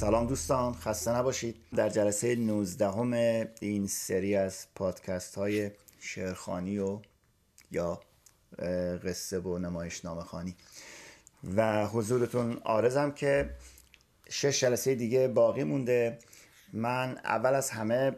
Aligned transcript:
سلام 0.00 0.26
دوستان 0.26 0.74
خسته 0.74 1.10
نباشید. 1.10 1.56
در 1.76 1.88
جلسه 1.88 2.36
19 2.36 3.50
این 3.60 3.86
سری 3.86 4.36
از 4.36 4.66
پادکست 4.74 5.34
های 5.34 5.70
شعرخانی 5.98 6.78
و 6.78 6.98
یا 7.70 8.00
قصه 9.04 9.38
و 9.38 9.58
نمایش 9.58 10.06
خانی 10.06 10.56
و 11.56 11.86
حضورتون 11.86 12.60
آرزم 12.64 13.10
که 13.10 13.50
شش 14.28 14.60
جلسه 14.60 14.94
دیگه 14.94 15.28
باقی 15.28 15.64
مونده. 15.64 16.18
من 16.72 17.18
اول 17.24 17.54
از 17.54 17.70
همه 17.70 18.16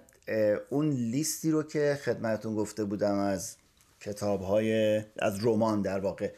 اون 0.71 0.89
لیستی 0.91 1.51
رو 1.51 1.63
که 1.63 1.99
خدمتون 2.05 2.55
گفته 2.55 2.85
بودم 2.85 3.19
از 3.19 3.57
کتاب 4.01 4.43
های 4.43 4.97
از 5.19 5.47
رمان 5.47 5.83
در 5.83 6.01
واقع 6.01 6.33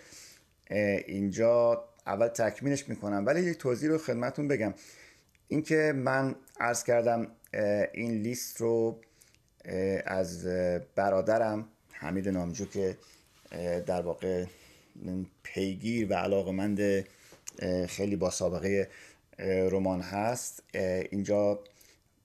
اینجا 1.06 1.84
اول 2.06 2.28
تکمیلش 2.28 2.88
می‌کنم. 2.88 3.26
ولی 3.26 3.40
یک 3.40 3.58
توضیح 3.58 3.90
رو 3.90 3.98
خدمتون 3.98 4.48
بگم. 4.48 4.74
اینکه 5.54 5.92
من 5.96 6.34
عرض 6.60 6.84
کردم 6.84 7.26
این 7.92 8.12
لیست 8.12 8.60
رو 8.60 9.00
از 10.06 10.44
برادرم 10.94 11.68
حمید 11.92 12.28
نامجو 12.28 12.64
که 12.64 12.96
در 13.86 14.02
واقع 14.02 14.44
پیگیر 15.42 16.12
و 16.12 16.14
علاقمند 16.14 16.80
خیلی 17.88 18.16
با 18.16 18.30
سابقه 18.30 18.88
رمان 19.70 20.00
هست 20.00 20.62
اینجا 21.10 21.60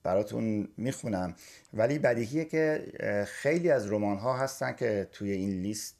براتون 0.02 0.68
می‌خونم. 0.76 1.34
ولی 1.74 1.98
بدیهیه 1.98 2.44
که 2.44 2.86
خیلی 3.26 3.70
از 3.70 3.92
رمان 3.92 4.16
ها 4.16 4.36
هستن 4.36 4.72
که 4.72 5.08
توی 5.12 5.32
این 5.32 5.62
لیست 5.62 5.96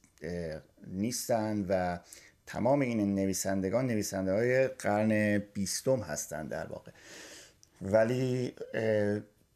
نیستن 0.87 1.67
و 1.69 1.98
تمام 2.51 2.81
این 2.81 3.15
نویسندگان 3.15 3.87
نویسنده 3.87 4.33
های 4.33 4.69
قرن 4.69 5.39
بیستم 5.39 6.01
هستن 6.01 6.47
در 6.47 6.67
واقع. 6.67 6.93
ولی 7.83 8.55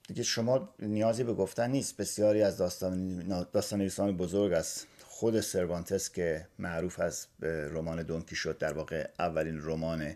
دیگه 0.09 0.23
شما 0.23 0.75
نیازی 0.79 1.25
به 1.25 1.35
گفتن 1.35 1.71
نیست. 1.71 1.97
بسیاری 1.97 2.43
از 2.43 2.57
داستان, 2.57 3.19
داستان 3.53 4.17
بزرگ 4.17 4.53
از 4.53 4.85
خود 5.05 5.41
سروانتس 5.41 6.11
که 6.11 6.47
معروف 6.59 7.01
از 7.01 7.27
رمان 7.43 8.03
دونکی 8.03 8.37
شد 8.37 8.59
در 8.59 8.73
واقع 8.73 9.09
اولین 9.19 9.61
رمان 9.63 10.15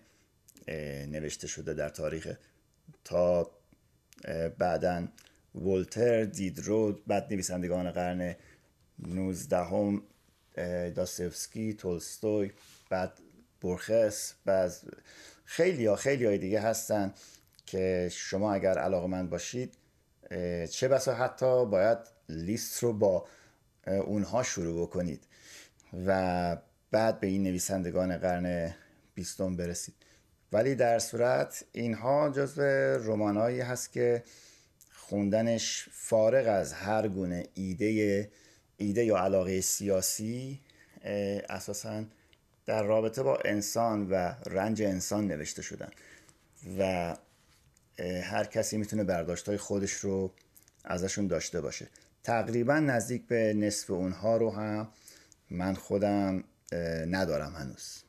نوشته 1.09 1.47
شده 1.47 1.75
در 1.75 1.89
تاریخ. 1.89 2.37
تا 3.05 3.51
بعدا 4.59 5.07
ولتر 5.55 6.25
دیدرو 6.25 6.99
بعد 7.07 7.33
نویسندگان 7.33 7.91
قرن 7.91 8.37
19 8.99 9.57
هم 9.57 10.03
داستوفسکی 10.95 11.75
تولستوی 11.75 12.53
بعد 12.91 13.13
برخس 13.63 14.35
بعد 14.45 14.73
خیلی 15.45 15.87
ها 15.87 15.97
خیلی 15.97 16.25
های 16.25 16.39
دیگه 16.39 16.61
هستن 16.61 17.15
که 17.67 18.09
شما 18.13 18.55
اگر 18.55 18.79
علاقه 18.79 19.07
من 19.07 19.29
باشید 19.29 19.75
چه 20.71 20.89
بسا 20.89 21.15
حتی 21.15 21.67
باید 21.67 21.99
لیست 22.29 22.83
رو 22.83 22.93
با 22.93 23.27
اونها 23.87 24.43
شروع 24.43 24.83
بکنید 24.83 25.25
و 26.07 26.57
بعد 26.91 27.21
به 27.21 27.27
این 27.27 27.43
نویسندگان 27.43 28.19
قرن 28.19 28.75
بیستم 29.15 29.57
برسید. 29.57 29.95
ولی 30.53 30.75
در 30.75 30.99
صورت 30.99 31.65
اینها 31.73 32.31
جزو 32.31 32.63
رمانایی 33.13 33.61
هست 33.61 33.93
که 33.93 34.23
خوندنش 34.93 35.89
فارغ 35.93 36.49
از 36.49 36.73
هر 36.73 37.09
گونه 37.09 37.47
ایده 37.55 38.31
ایده 38.79 39.05
یا 39.05 39.17
علاقه 39.17 39.61
سیاسی 39.61 40.61
اساسا 41.49 42.05
در 42.67 42.83
رابطه 42.83 43.23
با 43.23 43.39
انسان 43.45 44.11
و 44.11 44.35
رنج 44.47 44.83
انسان 44.83 45.27
نوشته 45.27 45.63
شدن 45.63 45.91
و 46.79 47.17
هر 48.23 48.45
کسی 48.45 48.77
می‌تونه 48.77 49.05
برداشت 49.05 49.49
های 49.49 49.59
خودش 49.59 49.93
رو 49.93 50.33
ازشون 50.85 51.27
داشته 51.27 51.61
باشه. 51.61 51.89
تقریبا 52.25 52.79
نزدیک 52.79 53.27
به 53.27 53.55
نصف 53.55 53.91
اونها 53.91 54.37
رو 54.37 54.51
هم 54.51 54.89
من 55.51 55.75
خودم 55.75 56.45
ندارم 57.07 57.55
هنوز 57.55 58.03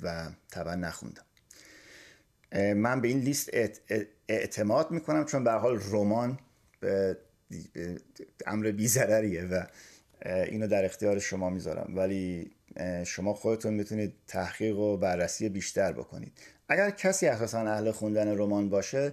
و 0.00 0.30
طبعا 0.50 0.74
نخوندم. 0.74 1.24
من 2.74 3.00
به 3.00 3.08
این 3.08 3.18
لیست 3.18 3.50
اعتماد 4.28 4.90
می‌کنم 4.90 5.24
چون 5.24 5.44
به 5.44 5.52
حال 5.52 5.80
رمان 5.90 6.38
امر 8.46 8.70
بیزرریه 8.70 9.44
و 9.44 9.64
اینو 10.24 10.66
در 10.66 10.84
اختیار 10.84 11.18
شما 11.18 11.50
می‌ذارم. 11.50 11.92
ولی 11.96 12.50
شما 13.06 13.34
خودتون 13.34 13.74
می‌تونید 13.74 14.14
تحقیق 14.26 14.78
و 14.78 14.96
بررسی 14.96 15.48
بیشتر 15.48 15.92
بکنید. 15.92 16.32
اگر 16.68 16.90
کسی 16.90 17.26
اساسا 17.26 17.58
اهل 17.58 17.90
خوندن 17.90 18.38
رمان 18.38 18.68
باشه 18.68 19.12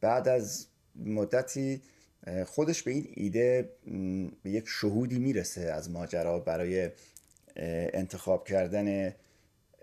بعد 0.00 0.28
از 0.28 0.66
مدتی 0.96 1.82
خودش 2.46 2.82
به 2.82 2.90
این 2.90 3.08
ایده 3.14 3.70
به 4.42 4.50
یک 4.50 4.64
شهودی 4.68 5.18
می‌رسه 5.18 5.60
از 5.60 5.90
ماجرا 5.90 6.38
برای 6.38 6.90
انتخاب 7.92 8.48
کردن 8.48 9.14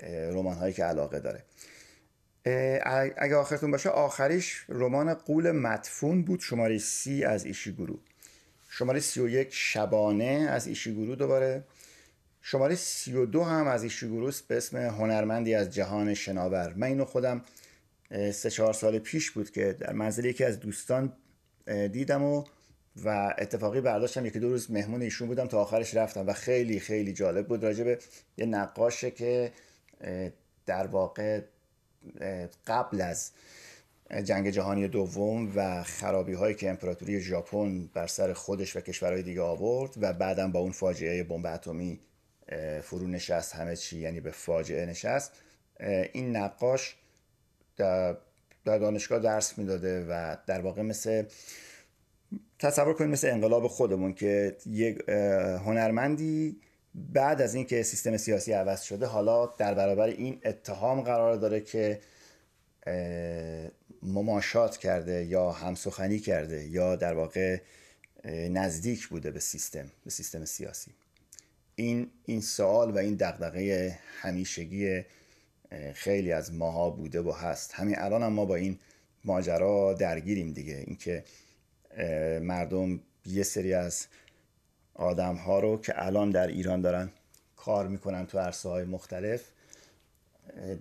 رمان 0.03 0.55
هایی 0.55 0.73
که 0.73 0.83
علاقه 0.83 1.19
داره. 1.19 1.44
اگه 3.17 3.35
آخرتون 3.35 3.71
باشه 3.71 3.89
آخریش 3.89 4.65
رمان 4.69 5.13
قول 5.13 5.51
مدفون 5.51 6.23
بود 6.23 6.39
شماره 6.39 6.77
سی 6.77 7.23
از 7.23 7.45
ایشیگورو. 7.45 7.99
شماره 8.77 8.99
سی 8.99 9.21
و 9.21 9.29
یک 9.29 9.47
شبانه 9.51 10.47
از 10.49 10.67
ایشیگورو 10.67 11.15
دوباره. 11.15 11.63
شماره 12.41 12.75
سی 12.75 13.13
و 13.13 13.25
دو 13.25 13.43
هم 13.43 13.67
از 13.67 13.83
ایشیگوروست 13.83 14.47
به 14.47 14.57
اسم 14.57 14.77
هنرمندی 14.77 15.55
از 15.55 15.73
جهان 15.73 16.13
شناور. 16.13 16.73
من 16.73 16.88
اینو 16.88 17.05
خودم 17.05 17.41
سه 18.33 18.49
چهار 18.49 18.73
سال 18.73 18.99
پیش 18.99 19.31
بود 19.31 19.51
که 19.51 19.73
در 19.73 19.93
منزل 19.93 20.25
یکی 20.25 20.43
از 20.43 20.59
دوستان 20.59 21.13
دیدم 21.91 22.23
و 22.23 22.43
و 23.03 23.35
اتفاقی 23.38 23.81
برداشتم. 23.81 24.25
یکی 24.25 24.39
دو 24.39 24.49
روز 24.49 24.71
مهمون 24.71 25.01
ایشون 25.01 25.27
بودم 25.27 25.47
تا 25.47 25.61
آخرش 25.61 25.95
رفتم 25.95 26.27
و 26.27 26.33
خیلی 26.33 26.79
خیلی 26.79 27.13
جالب 27.13 27.47
بود. 27.47 27.63
راجب 27.63 27.99
یه 28.38 28.45
نقاشه 28.45 29.11
که 29.11 29.51
در 30.65 30.88
واقع 30.88 31.41
قبل 32.67 33.01
از 33.01 33.31
جنگ 34.23 34.50
جهانی 34.50 34.88
دوم 34.88 35.51
و 35.56 35.84
خرابی 35.84 36.34
هایی 36.34 36.56
که 36.56 36.69
امپراتوری 36.69 37.19
ژاپن 37.19 37.90
بر 37.94 38.07
سر 38.07 38.34
خودش 38.34 38.75
و 38.75 38.81
کشورهای 38.81 39.23
دیگه 39.23 39.41
آورد 39.41 39.94
و 40.01 40.13
بعدم 40.13 40.51
با 40.51 40.59
اون 40.59 40.72
فاجعه 40.72 41.23
بمب 41.23 41.45
اتمی 41.45 42.00
فرو 42.84 43.07
نشست 43.07 43.56
همه 43.56 43.75
چی 43.75 44.00
یعنی 44.00 44.19
به 44.19 44.31
فاجعه 44.31 44.85
نشست. 44.85 45.31
این 46.13 46.35
نقاش 46.35 46.95
در 47.78 48.18
دانشگاه 48.66 49.19
درس 49.19 49.57
می‌داده 49.57 50.06
و 50.09 50.38
در 50.47 50.62
واقع 50.62 50.81
مثل 50.81 51.24
تصور 52.59 52.94
کنید 52.94 53.09
مثل 53.09 53.29
انقلاب 53.29 53.68
خودمون 53.68 54.13
که 54.13 54.57
یک 54.66 55.09
هنرمندی 55.66 56.62
بعد 56.95 57.41
از 57.41 57.56
اینکه 57.56 57.84
سیستم 57.84 58.18
سیاسی 58.18 58.53
عوض 58.53 58.81
شده 58.81 59.06
حالا 59.06 59.45
در 59.45 59.74
برابر 59.74 60.07
این 60.07 60.41
اتهام 60.45 61.01
قرار 61.01 61.35
داره 61.35 61.62
که 61.62 62.00
مماشات 64.07 64.78
کرده 64.78 65.25
یا 65.25 65.51
همسخنی 65.51 66.19
کرده 66.19 66.68
یا 66.68 66.95
در 66.95 67.13
واقع 67.13 67.57
نزدیک 68.25 69.07
بوده 69.07 69.31
به 69.31 69.39
سیستم 69.39 69.92
به 70.04 70.09
سیستم 70.09 70.45
سیاسی. 70.45 70.92
این 71.75 72.12
این 72.25 72.42
سوال 72.42 72.92
و 72.92 72.98
این 72.98 73.15
دغدغه 73.15 74.00
همیشگی 74.21 75.01
خیلی 75.94 76.31
از 76.31 76.54
ماها 76.54 76.89
بوده 76.89 77.21
و 77.21 77.31
هست. 77.31 77.74
همین 77.74 78.00
الان 78.00 78.24
هم 78.24 78.33
ما 78.33 78.45
با 78.45 78.56
این 78.56 78.80
ماجرا 79.25 79.94
درگیریم 79.94 80.53
دیگه. 80.53 80.83
اینکه 80.88 81.24
مردم 82.42 83.00
یه 83.25 83.44
سری 83.44 83.74
از 83.74 84.07
آدم 84.94 85.36
ها 85.36 85.60
رو 85.60 85.81
که 85.81 86.06
الان 86.06 86.31
در 86.31 86.48
ایران 86.48 86.81
دارن 86.81 87.10
کار 87.56 87.88
می‌کنن 87.88 88.25
تو 88.25 88.39
عرصه 88.39 88.69
های 88.69 88.86
مختلف 88.86 89.44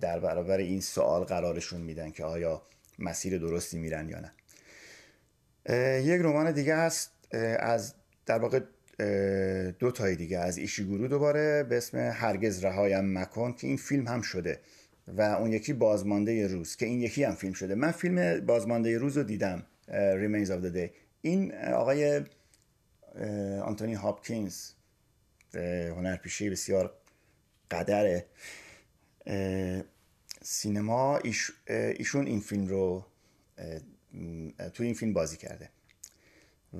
در 0.01 0.19
برابر 0.19 0.57
این 0.57 0.81
سوال 0.81 1.23
قرارشون 1.23 1.81
میدن 1.81 2.11
که 2.11 2.23
آیا 2.23 2.61
مسیر 2.99 3.37
درستی 3.37 3.77
میرن 3.77 4.09
یا 4.09 4.19
نه. 4.19 4.31
یک 6.03 6.21
رمان 6.21 6.51
دیگه 6.51 6.75
هست 6.75 7.11
از 7.59 7.93
در 8.25 8.39
واقع 8.39 8.59
دو 9.79 9.91
تای 9.91 10.15
دیگه 10.15 10.39
از 10.39 10.57
ایشیگورو 10.57 11.07
دوباره 11.07 11.63
به 11.63 11.77
اسم 11.77 11.97
هرگز 11.97 12.65
رهایم 12.65 13.19
مکن 13.19 13.53
که 13.53 13.67
این 13.67 13.77
فیلم 13.77 14.07
هم 14.07 14.21
شده 14.21 14.59
و 15.07 15.21
اون 15.21 15.53
یکی 15.53 15.73
بازمانده 15.73 16.47
روز 16.47 16.75
که 16.75 16.85
این 16.85 17.01
یکی 17.01 17.23
هم 17.23 17.35
فیلم 17.35 17.53
شده. 17.53 17.75
من 17.75 17.91
فیلم 17.91 18.45
بازمانده 18.45 18.97
روز 18.97 19.17
رو 19.17 19.23
دیدم 19.23 19.63
Remains 19.87 20.47
of 20.47 20.65
the 20.65 20.75
Day. 20.75 20.89
این 21.21 21.55
آقای 21.55 22.21
آنتونی 23.61 23.93
هاپکینز 23.93 24.71
هنرپیشه 25.53 26.49
بسیار 26.49 26.93
قدره 27.71 28.25
سینما 30.49 31.17
ایشون 31.67 32.27
این 32.27 32.39
فیلم 32.39 32.67
رو 32.67 33.05
تو 34.73 34.83
این 34.83 34.93
فیلم 34.93 35.13
بازی 35.13 35.37
کرده. 35.37 35.69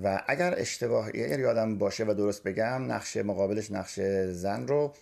و 0.02 0.22
اگر 0.28 0.54
اشتباه 0.58 1.08
اگر 1.08 1.40
یادم 1.40 1.78
باشه 1.78 2.04
و 2.04 2.14
درست 2.14 2.42
بگم 2.42 2.92
نقش 2.92 3.16
مقابلش 3.16 3.70
نقش 3.70 4.00
زن 4.30 4.66
رو 4.66 4.94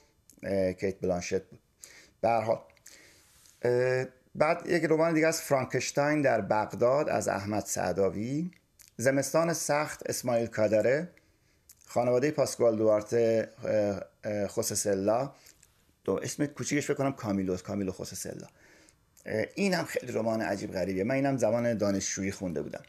کیت 0.81 1.01
بلانشت 1.01 1.43
بود. 1.43 1.61
به 2.21 2.59
بعد 4.35 4.67
یک 4.67 4.85
رمان 4.85 5.15
دیگه 5.15 5.27
از 5.27 5.43
فرانکشتاین 5.43 6.23
در 6.23 6.41
بغداد 6.41 7.09
از 7.09 7.29
احمد 7.29 7.65
سعداوی. 7.65 8.51
زمستان 8.97 9.53
سخت 9.53 10.11
اسماعیل 10.11 10.47
کادره. 10.47 11.09
خانواده 11.87 12.31
پاسکوال 12.31 12.77
دوارته 12.77 13.49
خوسسلا 14.49 15.33
دو. 16.07 16.21
اسم 16.23 16.47
کوچیکش 16.47 16.87
فکر 16.87 16.95
کنم 16.95 17.13
کامیلوس 17.13 17.63
کامیلو 17.63 17.93
خوسسلا. 17.93 18.47
این 19.55 19.75
هم 19.75 19.85
خیلی 19.85 20.13
رمان 20.13 20.41
عجیب 20.41 20.73
غریبیه. 20.73 21.05
من 21.05 21.15
اینم 21.15 21.37
زمان 21.37 21.75
دانشجویی 21.75 22.33
خونده 22.33 22.63
بودم. 22.63 22.83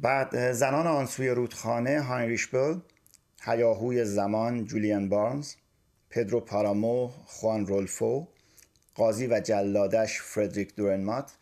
بعد 0.00 0.52
زنان 0.52 0.86
آنسوی 0.86 1.28
رودخانه 1.28 2.00
هاینریش 2.00 2.46
بل 2.46 2.78
هیاهوی 3.40 4.04
زمان 4.04 4.64
جولیان 4.64 5.08
بارنز 5.08 5.52
پدرو 6.10 6.40
پارامو 6.40 7.08
خوان 7.08 7.66
رولفو 7.66 8.26
قاضی 8.94 9.26
و 9.26 9.40
جلادش 9.40 10.20
فردریک 10.20 10.74
دورنمات. 10.74 11.32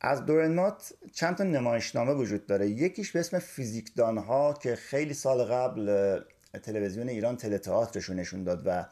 از 0.00 0.26
دورنمات 0.26 0.92
چند 1.12 1.36
تا 1.36 1.44
نمایشنامه 1.44 2.12
وجود 2.12 2.46
داره. 2.46 2.68
یکیش 2.68 3.12
به 3.12 3.20
اسم 3.20 3.38
فیزیکدان 3.38 4.18
ها 4.18 4.52
که 4.52 4.76
خیلی 4.76 5.14
سال 5.14 5.44
قبل 5.44 6.20
تلویزیون 6.62 7.08
ایران 7.08 7.36
تلتئاترشون 7.36 8.16
نشون 8.16 8.44
داد 8.44 8.62
و 8.66 8.86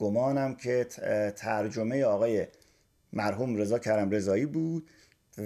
گمانم 0.00 0.54
که 0.54 0.86
ترجمه 1.36 2.04
آقای 2.04 2.46
مرحوم 3.12 3.56
رضا 3.56 3.78
کرم 3.78 4.10
رضایی 4.10 4.46
بود 4.46 4.90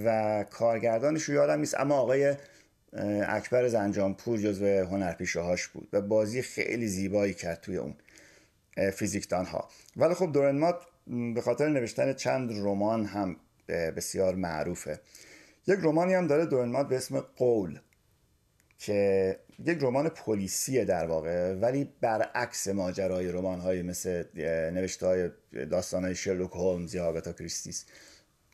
و 0.04 0.44
کارگردانش 0.50 1.22
رو 1.22 1.34
یادم 1.34 1.60
نیست 1.60 1.80
اما 1.80 1.94
آقای 1.94 2.34
اکبر 3.26 3.68
زنجانپور 3.68 4.38
جزو 4.38 4.66
هنرپیشه 4.66 5.40
هاش 5.40 5.68
بود 5.68 5.88
و 5.92 6.00
بازی 6.00 6.42
خیلی 6.42 6.86
زیبایی 6.86 7.34
کرد 7.34 7.60
توی 7.60 7.76
اون 7.76 7.94
فیزیکدان 8.92 9.46
ها 9.46 9.68
ولی 9.96 10.14
خب 10.14 10.32
دورنمات 10.32 10.76
به 11.34 11.40
خاطر 11.40 11.68
نوشتن 11.68 12.12
چند 12.12 12.52
رمان 12.52 13.06
هم 13.06 13.36
بسیار 13.68 14.34
معروفه. 14.34 15.00
یک 15.66 15.78
رومانی 15.78 16.14
هم 16.14 16.26
داره 16.26 16.46
دورنمات 16.46 16.88
به 16.88 16.96
اسم 16.96 17.20
قول. 17.20 17.80
که 18.86 19.38
یک 19.64 19.78
رمان 19.80 20.08
پلیسیه 20.08 20.84
در 20.84 21.06
واقع 21.06 21.54
ولی 21.54 21.92
برعکس 22.00 22.68
ماجرای 22.68 23.32
رمان 23.32 23.60
های 23.60 23.82
مثل 23.82 24.24
نوشته 24.70 25.06
های 25.06 25.30
داستان 25.70 26.04
های 26.04 26.14
شرلوک 26.14 26.50
هولمز 26.50 26.94
یا 26.94 27.06
آگاتا 27.06 27.32
کریستیس. 27.32 27.84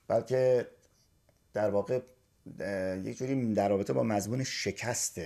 بلکه 0.09 0.67
در 1.55 1.71
واقع 1.71 2.00
یک 3.05 3.19
جوری 3.19 3.55
در 3.55 3.69
رابطه 3.69 3.93
با 3.93 4.03
مضمون 4.03 4.44
شکست 4.44 5.21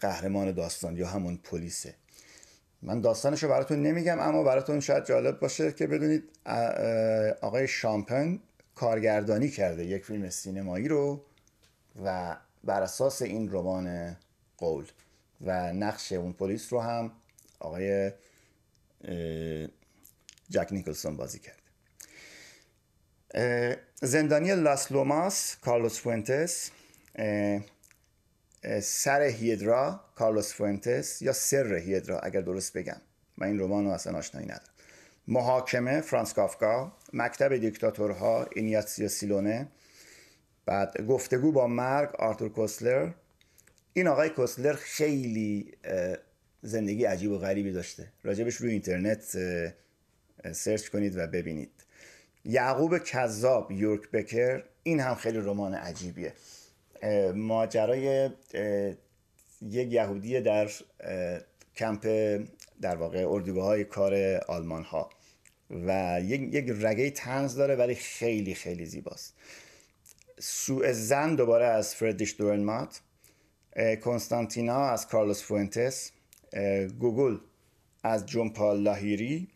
قهرمان 0.00 0.52
داستان 0.52 0.96
یا 0.96 1.06
همون 1.06 1.36
پلیسه. 1.36 1.94
من 2.82 3.00
داستانش 3.00 3.42
رو 3.42 3.48
براتون 3.48 3.82
نمیگم 3.82 4.20
اما 4.20 4.42
براتون 4.42 4.80
شاید 4.80 5.04
جالب 5.04 5.40
باشه 5.40 5.72
که 5.72 5.86
بدونید 5.86 6.24
آقای 7.40 7.68
شان 7.68 8.10
پن 8.10 8.38
کارگردانی 8.74 9.48
کرده 9.48 9.84
یک 9.84 10.04
فیلم 10.04 10.30
سینمایی 10.30 10.88
رو 10.88 11.24
و 12.04 12.36
بر 12.66 12.82
اساس 12.82 13.22
این 13.22 13.52
رمان 13.52 14.16
قول 14.58 14.86
و 15.40 15.72
نقش 15.72 16.12
اون 16.12 16.32
پلیس 16.32 16.72
رو 16.72 16.80
هم 16.80 17.12
آقای 17.60 18.12
جک 20.50 20.68
نیکلسون 20.70 21.16
بازی 21.16 21.38
کرد. 21.38 21.62
زندانی 24.02 24.54
لاس 24.54 24.92
لوماس 24.92 25.56
کارلوس 25.56 26.00
فوینتس 26.00 26.70
سر 28.82 29.22
هیدرا 29.22 30.00
کارلوس 30.14 30.54
فوینتس 30.54 31.22
یا 31.22 31.32
سر 31.32 31.74
هیدرا 31.74 32.18
اگر 32.18 32.40
درست 32.40 32.72
بگم. 32.72 33.00
من 33.36 33.46
این 33.46 33.60
رمان 33.60 33.84
رو 33.84 33.90
اصلا 33.90 34.18
آشنایی 34.18 34.46
ندارم. 34.46 34.72
محاکمه 35.28 36.00
فرانس 36.00 36.32
کافکا 36.32 36.92
مکتب 37.12 37.56
دیکتاتورها 37.56 38.44
اینیاتسیو 38.44 39.08
سیلونه 39.08 39.68
بعد 40.66 41.06
گفتگو 41.06 41.52
با 41.52 41.66
مرگ 41.66 42.14
آرتور 42.14 42.48
کوسلر. 42.48 43.10
این 43.92 44.08
آقای 44.08 44.30
کوسلر 44.30 44.72
خیلی 44.72 45.72
زندگی 46.62 47.04
عجیب 47.04 47.30
و 47.30 47.38
غریبی 47.38 47.72
داشته. 47.72 48.12
راجبش 48.22 48.54
روی 48.54 48.70
اینترنت 48.70 49.36
search 50.52 50.88
کنید 50.88 51.18
و 51.18 51.26
ببینید. 51.26 51.70
یعقوب 52.44 52.98
کذاب 52.98 53.72
یورک 53.72 54.10
بکر 54.10 54.62
این 54.82 55.00
هم 55.00 55.14
خیلی 55.14 55.38
رمان 55.38 55.74
عجیبیه. 55.74 56.32
ماجرای 57.34 58.30
یک 59.62 59.92
یهودی 59.92 60.40
در 60.40 60.70
کمپ 61.76 62.06
در 62.80 62.96
واقع 62.96 63.26
اردوگاه 63.28 63.64
های 63.64 63.84
کار 63.84 64.14
آلمان 64.48 64.82
ها 64.82 65.10
و 65.70 66.20
یک, 66.22 66.54
یک 66.54 66.74
رگه 66.80 67.10
طنز 67.10 67.54
داره 67.54 67.76
ولی 67.76 67.94
خیلی 67.94 68.54
خیلی 68.54 68.86
زیباست. 68.86 69.34
سوء 70.38 70.92
ظن 70.92 71.34
دوباره 71.34 71.64
از 71.64 71.94
فردریش 71.94 72.34
دورنمات 72.38 73.00
کنستانتینا 74.04 74.88
از 74.88 75.08
کارلوس 75.08 75.42
فوینتس 75.42 76.10
گوگول 76.98 77.38
از 78.02 78.26
جومپا 78.26 78.72
لاهیری. 78.72 79.48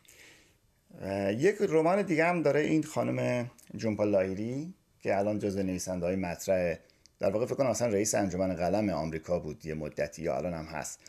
یک 1.30 1.56
رمان 1.60 2.02
دیگه 2.02 2.24
هم 2.24 2.42
داره 2.42 2.60
این 2.60 2.82
خانم 2.82 3.50
جومپا 3.76 4.04
لاهیری 4.04 4.74
که 5.00 5.18
الان 5.18 5.38
جز 5.38 5.56
نویسنده 5.56 6.06
های 6.06 6.16
مطرح 6.16 6.78
در 7.18 7.30
واقع 7.30 7.46
فکر 7.46 7.54
کنم 7.54 7.66
اصلا 7.66 7.88
رئیس 7.88 8.14
انجمن 8.14 8.54
قلم 8.54 8.90
آمریکا 8.90 9.38
بود 9.38 9.66
یه 9.66 9.74
مدتی 9.74 10.22
یا 10.22 10.36
الان 10.36 10.54
هم 10.54 10.64
هست. 10.64 11.00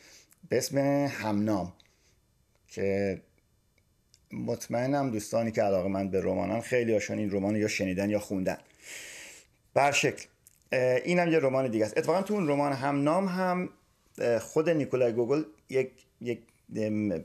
به 0.50 0.58
اسم 0.58 0.78
همنام 1.08 1.74
که 2.68 3.22
مطمئنم 4.32 5.12
دوستانی 5.12 5.52
که 5.52 5.62
علاقه 5.62 5.90
من 5.90 6.10
به 6.10 6.22
رمانان 6.22 6.62
خیلی 6.62 6.94
هاشون 6.94 7.18
این 7.18 7.32
رمان 7.32 7.56
یا 7.56 7.68
شنیدن 7.68 8.10
یا 8.10 8.20
خوندن. 8.20 8.58
بر 9.74 9.92
شکل 9.92 10.26
اینم 11.06 11.32
یه 11.32 11.40
رمان 11.40 11.72
دیگه 11.72 11.86
است. 11.86 11.98
اتفاقا 11.98 12.22
تو 12.22 12.34
اون 12.34 12.48
رمان 12.48 12.74
همنام 12.74 13.28
هم 13.28 13.70
خود 14.40 14.70
نیکولای 14.70 15.14
گوگل 15.14 15.44
یک 15.70 15.92
یک 16.22 16.40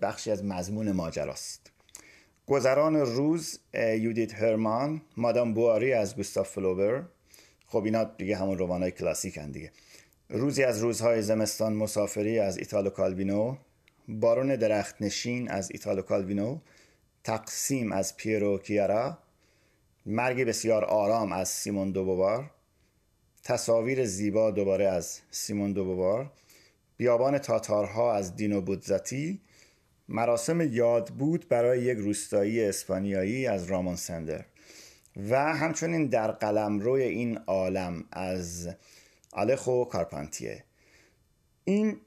بخشی 0.03 0.31
از 0.31 0.45
مضمون 0.45 0.93
ماجراست. 0.93 1.71
گذران 2.47 2.97
روز 2.97 3.59
یودیت 3.75 4.35
هرمان 4.35 5.03
مادام 5.17 5.55
بواری 5.55 5.93
از 5.93 6.17
گوستاف 6.17 6.49
فلوبر. 6.49 7.03
خب 7.67 7.85
اینا 7.85 8.05
دیگه 8.05 8.37
همون 8.37 8.59
رمان 8.59 8.83
های 8.83 8.91
کلاسیک 8.91 9.37
هن 9.37 9.51
دیگه. 9.51 9.73
روزی 10.29 10.65
از 10.65 10.79
روزهای 10.79 11.23
زمستان 11.23 11.73
مسافری 11.73 12.39
از 12.39 12.59
ایتالو 12.59 12.91
کالوینو. 12.91 13.57
بارون 14.09 14.57
درخت 14.57 15.03
نشین 15.03 15.51
از 15.51 15.71
ایتالو 15.71 16.03
کالوینو. 16.03 16.59
تقسیم 17.25 17.93
از 17.93 18.17
پیرو 18.17 18.59
کیارا. 18.59 19.19
مرگ 20.07 20.45
بسیار 20.45 20.85
آرام 20.85 21.33
از 21.33 21.49
سیمون 21.49 21.91
دوبوار 21.91 22.51
تصاویر 23.45 24.05
زیبا 24.05 24.51
دوباره 24.51 24.87
از 24.89 25.21
سیمون 25.31 25.73
دوبوار 25.73 26.33
بیابان 26.97 27.39
تاتارها 27.39 28.15
از 28.15 28.37
دینو 28.37 28.61
بودزاتی 28.61 29.41
مراسم 30.09 30.61
یادبود 30.61 31.49
برای 31.49 31.83
یک 31.83 31.99
روستایی 31.99 32.65
اسپانیایی 32.65 33.47
از 33.47 33.65
رامون 33.65 33.97
سندر. 33.97 34.45
و 35.31 35.55
همچنین 35.55 36.07
در 36.07 36.31
قلم 36.31 36.79
روی 36.81 37.03
این 37.03 37.39
عالم 37.39 38.05
از 38.13 38.69
آلخو 39.33 39.85
کارپانتیه. 39.85 40.65
این 41.65 42.01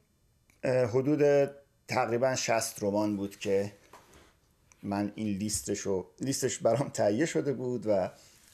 حدود 0.64 1.52
تقریبا 1.88 2.36
60 2.36 2.84
رمان 2.84 3.18
بود 3.18 3.40
که 3.40 3.72
من 4.84 5.12
این 5.16 5.38
لیستش 5.38 5.88
لیستش 6.22 6.58
برام 6.58 6.90
تهیه 6.90 7.26
شده 7.26 7.54
بود 7.54 7.88
و 7.88 8.12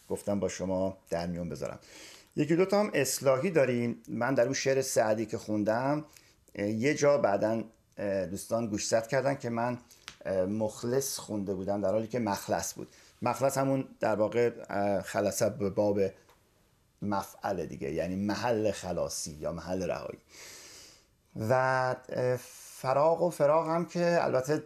گفتم 0.10 0.40
با 0.40 0.48
شما 0.48 0.98
در 1.10 1.28
میون 1.28 1.50
بذارم. 1.50 1.80
یکی 2.36 2.56
دوتا 2.56 2.80
هم 2.80 2.92
اصلاحی 2.94 3.52
داریم. 3.52 4.04
من 4.08 4.34
در 4.34 4.44
اون 4.44 4.54
شعر 4.54 4.82
سعدی 4.82 5.26
که 5.26 5.38
خوندم 5.38 6.06
یه 6.56 6.94
جا 6.94 7.18
بعدا 7.18 7.64
دوستان 8.30 8.68
گوشزد 8.68 9.08
کردن 9.08 9.36
که 9.36 9.50
من 9.50 9.78
مخلص 10.50 11.18
خونده 11.18 11.54
بودم 11.54 11.82
در 11.82 11.92
حالی 11.92 12.08
که 12.08 12.20
مخلص 12.20 12.74
بود. 12.74 12.88
مخلص 13.22 13.58
همون 13.58 13.88
در 14.00 14.16
واقع 14.16 14.52
خلاصه 15.02 15.50
به 15.50 15.70
باب 15.70 16.00
مفعل 17.02 17.66
دیگه 17.66 17.92
یعنی 17.92 18.16
محل 18.16 18.72
خلاصی 18.72 19.32
یا 19.32 19.52
محل 19.52 19.84
رهایی. 19.84 20.20
و 21.50 21.96
فراغ 22.78 23.22
و 23.22 23.30
فراغ 23.30 23.68
هم 23.68 23.86
که 23.86 24.18
البته 24.22 24.64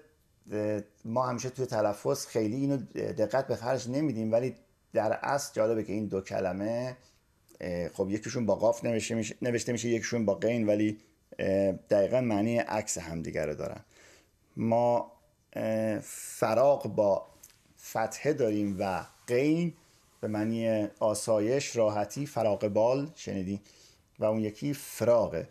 ما 1.06 1.28
همیشه 1.28 1.50
توی 1.50 1.66
تلفظ 1.66 2.26
خیلی 2.26 2.56
اینو 2.56 2.78
دقت 2.96 3.48
به 3.48 3.56
خرج 3.56 3.90
نمیدیم 3.90 4.32
ولی 4.32 4.56
در 4.94 5.12
اصل 5.12 5.54
جالبه 5.54 5.84
که 5.84 5.94
این 5.94 6.06
دو 6.06 6.22
کلمه 6.22 6.98
خب 7.94 8.10
یکیشون 8.10 8.46
با 8.46 8.56
قاف 8.56 8.86
نوشته 9.42 9.72
میشه, 9.72 9.90
یکیشون 9.90 10.26
با 10.26 10.36
قین 10.36 10.68
ولی 10.68 10.98
دقیقا 11.90 12.22
معنی 12.22 12.58
عکس 12.58 12.98
همدیگه 12.98 13.46
رو 13.46 13.56
دارن. 13.56 13.82
ما 14.58 15.12
فراغ 16.02 16.88
با 16.88 17.26
فتحه 17.84 18.34
داریم 18.34 18.76
و 18.80 19.06
قین 19.28 19.74
به 20.22 20.28
معنی 20.28 20.88
آسایش 21.00 21.76
راحتی 21.76 22.26
فراغ 22.26 22.68
بال 22.68 23.12
شنیدی؟ 23.16 23.62
و 24.20 24.26
اون 24.26 24.40
یکی 24.40 24.74
فراغه 24.74 25.48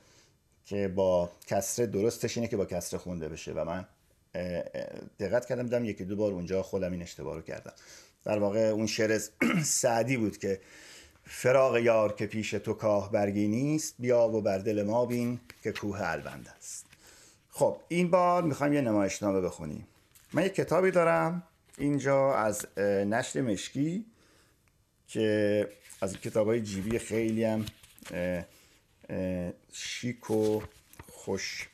که 0.64 0.88
با 0.88 1.30
کسره 1.46 1.86
درستش 1.86 2.36
اینه 2.36 2.48
که 2.48 2.56
با 2.56 2.64
کسره 2.64 2.98
خونده 2.98 3.28
بشه. 3.28 3.52
و 3.52 3.64
من 3.64 3.86
دقت 5.20 5.46
کردم 5.46 5.62
دیدم 5.62 5.84
یکی 5.84 6.04
دو 6.04 6.16
بار 6.16 6.32
اونجا 6.32 6.62
خودم 6.62 6.92
این 6.92 7.02
اشتباه 7.02 7.36
رو 7.36 7.42
کردم. 7.42 7.72
در 8.24 8.38
واقع 8.38 8.60
اون 8.60 8.86
شعر 8.86 9.20
سعدی 9.64 10.16
بود 10.16 10.38
که 10.38 10.60
فراغ 11.24 11.76
یار 11.76 12.12
که 12.12 12.26
پیش 12.26 12.50
تو 12.50 12.72
کاه 12.72 13.12
برگی 13.12 13.48
نیست 13.48 13.94
بیا 13.98 14.28
و 14.28 14.40
بر 14.40 14.58
دل 14.58 14.82
ما 14.82 15.06
بین 15.06 15.40
که 15.62 15.72
کوه 15.72 16.00
البند 16.00 16.48
است. 16.58 16.86
خب 17.50 17.80
این 17.88 18.10
بار 18.10 18.42
می‌خوایم 18.42 18.72
یه 18.72 18.80
نمایشنامه 18.80 19.40
بخونیم. 19.40 19.86
من 20.32 20.42
یه 20.42 20.48
کتابی 20.48 20.90
دارم 20.90 21.42
اینجا 21.78 22.34
از 22.34 22.78
نشر 22.78 23.40
مشکی 23.40 24.04
که 25.08 25.68
از 26.00 26.16
کتاب 26.16 26.46
های 26.46 26.60
جیبی 26.60 26.98
خیلی 26.98 27.44
هم 27.44 27.66
شیک 29.72 30.30
و 30.30 30.60
خوش 31.12 31.68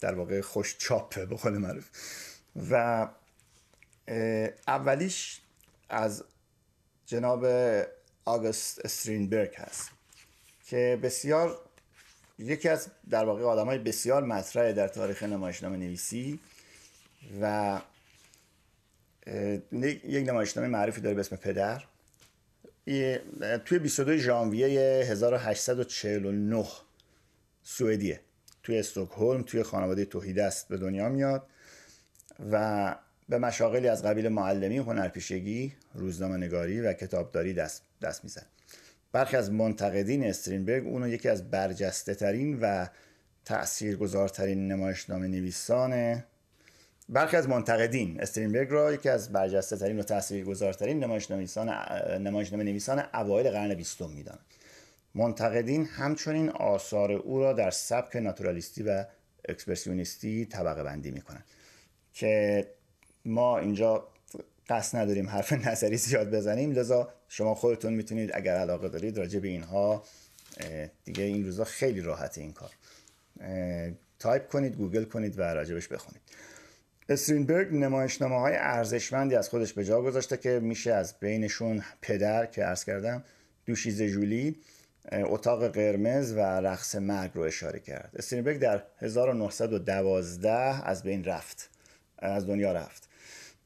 در 0.00 0.14
واقع 0.14 0.40
خوش 0.40 0.76
چاپه 0.78 1.26
به 1.26 1.36
خود 1.36 1.52
معروف. 1.52 1.88
و 2.70 3.08
اولیش 4.68 5.40
از 5.88 6.24
جناب 7.06 7.46
آگوست 8.24 8.84
استرینبرگ 8.84 9.54
هست 9.54 9.90
که 10.66 10.98
بسیار 11.02 11.60
یکی 12.38 12.68
از 12.68 12.88
در 13.10 13.24
واقع 13.24 13.42
آدم 13.42 13.66
های 13.66 13.78
بسیار 13.78 14.24
مطرح 14.24 14.72
در 14.72 14.88
تاریخ 14.88 15.22
نمایشنامه 15.22 15.76
نویسی 15.76 16.40
و 17.40 17.80
یک 20.04 20.28
نمایشنامه 20.28 20.68
معروفی 20.68 21.00
داره 21.00 21.14
به 21.14 21.20
اسم 21.20 21.36
پدر. 21.36 21.84
توی 23.64 23.78
22 23.78 24.16
ژانویه 24.16 24.66
1849 25.04 26.66
سوئدیه. 27.62 28.20
توی 28.62 28.78
استکهلم 28.78 29.42
توی 29.42 29.62
خانواده 29.62 30.04
توحیده 30.04 30.44
است 30.44 30.68
به 30.68 30.76
دنیا 30.76 31.08
میاد 31.08 31.46
و 32.52 32.94
به 33.28 33.38
مشاغلی 33.38 33.88
از 33.88 34.02
قبیل 34.02 34.28
معلمی 34.28 34.78
هنرپیشگی 34.78 35.72
روزنامه 35.94 36.36
نگاری 36.36 36.80
و 36.80 36.92
کتابداری 36.92 37.54
دست, 37.54 37.82
دست 38.02 38.24
میزن 38.24 38.42
برخی 39.12 39.36
از 39.36 39.52
منتقدین 39.52 40.24
استرینبرگ 40.24 40.86
اونو 40.86 41.08
یکی 41.08 41.28
از 41.28 41.50
برجسته 41.50 42.14
ترین 42.14 42.58
و 42.60 42.86
تاثیرگذارترین 43.44 44.72
نمایشنامه 44.72 45.28
نویسان 45.28 46.22
برخی 47.08 47.36
از 47.36 47.48
منتقدین 47.48 48.20
استرینبرگ 48.20 48.70
را 48.70 48.92
یکی 48.92 49.08
از 49.08 49.32
برجسته 49.32 49.76
ترین 49.76 49.98
و 49.98 50.02
تاثیرگذارترین 50.02 51.04
نمایشنامه 51.04 51.40
نویسان 51.40 51.68
نمایشنامه 52.18 52.64
نویسان 52.64 53.02
اوایل 53.14 53.50
قرن 53.50 53.74
بیستم 53.74 54.10
می‌دانند 54.10 54.44
منتقدین 55.14 55.84
همچنین 55.84 56.50
آثار 56.50 57.12
او 57.12 57.38
را 57.38 57.52
در 57.52 57.70
سبک 57.70 58.16
ناتورالیستی 58.16 58.82
و 58.82 59.04
اکسپرسیونیستی 59.48 60.46
طبقه 60.46 60.82
بندی 60.82 61.10
می‌کنند 61.10 61.44
که 62.12 62.66
ما 63.24 63.58
اینجا 63.58 64.08
قصد 64.68 64.98
نداریم 64.98 65.28
حرف 65.28 65.52
نظری 65.68 65.96
زیاد 65.96 66.30
بزنیم. 66.30 66.72
لذا 66.72 67.12
شما 67.28 67.54
خودتون 67.54 67.92
می‌تونید 67.92 68.30
اگر 68.34 68.56
علاقه 68.56 68.88
دارید 68.88 69.18
راجع 69.18 69.40
به 69.40 69.48
اینها 69.48 70.04
دیگه 71.04 71.24
این 71.24 71.44
روزا 71.44 71.64
خیلی 71.64 72.00
راحته 72.00 72.40
این 72.40 72.52
کار. 72.52 72.70
تایپ 74.18 74.48
کنید 74.48 74.76
گوگل 74.76 75.04
کنید 75.04 75.38
و 75.38 75.42
راجبش 75.42 75.88
بخونید. 75.88 76.22
استریندبرگ 77.08 77.74
نمایشنامه 77.74 78.40
های 78.40 78.54
ارزشمندی 78.56 79.34
از 79.36 79.48
خودش 79.48 79.72
به 79.72 79.84
جا 79.84 80.02
گذاشته 80.02 80.36
که 80.36 80.60
میشه 80.62 80.92
از 80.92 81.14
بینشون 81.20 81.82
پدر 82.02 82.46
که 82.46 82.64
عرض 82.64 82.84
کردم 82.84 83.24
دوشیزه 83.66 84.10
جولی 84.10 84.56
اتاق 85.12 85.68
قرمز 85.68 86.32
و 86.32 86.40
رقص 86.40 86.94
مرگ 86.94 87.30
رو 87.34 87.42
اشاره 87.42 87.80
کرد. 87.80 88.10
استرینبرگ 88.16 88.58
در 88.58 88.82
1912 88.98 90.50
از 90.88 91.02
بین 91.02 91.24
رفت 91.24 91.70
از 92.18 92.46
دنیا 92.46 92.72
رفت. 92.72 93.08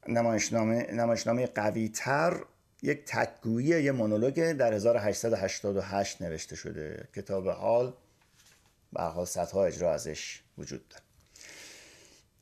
نمایشنامه, 0.09 0.87
نمایشنامه 0.93 1.47
قوی 1.47 1.89
تر 1.89 2.45
یک 2.83 3.05
تکگویی 3.07 3.83
یه 3.83 3.93
مونولوگ 3.93 4.53
در 4.53 4.73
1888 4.73 6.23
نوشته 6.23 6.57
شده. 6.57 7.09
کتاب 7.17 7.49
حال 7.49 7.93
به 8.93 9.03
حال 9.03 9.25
صدها 9.25 9.65
اجرا 9.65 9.95
ازش 9.95 10.43
وجود 10.59 10.89
داره. 10.89 11.03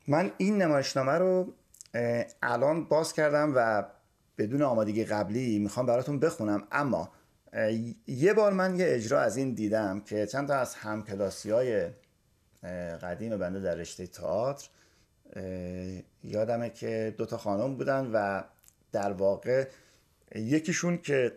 من 0.08 0.32
این 0.38 0.62
نمایشنامه 0.62 1.12
رو 1.12 1.54
الان 2.42 2.84
باز 2.84 3.12
کردم 3.12 3.52
و 3.56 3.84
بدون 4.38 4.62
آمادگی 4.62 5.04
قبلی 5.04 5.58
می‌خوام 5.58 5.86
براتون 5.86 6.18
بخونم 6.18 6.66
اما 6.72 7.12
یه 8.06 8.32
بار 8.32 8.52
من 8.52 8.78
یه 8.78 8.86
اجرا 8.88 9.20
از 9.20 9.36
این 9.36 9.54
دیدم 9.54 10.00
که 10.00 10.26
چند 10.26 10.48
تا 10.48 10.54
از 10.54 10.74
همکلاسی 10.74 11.50
های 11.50 11.90
قدیم 13.02 13.36
بنده 13.36 13.60
در 13.60 13.74
رشته 13.74 14.06
تئاتر 14.06 14.68
یادمه 16.24 16.70
که 16.70 17.14
دو 17.18 17.26
تا 17.26 17.36
خانم 17.36 17.74
بودن 17.74 18.10
و 18.12 18.42
در 18.92 19.12
واقع 19.12 19.68
یکیشون 20.34 20.98
که 20.98 21.32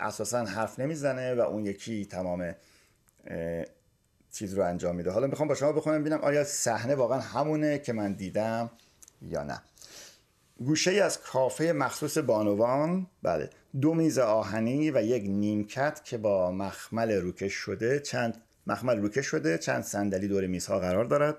اساسا 0.00 0.44
حرف 0.44 0.78
نمی‌زنه 0.78 1.34
و 1.34 1.40
اون 1.40 1.66
یکی 1.66 2.04
تمام 2.04 2.54
چیز 4.32 4.54
رو 4.54 4.64
انجام 4.64 4.96
میده. 4.96 5.10
حالا 5.10 5.26
می‌خوام 5.26 5.48
با 5.48 5.54
شما 5.54 5.72
بخونم 5.72 6.00
ببینم 6.00 6.20
آیا 6.20 6.44
صحنه 6.44 6.94
واقعا 6.94 7.20
همونه 7.20 7.78
که 7.78 7.92
من 7.92 8.12
دیدم 8.12 8.70
یا 9.22 9.42
نه. 9.42 9.62
گوشه 10.58 10.90
ای 10.90 11.00
از 11.00 11.20
کافه 11.20 11.72
مخصوص 11.72 12.18
بانوان 12.18 13.06
بله. 13.22 13.50
دو 13.80 13.94
میز 13.94 14.18
آهنی 14.18 14.90
و 14.90 15.02
یک 15.02 15.22
نیمکت 15.26 16.04
که 16.04 16.18
با 16.18 16.50
مخمل 16.50 17.12
روکش 17.12 17.52
شده 17.52 18.00
چند 18.00 18.42
مخمل 18.66 18.98
روکش 18.98 19.26
شده 19.26 19.58
چند 19.58 19.82
صندلی 19.82 20.28
دور 20.28 20.46
میزها 20.46 20.78
قرار 20.78 21.04
دارد. 21.04 21.36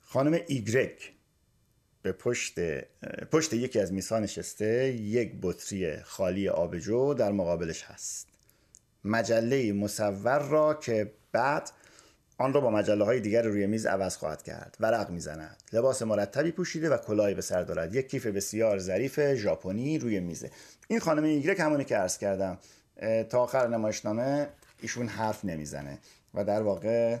خانم 0.00 0.40
ایگرک 0.46 1.12
به 2.02 2.12
پشت 2.12 2.54
پشت 3.32 3.52
یکی 3.52 3.80
از 3.80 3.92
میزها 3.92 4.18
نشسته 4.18 4.88
یک 4.92 5.32
بطری 5.42 5.96
خالی 6.02 6.48
آبجو 6.48 7.14
در 7.14 7.32
مقابلش 7.32 7.82
هست. 7.82 8.28
مجله 9.04 9.72
مصور 9.72 10.38
را 10.38 10.74
که 10.74 11.12
بعد 11.32 11.70
آن 12.38 12.52
را 12.52 12.60
با 12.60 12.70
مجله 12.70 13.04
های 13.04 13.20
دیگر 13.20 13.42
روی 13.42 13.66
میز 13.66 13.86
عوض 13.86 14.16
خواهد 14.16 14.42
کرد. 14.42 14.76
ورق 14.80 15.10
می‌زند. 15.10 15.56
لباس 15.72 16.02
مرتبی 16.02 16.50
پوشیده 16.50 16.90
و 16.90 16.96
کلاهی 16.96 17.34
به 17.34 17.42
سر 17.42 17.62
دارد. 17.62 17.94
یک 17.94 18.08
کیف 18.08 18.26
بسیار 18.26 18.78
ظریف 18.78 19.34
ژاپنی 19.34 19.98
روی 19.98 20.20
میزه 20.20 20.50
این 20.88 21.00
خانم 21.00 21.24
ایگرک 21.24 21.60
همونی 21.60 21.84
که 21.84 21.96
عرض 21.96 22.18
کردم. 22.18 22.58
تا 23.30 23.40
آخر 23.40 23.68
نمایشنامه 23.68 24.48
ایشون 24.80 25.08
حرف 25.08 25.44
نمی‌زنه 25.44 25.98
و 26.34 26.44
در 26.44 26.62
واقع 26.62 27.16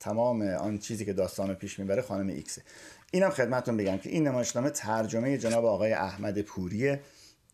تمام 0.00 0.42
آن 0.42 0.78
چیزی 0.78 1.04
که 1.04 1.12
داستان 1.12 1.54
پیش 1.54 1.78
می‌بره 1.78 2.02
خانم 2.02 2.28
ایکسه 2.28 2.62
اینم 3.10 3.30
خدمتتون 3.30 3.76
بگم 3.76 3.98
که 3.98 4.10
این 4.10 4.28
نمایشنامه 4.28 4.70
ترجمه 4.70 5.38
جناب 5.38 5.64
آقای 5.64 5.92
احمد 5.92 6.40
پوریه 6.40 7.00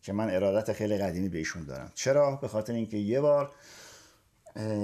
که 0.03 0.13
من 0.13 0.29
ارادت 0.29 0.73
خیلی 0.73 0.97
قدیمی 0.97 1.29
به 1.29 1.37
ایشون 1.37 1.65
دارم. 1.65 1.91
چرا؟ 1.95 2.35
به 2.35 2.47
خاطر 2.47 2.73
اینکه 2.73 2.97
یه 2.97 3.21
بار 3.21 3.51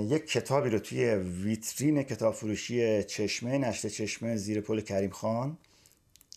یک 0.09 0.27
کتابی 0.27 0.69
رو 0.69 0.79
توی 0.79 1.15
ویترین 1.15 2.03
کتاب 2.03 2.33
فروشی 2.33 3.03
چشمه 3.03 3.57
نشته 3.57 3.89
چشمه 3.89 4.36
زیر 4.36 4.62
پل 4.62 4.81
کریم 4.81 5.09
خان 5.09 5.57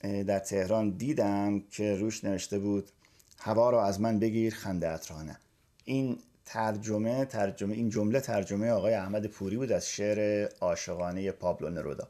در 0.02 0.38
تهران 0.38 0.90
دیدم 0.90 1.60
که 1.60 1.94
روش 1.94 2.24
نوشته 2.24 2.58
بود 2.58 2.90
هوا 3.38 3.70
رو 3.70 3.78
از 3.78 4.00
من 4.00 4.18
بگیر 4.18 4.54
خنده 4.54 4.88
اترانه 4.88 5.36
این 5.84 6.18
ترجمه 6.44 7.24
ترجمه 7.24 7.74
این 7.74 7.88
جمله 7.88 8.20
ترجمه 8.20 8.70
آقای 8.70 8.94
احمد 8.94 9.26
پوری 9.26 9.56
بود 9.56 9.72
از 9.72 9.90
شعر 9.90 10.48
عاشقانه 10.60 11.32
پابلو 11.32 11.70
نرودا. 11.70 12.08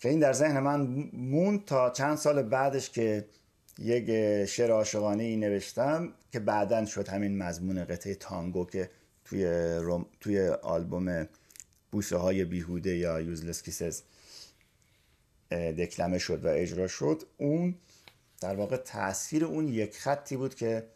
که 0.00 0.08
این 0.08 0.20
در 0.20 0.32
ذهن 0.32 0.60
من 0.60 0.80
مون 1.12 1.58
تا 1.66 1.90
چند 1.90 2.16
سال 2.16 2.42
بعدش 2.42 2.90
که 2.90 3.24
یک 3.78 4.06
شعر 4.44 4.70
عاشقانه 4.70 5.22
ای 5.22 5.36
نوشتم 5.36 6.12
که 6.32 6.40
بعدا 6.40 6.84
شد 6.84 7.08
همین 7.08 7.38
مضمون 7.38 7.84
قطعه 7.84 8.14
تانگو 8.14 8.64
که 8.64 8.90
توی, 9.24 9.46
روم، 9.76 10.06
توی 10.20 10.48
آلبوم 10.48 11.28
بوسه 11.90 12.16
های 12.16 12.44
بیهوده 12.44 12.96
یا 12.96 13.20
یوزلس 13.20 13.62
کیسز 13.62 14.02
دکلمه 15.50 16.18
شد 16.18 16.44
و 16.44 16.48
اجرا 16.48 16.86
شد. 16.86 17.22
اون 17.36 17.74
در 18.40 18.56
واقع 18.56 18.76
تاثیر 18.76 19.44
اون 19.44 19.68
یک 19.68 19.98
خطی 19.98 20.36
بود 20.36 20.54
که 20.54 20.86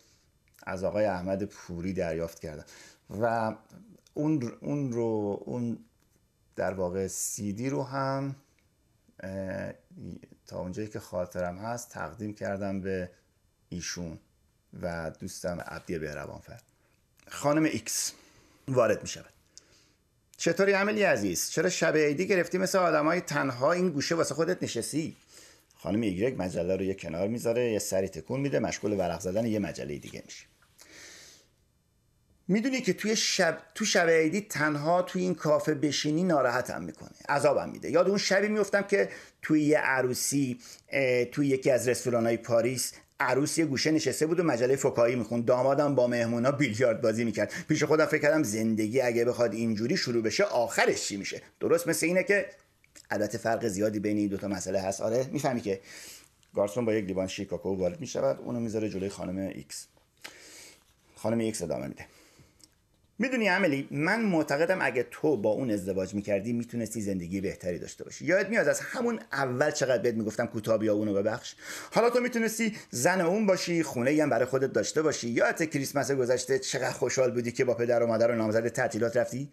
از 0.62 0.84
آقای 0.84 1.04
احمد 1.04 1.44
پوری 1.44 1.92
دریافت 1.92 2.40
کردم 2.40 2.64
و 3.10 3.54
اون, 4.14 4.52
اون 4.60 4.92
رو 4.92 5.42
اون 5.44 5.78
در 6.56 6.74
واقع 6.74 7.06
سیدی 7.06 7.70
رو 7.70 7.82
هم 7.82 8.36
تا 10.46 10.60
اونجایی 10.60 10.88
که 10.88 11.00
خاطرم 11.00 11.58
هست 11.58 11.90
تقدیم 11.90 12.34
کردم 12.34 12.80
به 12.80 13.10
ایشون 13.68 14.18
و 14.82 15.10
دوستم 15.10 15.60
عبدی 15.60 15.98
بهروانفر. 15.98 16.60
خانم 17.28 17.64
ایکس 17.64 18.12
وارد 18.68 19.02
می 19.02 19.08
شود 19.08 19.32
چطوری 20.36 20.72
آملی 20.72 21.02
عزیز؟ 21.02 21.50
چرا 21.50 21.68
شب 21.68 21.96
عیدی 21.96 22.26
گرفتی 22.26 22.58
مثل 22.58 22.78
آدمای 22.78 23.20
تنها 23.20 23.72
این 23.72 23.90
گوشه 23.90 24.14
واسه 24.14 24.34
خودت 24.34 24.62
نشستی؟ 24.62 25.16
خانم 25.74 26.00
ایگرگ 26.00 26.34
مجله 26.38 26.76
رو 26.76 26.82
یه 26.82 26.94
کنار 26.94 27.28
می‌ذاره 27.28 27.72
یه 27.72 27.78
سری 27.78 28.08
تکون 28.08 28.40
میده 28.40 28.58
مشغول 28.58 28.92
ورق 28.92 29.20
زدن 29.20 29.46
یه 29.46 29.58
مجله 29.58 29.98
دیگه 29.98 30.22
میشه. 30.26 30.44
می‌دونی 32.48 32.80
که 32.80 32.92
توی 32.92 33.16
شب 33.16 33.62
تو 33.74 33.84
شب 33.84 34.08
عیدی 34.08 34.40
تنها 34.40 35.02
توی 35.02 35.22
این 35.22 35.34
کافه 35.34 35.74
بشینی 35.74 36.22
ناراحتم 36.22 36.82
می‌کنه 36.82 37.10
عذابم 37.28 37.68
میده. 37.68 37.90
یاد 37.90 38.08
اون 38.08 38.18
شبی 38.18 38.48
میفتم 38.48 38.82
که 38.82 39.08
توی 39.42 39.62
یه 39.62 39.78
عروسی 39.78 40.58
توی 41.32 41.46
یکی 41.46 41.70
از 41.70 41.88
رستوران 41.88 42.26
های 42.26 42.36
پاریس 42.36 42.92
عروس 43.20 43.58
یه 43.58 43.64
گوشه 43.64 43.90
نشسته 43.90 44.26
بود 44.26 44.40
و 44.40 44.42
مجله 44.42 44.76
فکاهی 44.76 45.16
می‌خوند. 45.16 45.44
دامادم 45.44 45.94
با 45.94 46.06
مهمونا 46.06 46.50
بیلیارد 46.50 47.00
بازی 47.00 47.24
می‌کرد. 47.24 47.52
پیش 47.68 47.84
خودم 47.84 48.06
فکر 48.06 48.22
کردم 48.22 48.42
زندگی 48.42 49.00
اگه 49.00 49.24
بخواد 49.24 49.52
اینجوری 49.52 49.96
شروع 49.96 50.22
بشه 50.22 50.44
آخرش 50.44 51.08
چی 51.08 51.16
میشه؟ 51.16 51.42
درست 51.60 51.88
مثل 51.88 52.06
اینه 52.06 52.22
که 52.22 52.46
البته 53.10 53.38
فرق 53.38 53.66
زیادی 53.66 53.98
بین 53.98 54.16
این 54.16 54.28
دوتا 54.28 54.48
مسئله 54.48 54.80
هست. 54.80 55.00
آره 55.00 55.26
می‌فهمی 55.32 55.60
که 55.60 55.80
گارسون 56.54 56.84
با 56.84 56.94
یک 56.94 57.04
لیوان 57.04 57.26
شیرکاکائو 57.26 57.76
وارد 57.76 58.00
می‌شود. 58.00 58.38
اونو 58.38 58.60
می‌ذاره 58.60 58.88
جلوی 58.88 59.08
خانم 59.08 59.38
ایکس. 59.38 59.86
خانم 61.16 61.38
ایکس 61.38 61.62
ادامه 61.62 61.86
میده. 61.86 62.06
می‌دونی 63.18 63.48
آملی 63.48 63.88
من 63.90 64.20
معتقدم 64.20 64.78
اگه 64.82 65.06
تو 65.10 65.36
با 65.36 65.50
اون 65.50 65.70
ازدواج 65.70 66.14
می‌کردی 66.14 66.52
می‌تونستی 66.52 67.00
زندگی 67.00 67.40
بهتری 67.40 67.78
داشته 67.78 68.04
باشی. 68.04 68.24
یادت 68.24 68.48
میاد 68.48 68.68
از 68.68 68.80
همون 68.80 69.20
اول 69.32 69.70
چقدر 69.70 70.02
بهت 70.02 70.14
می‌گفتم 70.14 70.46
کوتاه 70.46 70.78
بیا 70.78 70.94
اونو 70.94 71.14
ببخش؟ 71.14 71.54
حالا 71.92 72.10
تو 72.10 72.20
می‌تونستی 72.20 72.76
زن 72.90 73.20
اون 73.20 73.46
باشی 73.46 73.82
خونه 73.82 74.22
هم 74.22 74.30
برای 74.30 74.44
خودت 74.44 74.72
داشته 74.72 75.02
باشی. 75.02 75.28
یادت 75.28 75.70
کریسمس 75.70 76.10
گذشته 76.10 76.58
چقدر 76.58 76.90
خوشحال 76.92 77.30
بودی 77.30 77.52
که 77.52 77.64
با 77.64 77.74
پدر 77.74 78.02
و 78.02 78.06
مادر 78.06 78.30
و 78.30 78.34
نامزد 78.34 78.68
تعطیلات 78.68 79.16
رفتی؟ 79.16 79.48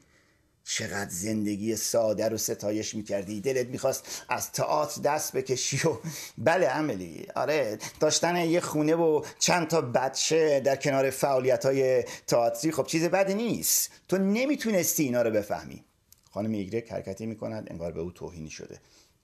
چقدر 0.67 1.09
زندگی 1.09 1.75
ساده 1.75 2.29
رو 2.29 2.37
ستایش 2.37 2.95
می‌کردی. 2.95 3.41
دلت 3.41 3.67
می‌خواست 3.67 4.25
از 4.29 4.51
تئاتر 4.51 5.01
دست 5.01 5.35
بکشی 5.35 5.87
و 5.87 5.97
بله 6.37 6.67
عملی. 6.67 7.27
آره 7.35 7.77
داشتن 7.99 8.35
یه 8.35 8.59
خونه 8.59 8.95
و 8.95 9.25
چند 9.39 9.67
تا 9.67 9.81
بچه 9.81 10.59
در 10.59 10.75
کنار 10.75 11.09
فعالیت 11.09 11.65
های 11.65 12.03
تئاتری 12.27 12.71
خب 12.71 12.85
چیز 12.85 13.03
بدی 13.03 13.33
نیست. 13.33 13.91
تو 14.07 14.17
نمی‌تونستی 14.17 15.03
اینا 15.03 15.21
رو 15.21 15.31
بفهمی. 15.31 15.83
خانم 16.31 16.51
ایگرک 16.51 16.91
حرکتی 16.91 17.25
می‌کند 17.25 17.67
انگار 17.71 17.91
به 17.91 18.01
او 18.01 18.11
توهینی 18.11 18.49
شده. 18.49 18.79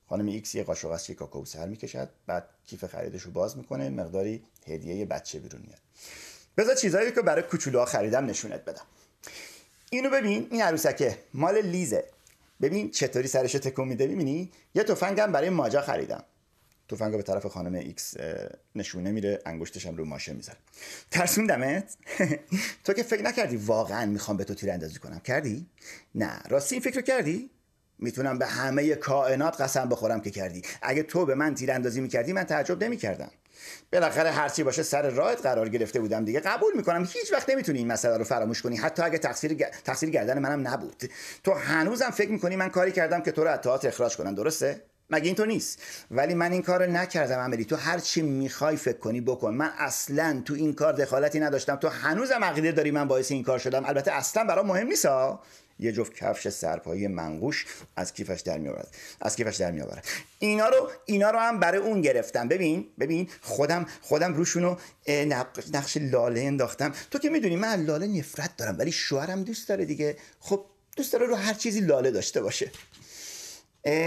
خانم 0.08 0.26
ایکس 0.26 0.54
یه 0.54 0.64
قاشق 0.64 0.90
از 0.90 1.06
شیرکاکائو 1.06 1.44
سر 1.44 1.68
می‌کشد 1.68 2.08
بعد 2.26 2.48
کیف 2.66 2.84
خریدش 2.84 3.22
رو 3.22 3.30
باز 3.30 3.56
می‌کنه 3.56 3.90
مقداری 3.90 4.44
هدیه 4.66 5.04
بچه 5.04 5.38
بیرون 5.38 5.62
میاد. 5.66 5.80
بذار 6.56 6.74
چیزایی 6.74 7.12
که 7.12 7.22
برای 7.22 7.42
کوچولوها 7.42 7.84
خریدم 7.84 8.26
نشونت 8.26 8.64
بدم. 8.64 8.84
اینو 9.92 10.10
ببین 10.10 10.48
این 10.50 10.62
عروسکه. 10.62 11.18
مال 11.34 11.60
لیزه. 11.60 12.04
ببین 12.60 12.90
چطوری 12.90 13.28
سرشو 13.28 13.58
تکون 13.58 13.88
میده 13.88 14.06
ببینی 14.06 14.50
یه 14.74 14.84
تفنگم 14.84 15.32
برای 15.32 15.50
ماجا 15.50 15.80
خریدم. 15.80 16.24
تفنگو 16.88 17.16
به 17.16 17.22
طرف 17.22 17.46
خانم 17.46 17.74
ایکس 17.74 18.14
نشونه 18.74 19.12
میره 19.12 19.42
انگشتشم 19.46 19.96
رو 19.96 20.04
ماشه 20.04 20.32
می‌ذاره. 20.32 20.58
ترسوندمت 21.10 21.96
تو 22.84 22.92
که 22.92 23.02
فکر 23.02 23.22
نکردی 23.22 23.56
واقعا 23.56 24.06
می‌خوام 24.06 24.36
به 24.36 24.44
تو 24.44 24.54
تیراندازی 24.54 24.98
کنم. 24.98 25.18
کردی؟ 25.18 25.66
نه. 26.14 26.42
راستی 26.48 26.74
این 26.74 26.82
فکر 26.82 27.00
کردی؟ 27.00 27.50
می‌تونم 27.98 28.38
به 28.38 28.46
همه 28.46 28.94
کائنات 28.94 29.60
قسم 29.60 29.88
بخورم 29.88 30.20
که 30.20 30.30
کردی. 30.30 30.62
اگه 30.82 31.02
تو 31.02 31.26
به 31.26 31.34
من 31.34 31.54
تیراندازی 31.54 32.00
می‌کردی 32.00 32.32
من 32.32 32.44
تعجب 32.44 32.84
نمی‌کردم. 32.84 33.30
بالاخره 33.92 34.30
هرچی 34.30 34.62
باشه 34.62 34.82
سر 34.82 35.10
راهت 35.10 35.42
قرار 35.42 35.68
گرفته 35.68 36.00
بودم 36.00 36.24
دیگه. 36.24 36.40
قبول 36.40 36.76
می‌کنم. 36.76 37.08
هیچ 37.12 37.32
وقت 37.32 37.50
نمی‌تونی 37.50 37.78
این 37.78 37.92
مسئله 37.92 38.16
رو 38.16 38.24
فراموش 38.24 38.62
کنی. 38.62 38.76
حتی 38.76 39.02
اگه 39.02 39.18
تقصیر. 39.18 39.66
تقصیر 39.84 40.10
گردن 40.10 40.38
منم 40.38 40.68
نبود. 40.68 41.10
تو 41.44 41.54
هنوزم 41.54 42.10
فکر 42.10 42.30
می‌کنی 42.30 42.56
من 42.56 42.68
کاری 42.68 42.92
کردم 42.92 43.20
که 43.20 43.32
تو 43.32 43.44
رو 43.44 43.50
از 43.50 43.60
تئاتر 43.60 43.88
اخراج 43.88 44.16
کنم. 44.16 44.34
درسته؟ 44.34 44.82
مگه 45.10 45.26
این 45.26 45.34
تو 45.34 45.46
نیست؟ 45.46 45.82
ولی 46.10 46.34
من 46.34 46.52
این 46.52 46.62
کار 46.62 46.86
رو 46.86 46.92
نکردم 46.92 47.38
عملی. 47.38 47.64
تو 47.64 47.76
هر 47.76 47.98
چی 47.98 48.22
می‌خوای 48.22 48.76
فکر 48.76 48.98
کنی 48.98 49.20
بکن. 49.20 49.54
من 49.54 49.70
اصلا 49.78 50.42
تو 50.44 50.54
این 50.54 50.74
کار 50.74 50.92
دخالتی 50.92 51.40
نداشتم. 51.40 51.76
تو 51.76 51.88
هنوزم 51.88 52.44
عقیده 52.44 52.72
داری 52.72 52.90
من 52.90 53.08
باعث 53.08 53.30
این 53.30 53.42
کار 53.42 53.58
شدم. 53.58 53.84
البته 53.84 54.12
اصلا 54.12 54.44
برام 54.44 54.66
مهم 54.66 54.86
نیست 54.86 55.06
یه 55.82 55.92
جفت 55.92 56.14
کفش 56.14 56.48
سرپایی 56.48 57.06
منقوش 57.06 57.66
از 57.96 58.12
کیفش 58.12 58.40
در 58.40 58.58
میآورد. 58.58 58.96
از 59.20 59.36
کیفش 59.36 59.56
در 59.56 59.70
میآورد. 59.70 60.06
اینا 60.38 60.68
رو 60.68 60.90
اینا 61.06 61.30
رو 61.30 61.38
هم 61.38 61.60
برای 61.60 61.80
اون 61.80 62.00
گرفتم. 62.00 62.48
ببین 62.48 62.86
ببین 63.00 63.28
خودم 63.40 63.86
خودم 64.00 64.34
روشونو 64.34 64.76
نقش 65.72 65.96
لاله 65.96 66.40
انداختم. 66.40 66.94
تو 67.10 67.18
که 67.18 67.30
می‌دونی 67.30 67.56
من 67.56 67.84
لاله 67.84 68.06
نفرت 68.06 68.56
دارم 68.56 68.78
ولی 68.78 68.92
شوهرم 68.92 69.44
دوست 69.44 69.68
داره 69.68 69.84
دیگه. 69.84 70.16
خب 70.40 70.66
دوست 70.96 71.12
داره 71.12 71.26
رو 71.26 71.34
هر 71.34 71.54
چیزی 71.54 71.80
لاله 71.80 72.10
داشته 72.10 72.42
باشه. 72.42 72.70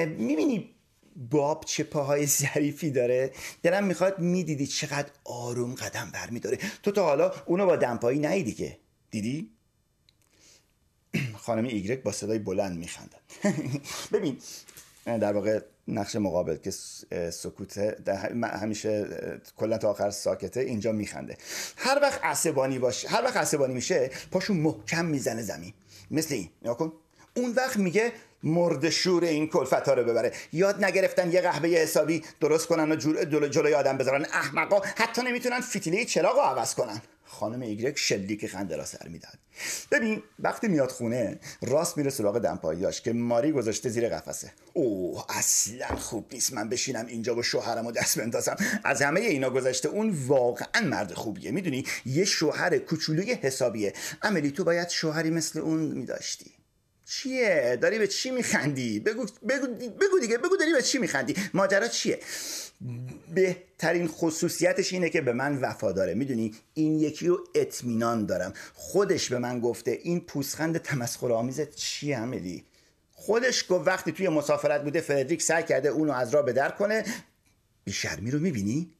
می‌بینی 0.07 0.75
باب 1.15 1.65
چه 1.65 1.83
پاهای 1.83 2.25
ظریفی 2.25 2.91
داره؟ 2.91 3.31
دلم 3.63 3.83
می‌خواد 3.83 4.19
می‌دیدی 4.19 4.67
چقدر 4.67 5.09
آروم 5.23 5.75
قدم 5.75 6.11
برمیداره. 6.13 6.57
تو 6.83 6.91
تا 6.91 7.05
حالا 7.05 7.31
اونو 7.45 7.65
با 7.65 7.75
دمپایی 7.75 8.19
نیدی 8.19 8.53
که. 8.53 8.77
دیدی؟ 9.11 9.54
خانم 11.45 11.63
ایگرک 11.63 12.03
با 12.03 12.11
صدای 12.11 12.39
بلند 12.39 12.77
میخندن 12.77 13.17
ببین 14.13 14.37
در 15.05 15.33
واقع 15.33 15.59
نقش 15.87 16.15
مقابل 16.15 16.55
که 16.55 16.71
سکوت 17.31 17.77
همیشه 18.43 19.07
کلا 19.57 19.77
تا 19.77 19.89
آخر 19.89 20.09
ساکته 20.09 20.59
اینجا 20.59 20.91
میخنده. 20.91 21.37
هر 21.77 21.99
وقت 22.01 22.23
عصبانی 22.23 22.79
باشه 22.79 23.07
هر 23.07 23.23
وقت 23.23 23.37
عصبانی 23.37 23.73
میشه 23.73 24.09
پاشو 24.31 24.53
محکم 24.53 25.05
می‌زنه 25.05 25.41
زمین. 25.41 25.73
مثل 26.11 26.33
این 26.33 26.49
یا 26.61 26.73
کن. 26.73 26.93
اون 27.35 27.51
وقت 27.51 27.77
میگه 27.77 28.11
مرد 28.43 28.89
شور 28.89 29.23
این 29.23 29.47
کلفت 29.47 29.73
ها 29.87 29.93
رو 29.93 30.03
ببره. 30.03 30.31
یاد 30.53 30.85
نگرفتن 30.85 31.31
یه 31.31 31.41
قهوه 31.41 31.69
حسابی 31.69 32.23
درست 32.39 32.67
کنن 32.67 32.91
و 32.91 32.95
جلوی 33.49 33.73
آدم 33.73 33.97
بذارن. 33.97 34.25
احمقا 34.25 34.81
حتی 34.95 35.21
نمی‌تونن 35.21 35.61
فتیله 35.61 36.05
چراغ 36.05 36.35
رو 36.35 36.41
عوض 36.41 36.75
کنن. 36.75 37.01
خانم 37.39 37.61
ایگرک 37.61 37.97
شلیک 37.97 38.47
خنده 38.47 38.75
را 38.75 38.85
سر 38.85 39.07
می‌داد 39.07 39.37
ببین 39.91 40.23
وقتی 40.39 40.67
میاد 40.67 40.91
خونه 40.91 41.39
راست 41.61 41.97
میره 41.97 42.09
سراغ 42.09 42.39
دمپاییاش 42.39 43.01
که 43.01 43.13
ماری 43.13 43.51
گذاشته 43.51 43.89
زیر 43.89 44.09
قفسه. 44.09 44.51
اوه 44.73 45.25
اصلا 45.29 45.95
خوب 45.95 46.25
نیست. 46.33 46.53
من 46.53 46.69
بشینم 46.69 47.05
اینجا 47.05 47.33
با 47.33 47.41
شوهرم 47.41 47.85
و 47.85 47.91
دست 47.91 48.19
بندازم. 48.19 48.55
از 48.83 49.01
همه 49.01 49.21
اینا 49.21 49.49
گذشته 49.49 49.89
اون 49.89 50.09
واقعا 50.27 50.81
مرد 50.83 51.13
خوبیه. 51.13 51.51
می‌دونی؟ 51.51 51.85
یه 52.05 52.25
شوهر 52.25 52.77
کوچولوی 52.77 53.33
حسابیه. 53.33 53.93
عملی 54.21 54.51
تو 54.51 54.63
باید 54.63 54.89
شوهری 54.89 55.29
مثل 55.29 55.59
اون 55.59 55.79
میداشتی. 55.79 56.51
چیه؟ 57.05 57.77
داری 57.81 57.99
به 57.99 58.07
چی 58.07 58.31
میخندی؟ 58.31 58.99
بگو, 58.99 59.25
بگو, 59.49 59.67
بگو 59.67 60.19
دیگه 60.21 60.37
بگو 60.37 60.57
داری 60.57 60.73
به 60.73 60.81
چی 60.81 60.97
میخندی؟ 60.97 61.35
ماجرا 61.53 61.87
چیه؟ 61.87 62.19
بهترین 63.33 64.07
خصوصیتش 64.07 64.93
اینه 64.93 65.09
که 65.09 65.21
به 65.21 65.33
من 65.33 65.61
وفاداره 65.61 66.13
می‌دونی؟ 66.13 66.55
این 66.73 66.99
یکی 66.99 67.27
رو 67.27 67.43
اطمینان 67.55 68.25
دارم. 68.25 68.53
خودش 68.73 69.29
به 69.29 69.39
من 69.39 69.59
گفته 69.59 69.91
این 69.91 70.21
پوسخند 70.21 70.77
تمسخر 70.77 71.31
آمیزت 71.31 71.75
چیه 71.75 72.17
عملی 72.17 72.65
خودش 73.11 73.65
گفت 73.69 73.87
وقتی 73.87 74.11
توی 74.11 74.29
مسافرت 74.29 74.83
بوده 74.83 75.01
فردریک 75.01 75.41
سعی 75.41 75.63
کرده 75.63 75.89
اونو 75.89 76.13
از 76.13 76.33
راه 76.33 76.45
بدر 76.45 76.69
کنه. 76.69 77.05
بیشرمی 77.83 78.31
رو 78.31 78.39
می‌بینی؟ 78.39 78.91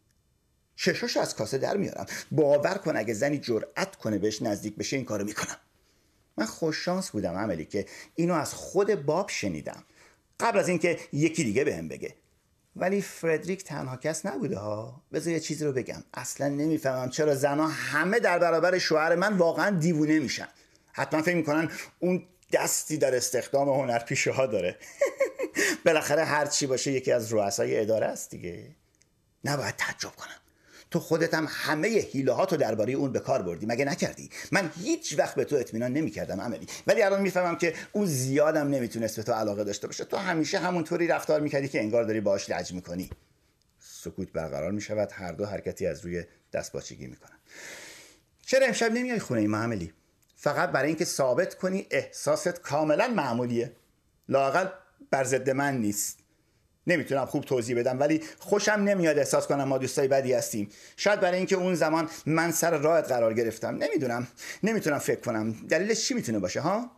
چشاش 0.75 1.17
از 1.17 1.35
کاسه 1.35 1.57
در 1.57 1.77
میارم. 1.77 2.05
باور 2.31 2.73
کن 2.73 2.97
اگه 2.97 3.13
زنی 3.13 3.37
جرأت 3.37 3.95
کنه 3.95 4.17
بهش 4.17 4.41
نزدیک 4.41 4.75
بشه 4.75 4.95
این 4.95 5.05
کارو 5.05 5.25
می‌کنم. 5.25 5.57
من 6.37 6.45
خوششانس 6.45 7.09
بودم 7.09 7.33
عملی 7.33 7.65
که 7.65 7.85
اینو 8.15 8.33
از 8.33 8.53
خود 8.53 9.05
باب 9.05 9.29
شنیدم. 9.29 9.83
قبل 10.39 10.59
از 10.59 10.67
اینکه 10.69 10.99
یکی 11.13 11.43
دیگه 11.43 11.63
بهم 11.63 11.87
بگه. 11.87 12.15
ولی 12.75 13.01
فردریک 13.01 13.63
تنها 13.63 13.97
کس 13.97 14.25
نبوده 14.25 14.57
ها. 14.57 15.01
بذار 15.13 15.33
یه 15.33 15.39
چیزی 15.39 15.65
رو 15.65 15.71
بگم. 15.71 16.03
اصلا 16.13 16.47
نمی‌فهمم 16.47 17.09
چرا 17.09 17.35
زنها 17.35 17.67
همه 17.67 18.19
در 18.19 18.39
برابر 18.39 18.77
شوهر 18.77 19.15
من 19.15 19.37
واقعا 19.37 19.69
دیوونه 19.69 20.19
میشن. 20.19 20.47
حتما 20.91 21.21
فکر 21.21 21.35
می‌کنن 21.35 21.71
اون 21.99 22.27
دستی 22.53 22.97
در 22.97 23.15
استخدام 23.15 23.69
هنرپیشه 23.69 24.31
ها 24.31 24.45
داره. 24.45 24.77
بالاخره 25.85 26.23
هر 26.23 26.45
چی 26.45 26.67
باشه 26.67 26.91
یکی 26.91 27.11
از 27.11 27.33
رؤسای 27.33 27.79
اداره 27.79 28.05
است 28.05 28.29
دیگه. 28.29 28.75
نباید 29.43 29.75
تعجب 29.75 30.15
کنم. 30.15 30.44
تو 30.95 30.99
خودت 30.99 31.33
هم 31.33 31.47
همه 31.49 31.87
هیله 31.87 32.31
ها 32.31 32.45
تو 32.45 32.57
درباره 32.57 32.93
اون 32.93 33.11
به 33.11 33.19
کار 33.19 33.41
بردی. 33.41 33.65
مگه 33.65 33.85
نکردی؟ 33.85 34.29
من 34.51 34.71
هیچ 34.83 35.19
وقت 35.19 35.35
به 35.35 35.45
تو 35.45 35.55
اطمینان 35.55 35.93
نمی‌کردم 35.93 36.41
عملی. 36.41 36.67
ولی 36.87 37.01
الان 37.01 37.21
می‌فهمم 37.21 37.57
که 37.57 37.73
اون 37.91 38.05
زیادم 38.05 38.67
نمی‌تونست 38.67 39.15
به 39.15 39.23
تو 39.23 39.31
علاقه 39.31 39.63
داشته 39.63 39.87
باشه. 39.87 40.05
تو 40.05 40.17
همیشه 40.17 40.59
همونطوری 40.59 41.07
رفتار 41.07 41.39
می‌کردی 41.39 41.67
که 41.67 41.79
انگار 41.79 42.03
داری 42.03 42.21
باهاش 42.21 42.49
لج 42.49 42.73
می‌کنی. 42.73 43.09
سکوت 43.79 44.31
برقرار 44.31 44.71
می‌شود. 44.71 45.09
هر 45.11 45.31
دو 45.31 45.45
حرکتی 45.45 45.87
از 45.87 46.05
روی 46.05 46.23
دست 46.53 46.71
باچگی 46.71 47.07
می‌کنن. 47.07 47.37
چرا 48.45 48.67
امشب 48.67 48.91
نمیای 48.91 49.19
خونه 49.19 49.47
ما 49.47 49.57
عملی 49.57 49.93
فقط 50.35 50.69
برای 50.69 50.87
اینکه 50.87 51.05
ثابت 51.05 51.55
کنی 51.55 51.87
احساست 51.91 52.61
کاملا 52.61 53.07
معمولیه. 53.07 53.71
لاقل 54.29 54.67
بر 55.11 55.23
ضد 55.23 55.49
من 55.49 55.77
نیست. 55.77 56.19
نمی‌تونم 56.87 57.25
خوب 57.25 57.43
توضیح 57.43 57.79
بدم 57.79 57.99
ولی 57.99 58.23
خوشم 58.39 58.71
نمیاد 58.71 59.17
احساس 59.17 59.47
کنم 59.47 59.63
ما 59.63 59.77
دوستای 59.77 60.07
بدی 60.07 60.33
هستیم. 60.33 60.69
شاید 60.97 61.19
برای 61.19 61.37
اینکه 61.37 61.55
اون 61.55 61.75
زمان 61.75 62.09
من 62.25 62.51
سر 62.51 62.77
راهت 62.77 63.07
قرار 63.07 63.33
گرفتم. 63.33 63.75
نمی‌دونم. 63.75 64.27
نمی‌تونم 64.63 64.99
فکر 64.99 65.19
کنم. 65.19 65.51
دلیلش 65.51 66.07
چی 66.07 66.13
می‌تونه 66.13 66.39
باشه 66.39 66.59
ها؟ 66.59 66.91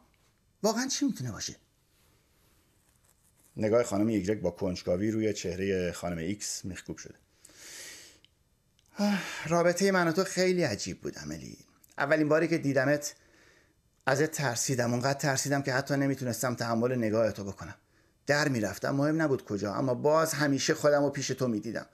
واقعا 0.64 0.88
چی 0.88 1.06
می‌تونه 1.06 1.32
باشه؟ 1.32 1.56
نگاه 3.58 3.84
خانم 3.84 4.08
ایگرک 4.08 4.40
با 4.40 4.52
کنجکاوی 4.52 5.12
روی 5.12 5.34
چهره 5.34 5.92
خانم 5.92 6.18
ایکس 6.18 6.66
میخکوب 6.66 6.98
شده. 6.98 7.16
رابطه 9.48 9.92
من 9.92 10.08
و 10.08 10.12
تو 10.12 10.24
خیلی 10.24 10.64
عجیب 10.64 11.02
بود 11.02 11.20
آملی 11.20 11.58
اولین 11.98 12.30
باری 12.30 12.48
که 12.48 12.58
دیدمت 12.58 13.16
ازت 14.06 14.32
ترسیدم. 14.32 14.92
اونقدر 14.92 15.20
ترسیدم 15.20 15.62
که 15.62 15.74
حتی 15.74 15.96
نمی‌تونستم 15.96 16.56
تحمل 16.56 16.96
نگاه 16.96 17.32
تو 17.32 17.44
بکنم. 17.44 17.76
در 18.28 18.48
می‌رفتم. 18.48 18.92
مهم 18.96 19.22
نبود 19.22 19.46
کجا 19.46 19.74
اما 19.74 19.94
باز 19.94 20.34
همیشه 20.34 20.74
خودم 20.74 21.04
رو 21.04 21.10
پیش 21.10 21.28
تو 21.28 21.48
می‌دیدم. 21.48 21.86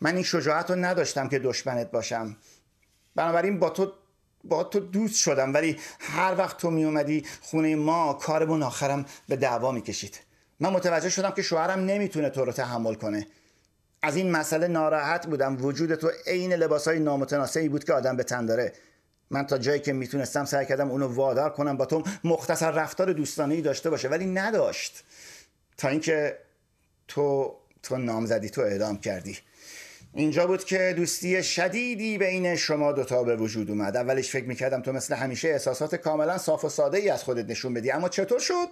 من 0.00 0.14
این 0.14 0.24
شجاعت 0.24 0.70
رو 0.70 0.76
نداشتم 0.76 1.28
که 1.28 1.38
دشمنت 1.38 1.90
باشم. 1.90 2.36
بنابراین 3.14 3.58
با 3.58 3.70
تو 3.70 3.92
با 4.44 4.64
تو 4.64 4.80
دوست 4.80 5.16
شدم 5.16 5.54
ولی 5.54 5.78
هر 6.00 6.34
وقت 6.38 6.56
تو 6.56 6.70
می 6.70 6.84
اومدی 6.84 7.24
خونه 7.40 7.76
ما 7.76 8.12
کارمون 8.12 8.62
آخرم 8.62 9.04
به 9.28 9.36
دعوا 9.36 9.72
می‌کشید. 9.72 10.20
من 10.60 10.70
متوجه 10.70 11.08
شدم 11.08 11.30
که 11.30 11.42
شوهرم 11.42 11.80
نمی‌تونه 11.80 12.30
تو 12.30 12.44
رو 12.44 12.52
تحمل 12.52 12.94
کنه. 12.94 13.26
از 14.02 14.16
این 14.16 14.30
مسئله 14.30 14.68
ناراحت 14.68 15.26
بودم. 15.26 15.64
وجود 15.64 15.94
تو 15.94 16.10
عین 16.26 16.52
لباسای 16.52 16.98
نامتناسبی 16.98 17.68
بود 17.68 17.84
که 17.84 17.92
آدم 17.92 18.16
به 18.16 18.22
تن 18.22 18.46
داره. 18.46 18.72
من 19.30 19.46
تا 19.46 19.58
جایی 19.58 19.80
که 19.80 19.92
می‌تونستم 19.92 20.44
سعی 20.44 20.66
کردم 20.66 20.90
اونو 20.90 21.06
وادار 21.06 21.50
کنم 21.50 21.76
با 21.76 21.86
تو 21.86 22.02
مختصر 22.24 22.70
رفتار 22.70 23.12
دوستانه 23.12 23.60
داشته 23.60 23.90
باشه 23.90 24.08
ولی 24.08 24.26
نداشت. 24.26 25.04
تا 25.76 25.88
اینکه 25.88 26.38
تو 27.08 27.54
تو 27.82 27.96
نامزدی 27.96 28.50
تو 28.50 28.60
اعدام 28.60 29.00
کردی. 29.00 29.38
اینجا 30.14 30.46
بود 30.46 30.64
که 30.64 30.94
دوستی 30.96 31.42
شدیدی 31.42 32.18
بین 32.18 32.56
شما 32.56 32.92
دوتا 32.92 33.22
به 33.22 33.36
وجود 33.36 33.70
اومد. 33.70 33.96
اولش 33.96 34.30
فکر 34.30 34.44
می‌کردم 34.44 34.82
تو 34.82 34.92
مثل 34.92 35.14
همیشه 35.14 35.48
احساسات 35.48 35.94
کاملا 35.94 36.38
صاف 36.38 36.64
و 36.64 36.68
ساده 36.68 36.98
ای 36.98 37.08
از 37.08 37.24
خودت 37.24 37.50
نشون 37.50 37.74
بدی. 37.74 37.90
اما 37.90 38.08
چطور 38.08 38.38
شد؟ 38.38 38.68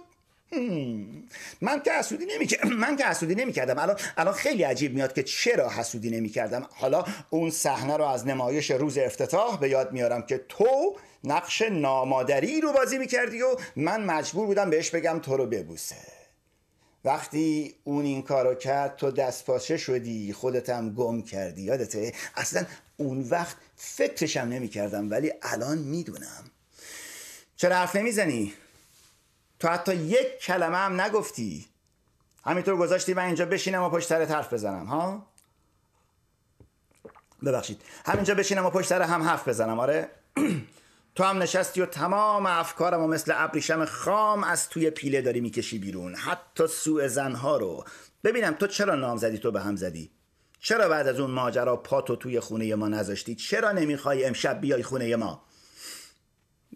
من 1.61 1.81
که 1.85 1.91
حسودی 1.91 2.25
نمی‌کردم 2.25 2.73
من 2.85 2.95
که 2.95 3.05
حسودی 3.05 3.35
نمی‌کردم 3.35 3.79
الان 3.79 3.95
الان 4.17 4.33
خیلی 4.33 4.63
عجیب 4.63 4.93
میاد 4.93 5.13
که 5.13 5.23
چرا 5.23 5.69
حسودی 5.69 6.09
نمی‌کردم 6.09 6.67
حالا 6.71 7.05
اون 7.29 7.49
صحنه 7.49 7.97
رو 7.97 8.03
از 8.03 8.27
نمایش 8.27 8.71
روز 8.71 8.97
افتتاح 8.97 9.59
به 9.59 9.69
یاد 9.69 9.91
میارم 9.91 10.21
که 10.21 10.45
تو 10.49 10.95
نقش 11.23 11.61
نامادری 11.61 12.61
رو 12.61 12.73
بازی 12.73 12.97
می‌کردی 12.97 13.41
و 13.41 13.55
من 13.75 14.03
مجبور 14.03 14.45
بودم 14.45 14.69
بهش 14.69 14.89
بگم 14.89 15.19
تو 15.19 15.37
رو 15.37 15.45
ببوسه. 15.45 16.22
وقتی 17.05 17.75
اون 17.83 18.05
این 18.05 18.21
کارو 18.21 18.55
کرد 18.55 18.95
تو 18.95 19.11
دست 19.11 19.45
پاچه 19.45 19.77
شدی 19.77 20.33
خودتم 20.33 20.93
گم 20.93 21.21
کردی 21.21 21.61
یادته؟ 21.61 22.13
اصلا 22.35 22.65
اون 22.97 23.21
وقت 23.29 23.57
فکرشم 23.75 24.39
نمی 24.39 24.67
کردم 24.67 25.11
ولی 25.11 25.31
الان 25.41 25.77
می‌دونم. 25.77 26.43
چرا 27.55 27.75
حرف 27.75 27.95
نمی‌زنی؟ 27.95 28.53
تو 29.59 29.67
حتی 29.67 29.95
یک 29.95 30.39
کلمه 30.39 30.77
هم 30.77 31.01
نگفتی. 31.01 31.65
همینطور 32.45 32.77
گذاشتی 32.77 33.13
من 33.13 33.25
اینجا 33.25 33.45
بشینم 33.45 33.83
و 33.83 33.89
پشت 33.89 34.09
سرت 34.09 34.31
حرف 34.31 34.53
بزنم 34.53 34.85
ها؟ 34.85 35.27
ببخشید. 37.45 37.81
همینجا 38.05 38.35
بشینم 38.35 38.65
و 38.65 38.69
پشت 38.69 38.89
سر 38.89 39.01
هم 39.01 39.23
حرف 39.23 39.47
بزنم 39.47 39.79
آره؟ 39.79 40.09
تو 41.15 41.23
هم 41.23 41.37
نشستی 41.37 41.81
و 41.81 41.85
تمام 41.85 42.45
افکارم 42.45 43.01
و 43.01 43.07
مثل 43.07 43.33
ابریشم 43.35 43.85
خام 43.85 44.43
از 44.43 44.69
توی 44.69 44.89
پیله 44.89 45.21
داری 45.21 45.41
می‌کشی 45.41 45.79
بیرون. 45.79 46.15
حتی 46.15 46.67
سوء 46.67 47.07
زنها 47.07 47.57
رو. 47.57 47.85
ببینم 48.23 48.53
تو 48.53 48.67
چرا 48.67 48.95
نام 48.95 49.17
زدی 49.17 49.37
تو 49.37 49.51
به 49.51 49.61
هم 49.61 49.75
زدی؟ 49.75 50.11
چرا 50.59 50.89
بعد 50.89 51.07
از 51.07 51.19
اون 51.19 51.31
ماجرا 51.31 51.75
پاتو 51.75 52.15
توی 52.15 52.39
خونه 52.39 52.75
ما 52.75 52.87
نذاشتی؟ 52.87 53.35
چرا 53.35 53.71
نمی‌خوای 53.71 54.25
امشب 54.25 54.61
بیای 54.61 54.83
خونه 54.83 55.15
ما؟ 55.15 55.43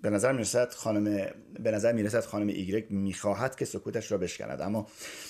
به 0.01 0.09
نظر 0.09 0.31
می‌رسد 0.31 0.73
خانم 0.73 1.31
به 1.59 1.71
نظر 1.71 1.91
می‌رسد 1.91 2.25
خانم 2.25 2.47
ایگرک 2.47 2.85
می‌خواهد 2.89 3.55
که 3.55 3.65
سکوتش 3.65 4.11
را 4.11 4.17
بشکند. 4.17 4.61
اما 4.61 4.87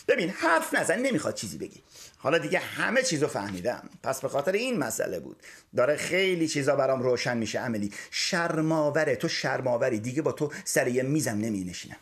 ببین 0.08 0.30
حرف 0.30 0.74
نزن 0.74 1.00
نمی‌خواد 1.00 1.36
چیزی 1.36 1.58
بگی. 1.58 1.84
حالا 2.18 2.38
دیگه 2.38 2.60
همه 2.60 3.04
چیزو 3.04 3.28
فهمیدم. 3.28 3.90
پس 4.04 4.22
به 4.22 4.28
خاطر 4.28 4.52
این 4.52 4.78
مسئله 4.78 5.20
بود. 5.20 5.44
داره 5.76 5.96
خیلی 5.96 6.48
چیزا 6.48 6.76
برام 6.76 7.02
روشن 7.02 7.38
میشه 7.38 7.60
عملی. 7.60 7.92
شرماوره 8.12 9.16
تو 9.16 9.28
شرماوری 9.28 10.00
دیگه 10.00 10.22
با 10.22 10.32
تو 10.32 10.52
سر 10.64 10.88
یه 10.88 11.04
میزم 11.04 11.38
نمی 11.38 11.64
نشینم 11.64 11.98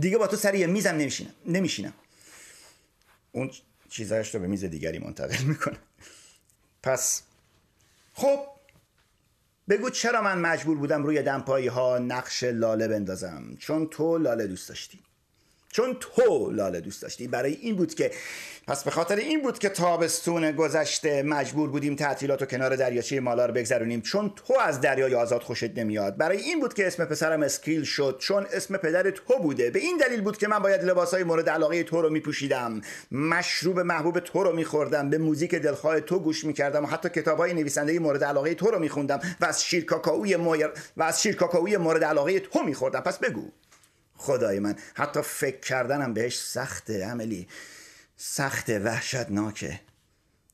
دیگه 0.00 0.18
با 0.18 0.26
تو 0.26 0.36
سر 0.36 0.54
یه 0.54 0.66
میزم 0.66 0.94
نمیشینم. 0.94 1.34
نمیشینم. 1.46 1.92
اون 3.32 3.50
چیزایش 3.88 4.34
رو 4.34 4.40
به 4.40 4.46
میز 4.46 4.64
دیگری 4.64 4.98
منتقل 4.98 5.44
می‌کنه. 5.44 5.78
پس 6.82 7.22
خب 8.14 8.51
بگو 9.68 9.90
چرا 9.90 10.22
من 10.22 10.38
مجبور 10.38 10.78
بودم 10.78 11.02
روی 11.02 11.22
دمپایی 11.22 11.66
ها 11.66 11.98
نقش 11.98 12.44
لاله 12.44 12.88
بندازم؟ 12.88 13.56
چون 13.58 13.86
تو 13.86 14.18
لاله 14.18 14.46
دوست 14.46 14.68
داشتی. 14.68 15.00
چون 15.72 15.96
تو 16.00 16.50
لاله 16.50 16.80
دوست 16.80 17.02
داشتی. 17.02 17.28
برای 17.28 17.52
این 17.52 17.76
بود 17.76 17.94
که 17.94 18.10
پس 18.66 18.84
به 18.84 18.90
خاطر 18.90 19.16
این 19.16 19.42
بود 19.42 19.58
که 19.58 19.68
تابستون 19.68 20.52
گذشته 20.52 21.22
مجبور 21.22 21.70
بودیم 21.70 21.96
تعطیلات 21.96 22.42
و 22.42 22.46
کنار 22.46 22.76
دریاچه 22.76 23.20
مالار 23.20 23.50
بگذرونیم. 23.50 24.00
چون 24.00 24.32
تو 24.36 24.54
از 24.60 24.80
دریای 24.80 25.14
آزاد 25.14 25.42
خوشت 25.42 25.78
نمیاد. 25.78 26.16
برای 26.16 26.36
این 26.36 26.60
بود 26.60 26.74
که 26.74 26.86
اسم 26.86 27.04
پسرم 27.04 27.42
اسکیل 27.42 27.84
شد. 27.84 28.16
چون 28.18 28.46
اسم 28.52 28.76
پدر 28.76 29.10
تو 29.10 29.38
بوده. 29.38 29.70
به 29.70 29.78
این 29.78 29.96
دلیل 29.96 30.20
بود 30.20 30.36
که 30.36 30.48
من 30.48 30.58
باید 30.58 30.84
لباسای 30.84 31.24
مورد 31.24 31.48
علاقه 31.48 31.82
تو 31.82 32.02
رو 32.02 32.10
میپوشیدم. 32.10 32.80
مشروب 33.12 33.80
محبوب 33.80 34.20
تو 34.20 34.42
رو 34.42 34.52
میخوردم. 34.52 35.10
به 35.10 35.18
موزیک 35.18 35.54
دلخواه 35.54 36.00
تو 36.00 36.18
گوش 36.18 36.44
می‌کردم. 36.44 36.84
و 36.84 36.86
حتی 36.86 37.08
کتابای 37.08 37.54
نویسنده 37.54 37.98
مورد 37.98 38.24
علاقه 38.24 38.54
تو 38.54 38.70
رو 38.70 38.78
میخوندم. 38.78 39.20
و 39.40 39.44
از 39.44 39.64
شیر 39.64 39.86
و 40.96 41.02
از 41.02 41.22
شیر 41.22 41.36
مورد 41.78 42.04
علاقه 42.04 42.40
تو 42.40 42.62
میخوردم. 42.62 43.00
پس 43.00 43.18
بگو. 43.18 43.50
خدای 44.22 44.58
من. 44.58 44.76
حتی 44.94 45.22
فکر 45.22 45.60
کردنم 45.60 46.14
بهش 46.14 46.38
سخته 46.38 47.04
عملی 47.04 47.48
سخت 48.16 48.70
وحشتناکه. 48.70 49.80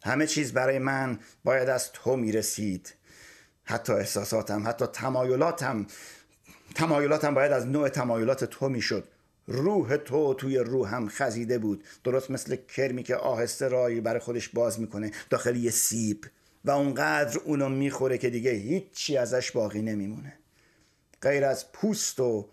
همه 0.04 0.26
چیز 0.26 0.52
برای 0.52 0.78
من 0.78 1.18
باید 1.44 1.68
از 1.68 1.92
تو 1.92 2.16
می‌رسید. 2.16 2.94
حتی 3.64 3.92
احساساتم 3.92 4.68
حتی 4.68 4.86
تمایلاتم. 4.86 5.86
تمایلاتم 6.74 7.34
باید 7.34 7.52
از 7.52 7.66
نوع 7.66 7.88
تمایلات 7.88 8.44
تو 8.44 8.68
می‌شد. 8.68 9.08
روح 9.46 9.96
تو 9.96 10.34
توی 10.34 10.58
روحم 10.58 11.08
خزیده 11.08 11.58
بود. 11.58 11.84
درست 12.04 12.30
مثل 12.30 12.56
کرمی 12.56 13.02
که 13.02 13.16
آهسته 13.16 13.68
رایی 13.68 14.00
برای 14.00 14.20
خودش 14.20 14.48
باز 14.48 14.80
می‌کنه 14.80 15.10
داخل 15.30 15.56
یه 15.56 15.70
سیب. 15.70 16.26
و 16.64 16.70
اونقدر 16.70 17.38
اونو 17.38 17.68
می‌خوره 17.68 18.18
که 18.18 18.30
دیگه 18.30 18.50
هیچی 18.50 19.16
ازش 19.16 19.50
باقی 19.50 19.82
نمیمونه. 19.82 20.38
غیر 21.22 21.44
از 21.44 21.72
پوست 21.72 22.20
و 22.20 22.48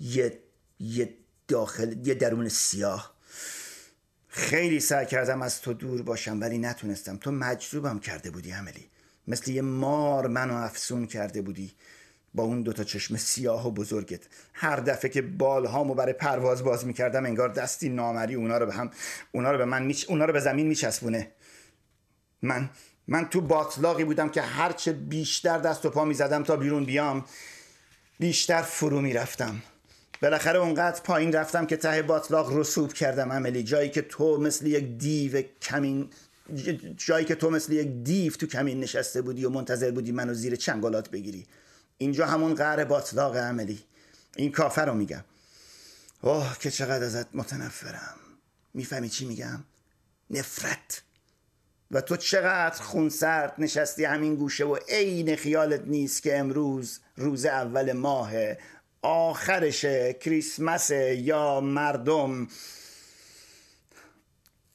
یه 0.00 0.38
یه 0.80 1.14
داخل 1.48 2.06
یه 2.06 2.14
درون 2.14 2.48
سیاه. 2.48 3.14
خیلی 4.28 4.80
سعی 4.80 5.06
کردم 5.06 5.42
از 5.42 5.60
تو 5.60 5.72
دور 5.72 6.02
باشم 6.02 6.40
ولی 6.40 6.58
نتونستم. 6.58 7.16
تو 7.16 7.30
مجذوبم 7.30 7.98
کرده 7.98 8.30
بودی 8.30 8.50
عملی 8.50 8.86
مثل 9.28 9.50
یه 9.50 9.62
مار 9.62 10.26
منو 10.26 10.54
افسون 10.54 11.06
کرده 11.06 11.42
بودی. 11.42 11.72
با 12.34 12.42
اون 12.42 12.62
دوتا 12.62 12.84
چشم 12.84 13.16
سیاه 13.16 13.68
و 13.68 13.70
بزرگت. 13.70 14.20
هر 14.52 14.76
دفعه 14.76 15.10
که 15.10 15.22
بالهامو 15.22 15.94
برای 15.94 16.12
پرواز 16.12 16.64
باز 16.64 16.86
می‌کردم 16.86 17.24
انگار 17.24 17.48
دستی 17.48 17.88
نامری 17.88 18.34
اونا 18.34 18.58
رو 18.58 18.66
به 18.66 18.74
هم 18.74 18.90
اونا 19.32 19.52
رو 19.52 19.58
به 19.58 19.64
من 19.64 19.82
میچ... 19.82 20.06
اونا 20.08 20.24
رو 20.24 20.32
به 20.32 20.40
زمین 20.40 20.66
میچسبونه. 20.66 21.30
من 22.42 22.70
من 23.06 23.28
تو 23.28 23.40
باطلاقی 23.40 24.04
بودم 24.04 24.28
که 24.28 24.42
هرچه 24.42 24.92
بیشتر 24.92 25.58
دست 25.58 25.86
و 25.86 25.90
پا 25.90 26.04
می‌زدم 26.04 26.42
تا 26.42 26.56
بیرون 26.56 26.84
بیام 26.84 27.24
بیشتر 28.18 28.62
فرو 28.62 29.00
می‌رفتم. 29.00 29.62
بالاخره 30.22 30.58
اونقدر 30.58 31.00
پایین 31.00 31.32
رفتم 31.32 31.66
که 31.66 31.76
ته 31.76 32.02
باطلاق 32.02 32.56
رسوب 32.56 32.92
کردم 32.92 33.32
عملی. 33.32 33.62
جایی 33.62 33.90
که 33.90 34.02
تو 34.02 34.38
مثل 34.40 34.66
یک 34.66 34.84
دیو 34.84 35.42
کمین 35.62 36.10
جایی 36.96 37.24
که 37.24 37.34
تو 37.34 37.50
مثل 37.50 37.72
یک 37.72 37.88
دیو 37.88 38.32
تو 38.32 38.46
کمین 38.46 38.80
نشسته 38.80 39.22
بودی 39.22 39.44
و 39.44 39.50
منتظر 39.50 39.90
بودی 39.90 40.12
منو 40.12 40.34
زیر 40.34 40.56
چنگالات 40.56 41.10
بگیری. 41.10 41.46
اینجا 41.98 42.26
همون 42.26 42.54
قهر 42.54 42.84
باطلاق 42.84 43.36
عملی. 43.36 43.78
این 44.36 44.52
کافر 44.52 44.86
رو 44.86 44.94
میگم. 44.94 45.24
اوه 46.20 46.58
که 46.58 46.70
چقدر 46.70 47.04
ازت 47.04 47.26
متنفرم. 47.34 48.16
می‌فهمی 48.74 49.08
چی 49.08 49.24
میگم؟ 49.24 49.64
نفرت. 50.30 51.02
و 51.90 52.00
تو 52.00 52.16
چقدر 52.16 52.82
خونسرد 52.82 53.54
نشستی 53.58 54.04
همین 54.04 54.34
گوشه 54.34 54.64
و 54.64 54.76
عین 54.88 55.36
خیالت 55.36 55.82
نیست 55.86 56.22
که 56.22 56.38
امروز 56.38 57.00
روز 57.16 57.44
اول 57.44 57.92
ماهه 57.92 58.58
آخرش 59.02 59.84
کریسمس 60.20 60.90
یا 60.90 61.60
مردم. 61.60 62.48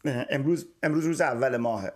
امروز 0.06 0.66
امروز 0.84 1.06
روز 1.06 1.22
اول 1.22 1.58
ماه 1.58 1.92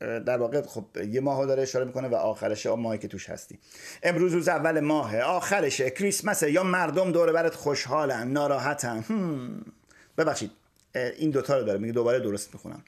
در 0.00 0.38
واقع 0.38 0.62
خب 0.62 0.84
یه 1.10 1.20
ماه 1.20 1.46
داره 1.46 1.62
اشاره 1.62 1.84
می‌کنه 1.84 2.08
و 2.08 2.14
آخرش 2.14 2.66
ماهی 2.66 2.98
که 2.98 3.08
توش 3.08 3.30
هستی. 3.30 3.58
امروز 4.02 4.32
روز 4.32 4.48
اول 4.48 4.80
ماه 4.80 5.20
آخرش 5.20 5.80
کریسمس 5.80 6.42
یا 6.42 6.62
مردم 6.62 7.12
دور 7.12 7.32
برت 7.32 7.54
خوشحالن 7.54 8.32
ناراحتن. 8.32 9.04
ببخشید 10.18 10.50
این 10.94 11.30
دوتا 11.30 11.58
رو 11.58 11.64
داره 11.64 11.78
میگه 11.78 11.92
دوباره 11.92 12.20
درست 12.20 12.54
می‌خونم. 12.54 12.84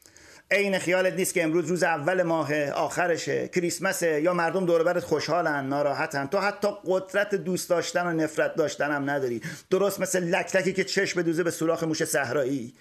عین 0.51 0.79
خیالت 0.79 1.13
نیست 1.13 1.35
که 1.35 1.45
امروز 1.45 1.67
روز 1.67 1.83
اول 1.83 2.23
ماه 2.23 2.71
آخرشه؟ 2.71 3.49
کریسمسه 3.49 4.21
یا 4.21 4.35
مردم 4.35 4.67
دور 4.67 4.83
برت 4.83 5.05
خوشحالن 5.05 5.67
ناراحتن؟ 5.67 6.27
تو 6.27 6.39
حتی 6.39 6.69
قدرت 6.87 7.35
دوست 7.35 7.71
داشتن 7.71 8.07
و 8.07 8.13
نفرت 8.13 8.55
داشتن 8.55 8.91
هم 8.91 9.11
نداری. 9.11 9.41
درست 9.71 10.01
مثل 10.01 10.25
لکلکی 10.25 10.73
که 10.73 10.85
چشم 10.85 11.23
دوزه 11.23 11.43
به 11.43 11.51
سوراخ 11.51 11.83
موش 11.83 12.05
صحرایی. 12.05 12.75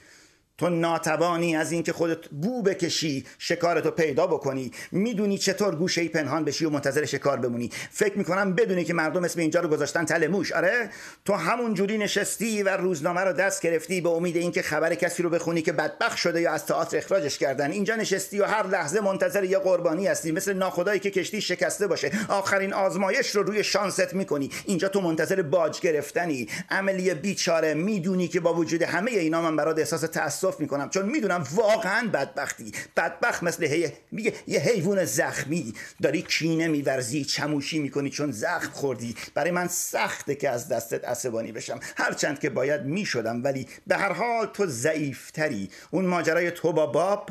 تو 0.58 0.70
ناتوانی 0.70 1.56
از 1.56 1.72
اینکه 1.72 1.94
خودت 1.94 2.28
بو 2.30 2.64
بکشی 2.64 3.26
شکارتو 3.38 3.92
پیدا 3.92 4.28
بکنی. 4.28 4.72
می‌دونی 4.92 5.38
چطور 5.38 5.76
گوشه 5.76 6.02
ای 6.02 6.08
پنهان 6.10 6.46
بشی 6.46 6.66
و 6.66 6.70
منتظر 6.70 7.06
شکار 7.06 7.38
بمونی. 7.38 7.72
فکر 7.92 8.18
می‌کنم 8.18 8.54
بدونی 8.54 8.84
که 8.84 8.94
مردم 8.94 9.24
اسم 9.24 9.40
اینجا 9.40 9.60
رو 9.60 9.68
گذاشتن 9.68 10.06
تل 10.06 10.28
موش. 10.28 10.52
آره؟ 10.52 10.90
تو 11.26 11.34
همون 11.34 11.74
جوری 11.74 11.98
نشستی 11.98 12.64
و 12.64 12.70
روزنامه 12.70 13.22
رو 13.22 13.34
دست 13.34 13.62
گرفتی 13.62 14.02
به 14.02 14.10
امید 14.10 14.36
اینکه 14.38 14.62
خبر 14.62 14.96
کسی 14.96 15.24
رو 15.24 15.30
بخونی 15.30 15.62
که 15.62 15.72
بدبخت 15.72 16.18
شده 16.18 16.42
یا 16.42 16.52
از 16.52 16.66
تئاتر 16.66 16.98
اخراجش 16.98 17.38
کردن. 17.38 17.72
اینجا 17.72 17.96
نشستی 17.96 18.40
و 18.40 18.46
هر 18.46 18.68
لحظه 18.68 19.02
منتظر 19.02 19.44
یه 19.44 19.58
قربانی 19.58 20.08
هستی. 20.08 20.32
مثل 20.32 20.54
ناخدایی 20.54 21.00
که 21.00 21.12
کشتی 21.12 21.42
شکسته 21.42 21.88
باشه. 21.88 22.12
آخرین 22.30 22.74
آزمایش 22.74 23.36
رو 23.36 23.44
روی 23.44 23.64
شانست 23.64 24.14
می‌کنی. 24.14 24.50
اینجا 24.66 24.88
تو 24.88 25.02
منتظر 25.02 25.42
باج 25.42 25.80
گرفتنی. 25.80 26.48
عملی 26.70 27.14
بیچاره. 27.14 27.74
می‌دونی 27.74 28.28
که 28.28 28.40
با 28.40 28.54
وجود 28.54 28.82
همه 28.82 29.12
اینا 29.12 29.42
من 29.42 29.56
برات 29.56 29.80
احساس 29.80 30.06
تاسف 30.46 30.60
می‌کنم 30.60 30.90
چون 30.90 31.06
می‌دونم 31.06 31.44
واقعا 31.56 32.08
بدبختی. 32.08 32.72
بدبخت 32.98 33.44
مثل 33.44 33.66
هی... 33.66 33.90
میگه 34.12 34.34
یه 34.48 34.60
حیوان 34.60 35.06
زخمی. 35.06 35.74
داری 36.02 36.22
کینه 36.22 36.68
میورزی 36.68 37.26
چموشی 37.26 37.80
می‌کنی 37.80 38.10
چون 38.10 38.32
زخم 38.32 38.72
خوردی. 38.72 39.16
برای 39.34 39.52
من 39.52 39.68
سخته 39.68 40.36
که 40.36 40.50
از 40.50 40.68
دستت 40.68 41.06
عصبانی 41.06 41.52
بشم. 41.52 41.80
هرچند 41.98 42.40
که 42.40 42.50
باید 42.50 42.82
می‌شدم 42.82 43.44
ولی 43.44 43.68
به 43.88 43.98
هر 43.98 44.14
حال 44.14 44.46
تو 44.46 44.66
ضعیفتری. 44.66 45.70
اون 45.92 46.06
ماجرای 46.06 46.52
تو 46.52 46.74
با 46.74 46.86
باب 46.86 47.30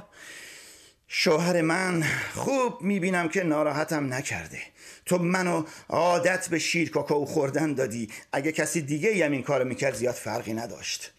شوهر 1.09 1.61
من 1.61 2.05
خوب 2.35 2.83
می‌بینم 2.83 3.29
که 3.29 3.43
ناراحتم 3.43 4.15
نکرده. 4.15 4.61
تو 5.07 5.19
منو 5.19 5.65
عادت 5.89 6.49
به 6.49 6.59
شیر 6.59 6.91
کاکائو 6.91 7.25
خوردن 7.25 7.75
دادی. 7.75 8.09
اگه 8.33 8.53
کسی 8.53 8.81
دیگه 8.81 9.25
هم 9.25 9.33
این 9.33 9.43
کارو 9.43 9.65
می‌کرد 9.65 9.95
زیاد 9.95 10.15
فرقی 10.15 10.53
نداشت. 10.53 11.13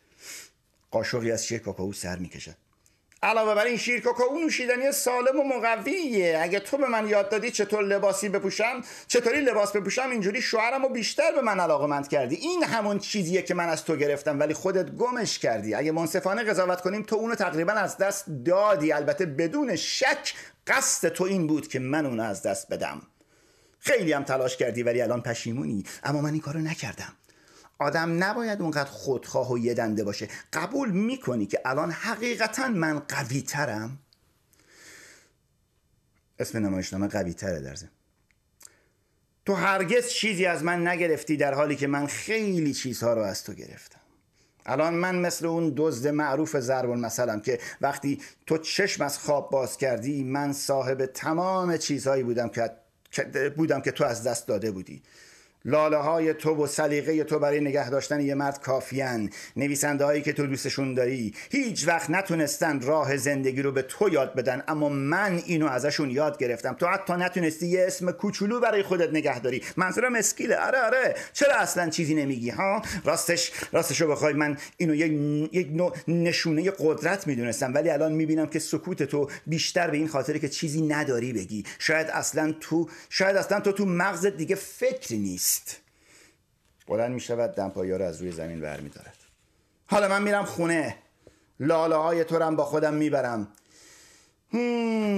قاشقی 0.95 1.31
از 1.31 1.45
شیر 1.45 1.60
کاکائو 1.60 1.93
سر 1.93 2.15
می‌کشد 2.15 2.55
علاوه 3.23 3.55
بر 3.55 3.65
این 3.65 3.77
شیر 3.77 4.01
کاکائو 4.01 4.39
نوشیدنی 4.39 4.91
سالم 4.91 5.39
و 5.39 5.43
مقویه. 5.43 6.39
اگه 6.41 6.60
تو 6.60 6.77
به 6.77 6.88
من 6.88 7.08
یاد 7.08 7.29
دادی 7.29 7.51
چطور 7.51 7.84
لباسی 7.84 8.29
بپوشم 8.29 8.81
چطوری 9.08 9.41
لباس 9.41 9.71
بپوشم 9.71 10.10
اینجوری 10.10 10.41
شوهرم 10.41 10.84
رو 10.84 10.89
بیشتر 10.89 11.31
به 11.36 11.41
من 11.41 11.60
علاقمند 11.60 12.08
کردی. 12.08 12.36
این 12.36 12.63
همون 12.63 12.99
چیزیه 12.99 13.41
که 13.41 13.53
من 13.53 13.69
از 13.69 13.86
تو 13.86 13.95
گرفتم 13.95 14.39
ولی 14.39 14.53
خودت 14.53 14.91
گمش 14.91 15.39
کردی. 15.39 15.73
اگه 15.73 15.91
منصفانه 15.91 16.43
قضاوت 16.43 16.81
کنیم 16.81 17.03
تو 17.03 17.15
اونو 17.15 17.36
تقریبا 17.36 17.73
از 17.73 17.97
دست 17.97 18.25
دادی. 18.45 18.91
البته 18.91 19.25
بدون 19.25 19.75
شک 19.75 20.34
قصد 20.67 21.08
تو 21.08 21.23
این 21.23 21.47
بود 21.47 21.67
که 21.67 21.79
من 21.79 22.05
اونو 22.05 22.23
از 22.23 22.43
دست 22.43 22.69
بدم. 22.69 23.01
خیلی 23.79 24.13
هم 24.13 24.23
تلاش 24.23 24.58
کردی 24.58 24.84
ولی 24.84 25.01
الان 25.01 25.21
پشیمونی. 25.21 25.84
اما 26.03 26.21
من 26.21 26.31
این 26.31 26.41
کارو 26.41 26.60
نکردم. 26.60 27.13
آدم 27.80 28.24
نباید 28.24 28.62
اونقدر 28.62 28.90
خودخواه 28.90 29.52
و 29.52 29.58
یه 29.58 29.74
دنده 29.74 30.04
باشه. 30.04 30.28
قبول 30.54 30.92
می‌کنی 30.92 31.46
که 31.46 31.62
الان 31.66 31.92
حقیقتا 31.92 32.68
من 32.68 33.00
قوی 33.00 33.42
ترم 33.42 34.00
اسم 36.40 36.66
نمایشنامه 36.66 37.08
قوی 37.08 37.34
تره 37.34 37.62
در 37.62 37.76
تو 39.46 39.54
هرگز 39.54 40.08
چیزی 40.08 40.46
از 40.46 40.64
من 40.64 40.88
نگرفتی 40.88 41.38
در 41.38 41.54
حالی 41.54 41.76
که 41.76 41.88
من 41.88 42.08
خیلی 42.08 42.74
چیزها 42.74 43.14
رو 43.14 43.22
از 43.22 43.44
تو 43.44 43.54
گرفتم. 43.54 44.00
الان 44.66 44.94
من 44.94 45.16
مثل 45.16 45.46
اون 45.46 45.74
دزد 45.78 46.08
معروف 46.08 46.60
ضرب 46.60 46.90
المثلم 46.90 47.42
که 47.42 47.60
وقتی 47.82 48.22
تو 48.46 48.58
چشم 48.58 49.04
از 49.04 49.18
خواب 49.18 49.52
باز 49.52 49.78
کردی 49.78 50.24
من 50.24 50.54
صاحب 50.54 51.06
تمام 51.06 51.78
چیزهایی 51.78 52.24
بودم 52.24 52.50
که 52.50 52.72
بودم 53.58 53.82
که 53.82 53.92
تو 53.92 54.04
از 54.04 54.24
دست 54.24 54.48
داده 54.48 54.72
بودی. 54.72 55.04
لاله 55.65 55.97
های 55.97 56.34
تو 56.34 56.63
و 56.63 56.67
سلیقه 56.67 57.23
تو 57.23 57.39
برای 57.39 57.60
نگه 57.60 57.89
داشتن 57.89 58.21
یه 58.21 58.36
مرد 58.36 58.62
کافیان 58.62 59.30
نویسنده 59.56 60.06
هایی 60.06 60.21
که 60.21 60.34
تو 60.34 60.47
دوستشون 60.47 60.93
داری. 60.93 61.34
هیچ 61.51 61.88
وقت 61.88 62.10
نتونستن 62.10 62.82
راه 62.82 63.17
زندگی 63.17 63.62
رو 63.62 63.71
به 63.71 63.82
تو 63.82 64.10
یاد 64.10 64.36
بدن 64.36 64.63
اما 64.67 64.89
من 64.89 65.41
اینو 65.45 65.67
ازشون 65.67 66.12
یاد 66.12 66.38
گرفتم. 66.38 66.73
تو 66.73 66.88
حتی 66.88 67.13
نتونستی 67.13 67.67
یه 67.67 67.86
اسم 67.88 68.12
کوچولو 68.12 68.60
برای 68.60 68.84
خودت 68.84 69.10
نگه 69.10 69.39
داری. 69.39 69.62
منظورم 69.78 70.15
اسکیله. 70.15 70.58
آره 70.58 70.80
آره. 70.80 71.15
چرا 71.34 71.56
اصلا 71.56 71.89
چیزی 71.89 72.15
نمیگی 72.15 72.49
ها؟ 72.49 72.82
راستش 73.04 73.51
راستش 73.71 74.01
رو 74.01 74.08
بخوای. 74.08 74.34
من 74.34 74.58
اینو 74.78 74.95
یک, 74.95 75.12
یک 75.54 75.67
نوع 75.71 75.95
نشونه 76.08 76.71
قدرت 76.80 77.28
می‌دونستم 77.28 77.73
ولی 77.73 77.89
الان 77.89 78.12
می‌بینم 78.12 78.47
که 78.47 78.60
سکوت 78.60 79.04
تو 79.04 79.30
بیشتر 79.47 79.89
به 79.89 79.97
این 79.97 80.08
خاطر 80.08 80.38
که 80.38 80.49
چیزی 80.49 80.82
نداری 80.82 81.34
بگی. 81.34 81.63
شاید 81.80 82.08
اصلا 82.08 82.54
تو 82.60 82.89
شاید 83.10 83.36
اصلا 83.36 83.60
تو 83.60 83.71
تو 83.71 83.86
مغزت 83.86 84.38
دیگه 84.38 84.56
فکری 84.56 85.17
نیست. 85.17 85.55
بلند 86.88 87.12
می 87.12 87.20
شود 87.20 87.56
دمپایی 87.56 87.91
رو 87.91 88.06
از 88.06 88.22
روی 88.22 88.32
زمین 88.32 88.62
بر 88.62 88.80
می 88.80 88.89
دارد. 88.89 89.18
حالا 89.88 90.08
من 90.08 90.24
میرم 90.24 90.46
خونه. 90.46 90.96
لاله 91.60 91.96
های 91.96 92.24
تو 92.24 92.39
رم 92.39 92.56
با 92.56 92.65
خودم 92.65 92.94
می‌برم. 92.94 93.48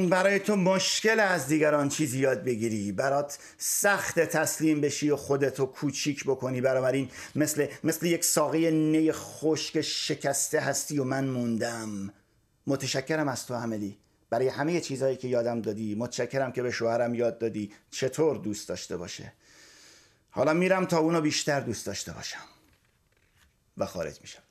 برای 0.10 0.40
تو 0.40 0.56
مشکل 0.56 1.20
از 1.20 1.48
دیگران 1.48 1.90
چیزی 1.90 2.20
یاد 2.20 2.44
بگیری. 2.44 2.92
برات 2.92 3.38
سخت 3.58 4.20
تسلیم 4.20 4.82
بشی 4.82 5.10
و 5.10 5.16
خودتو 5.16 5.66
کوچیک 5.66 6.24
بکنی. 6.24 6.62
بنابراین 6.62 7.10
مثل 7.36 7.68
مثل 7.84 8.06
یک 8.06 8.26
ساقه 8.26 8.72
نی 8.72 9.12
خشک 9.12 9.82
شکسته 9.82 10.60
هستی 10.60 11.00
و 11.00 11.04
من 11.04 11.28
موندم. 11.28 12.14
متشکرم 12.68 13.28
از 13.28 13.46
تو 13.46 13.54
عملی. 13.56 13.98
برای 14.30 14.48
همه 14.48 14.82
چیزهایی 14.82 15.16
که 15.16 15.28
یادم 15.28 15.62
دادی. 15.62 15.96
متشکرم 15.96 16.52
که 16.52 16.62
به 16.62 16.72
شوهرم 16.72 17.16
یاد 17.16 17.40
دادی. 17.40 17.72
چطور 17.92 18.38
دوست 18.38 18.70
داشته 18.70 18.98
باشه؟ 18.98 19.34
حالا 20.30 20.54
میرم 20.54 20.86
تا 20.86 20.98
اونو 20.98 21.22
بیشتر 21.22 21.60
دوست 21.60 21.86
داشته 21.86 22.14
باشم 22.14 22.46
و 23.78 23.86
خارج 23.86 24.22
میشم. 24.22 24.42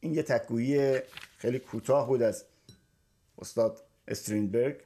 این 0.00 0.14
یه 0.14 0.22
تکگویی 0.22 1.00
خیلی 1.38 1.58
کوتاه 1.58 2.06
بود 2.06 2.22
از 2.22 2.44
استاد 3.38 3.82
استرینبرگ. 4.08 4.76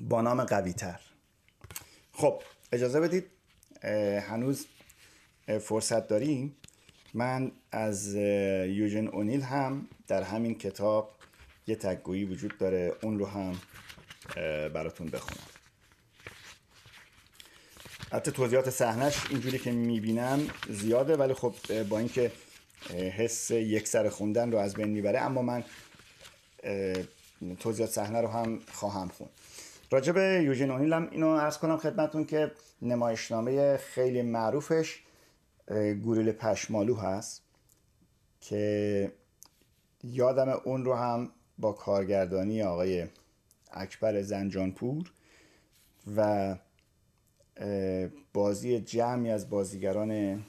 با 0.00 0.20
نام 0.20 0.44
قوی 0.44 0.72
تر 0.72 1.00
خب 2.12 2.42
اجازه 2.72 3.00
بدید 3.00 3.30
هنوز 4.20 4.66
فرصت 5.60 6.08
داریم. 6.08 6.56
من 7.14 7.52
از 7.72 8.14
یوژن 8.14 9.06
اونیل 9.06 9.40
هم 9.40 9.88
در 10.06 10.22
همین 10.22 10.58
کتاب 10.58 11.16
یه 11.66 11.76
تکگویی 11.76 12.24
وجود 12.24 12.58
داره. 12.58 12.96
اون 13.02 13.18
رو 13.18 13.26
هم 13.26 13.60
براتون 14.68 15.06
بخونم. 15.06 15.57
حتی 18.12 18.30
توضیحات 18.30 18.70
صحنش 18.70 19.30
اینجوری 19.30 19.58
که 19.58 19.72
می‌بینم 19.72 20.40
زیاده 20.68 21.16
ولی 21.16 21.34
خب 21.34 21.54
با 21.82 21.98
اینکه 21.98 22.32
حس 22.90 23.50
یک 23.50 23.88
سر 23.88 24.08
خوندن 24.08 24.52
رو 24.52 24.58
از 24.58 24.74
بین 24.74 24.88
می‌بره 24.88 25.20
اما 25.20 25.42
من 25.42 25.64
توضیحات 27.60 27.90
صحنه 27.90 28.20
رو 28.20 28.28
هم 28.28 28.58
خواهم 28.72 29.08
خوند. 29.08 29.30
راجب 29.90 30.16
یوژین 30.16 30.70
اونیل 30.70 30.92
هم 30.92 31.08
اینو 31.10 31.28
ارز 31.28 31.58
کنم 31.58 31.76
خدمتون 31.76 32.24
که 32.24 32.52
نمایشنامه 32.82 33.76
خیلی 33.76 34.22
معروفش 34.22 34.98
گوریل 36.02 36.32
پشمالو 36.32 36.96
هست 36.96 37.42
که 38.40 39.12
یادم 40.04 40.48
اون 40.48 40.84
رو 40.84 40.94
هم 40.94 41.30
با 41.58 41.72
کارگردانی 41.72 42.62
آقای 42.62 43.06
اکبر 43.72 44.22
زنجانپور 44.22 45.12
و 46.16 46.54
بازی 48.32 48.80
جمعی 48.80 49.30
از 49.30 49.50
بازیگران 49.50 50.44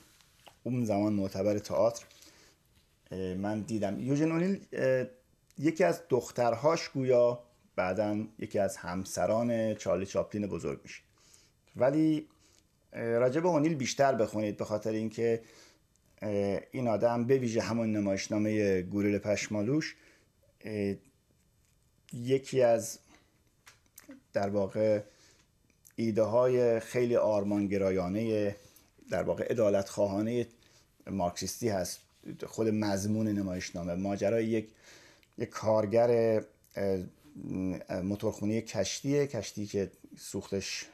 اون 0.64 0.86
زمان 0.86 1.14
معتبر 1.14 1.58
تئاتر 1.58 2.06
من 3.12 3.62
دیدم. 3.62 4.00
یوژن 4.00 4.32
اونیل 4.32 4.66
یکی 5.58 5.84
از 5.84 6.02
دخترهاش 6.10 6.90
گویا 6.90 7.44
بعدا 7.76 8.26
یکی 8.40 8.60
از 8.60 8.78
همسران 8.78 9.74
چارلی 9.76 10.06
چاپلین 10.06 10.48
بزرگ 10.48 10.80
میشه. 10.84 11.02
ولی 11.76 12.28
راجب 12.94 13.46
اونیل 13.46 13.76
بیشتر 13.76 14.16
بخونید 14.16 14.58
به 14.58 14.66
خاطر 14.66 14.92
اینکه 14.92 15.42
این 16.72 16.88
آدم 16.88 17.26
به 17.26 17.38
ویژه 17.38 17.62
همون 17.62 17.92
نمایشنامه 17.92 18.82
گوریل 18.82 19.18
پشمالوش 19.18 19.96
یکی 22.14 22.62
از 22.62 23.00
در 24.34 24.50
واقع 24.50 25.02
ایده 26.00 26.24
های 26.24 26.80
خیلی 26.80 27.16
آرمانگرایانه 27.16 28.56
در 29.10 29.24
واقع 29.24 29.48
ادالت 29.50 29.90
خواهانه 29.90 30.48
مارکسیستی 31.08 31.70
هست. 31.70 32.00
خود 32.46 32.68
مضمون 32.68 33.28
نمایشنامه. 33.28 33.96
ماجرای 33.96 34.46
یک 34.46 34.70
یک 35.38 35.50
کارگر 35.50 36.42
موتورخونی 38.04 38.62
کشتیه. 38.62 39.28
کشتی 39.28 39.66
که 39.66 39.92
سوختش 40.18 40.86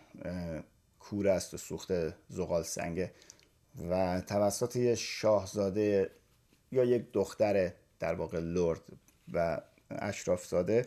کور 1.00 1.28
است 1.28 1.54
و 1.54 1.58
سوخت 1.58 1.92
زغال 2.30 2.64
سنگه 2.64 3.12
و 3.90 4.22
توسط 4.22 4.76
یه 4.76 4.96
شاهزاده 4.96 6.10
یا 6.72 6.84
یک 6.84 7.12
دختر 7.14 7.74
در 8.00 8.14
واقع 8.14 8.40
لرد 8.40 8.82
و 9.34 9.62
اشرافزاده 9.90 10.86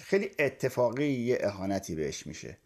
خیلی 0.00 0.30
اتفاقی 0.38 1.06
یه 1.06 1.38
اهانتی 1.40 1.94
بهش 1.94 2.26
میشه. 2.26 2.56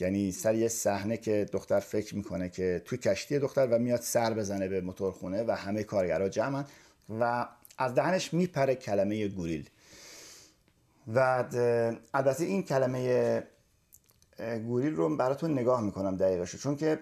یعنی 0.00 0.32
سر 0.32 0.54
یه 0.54 0.68
صحنه 0.68 1.16
که 1.16 1.46
دختر 1.52 1.80
فکر 1.80 2.16
می‌کنه 2.16 2.48
که 2.48 2.82
توی 2.84 2.98
کشتی 2.98 3.38
دختر 3.38 3.66
و 3.66 3.78
میاد 3.78 4.00
سر 4.00 4.34
بزنه 4.34 4.68
به 4.68 4.80
موتورخونه 4.80 5.44
و 5.44 5.50
همه 5.50 5.82
کارگرها 5.82 6.28
جمعن 6.28 6.64
و 7.20 7.48
از 7.78 7.94
دهنش 7.94 8.34
میپره 8.34 8.74
کلمه 8.74 9.28
گوریل. 9.28 9.68
و 11.14 11.44
البته 12.14 12.44
این 12.44 12.62
کلمه 12.62 13.42
گوریل 14.66 14.94
رو 14.94 15.16
براتون 15.16 15.52
نگاه 15.52 15.80
می‌کنم 15.80 16.16
دقیقش 16.16 16.56
چون 16.56 16.76
که 16.76 16.98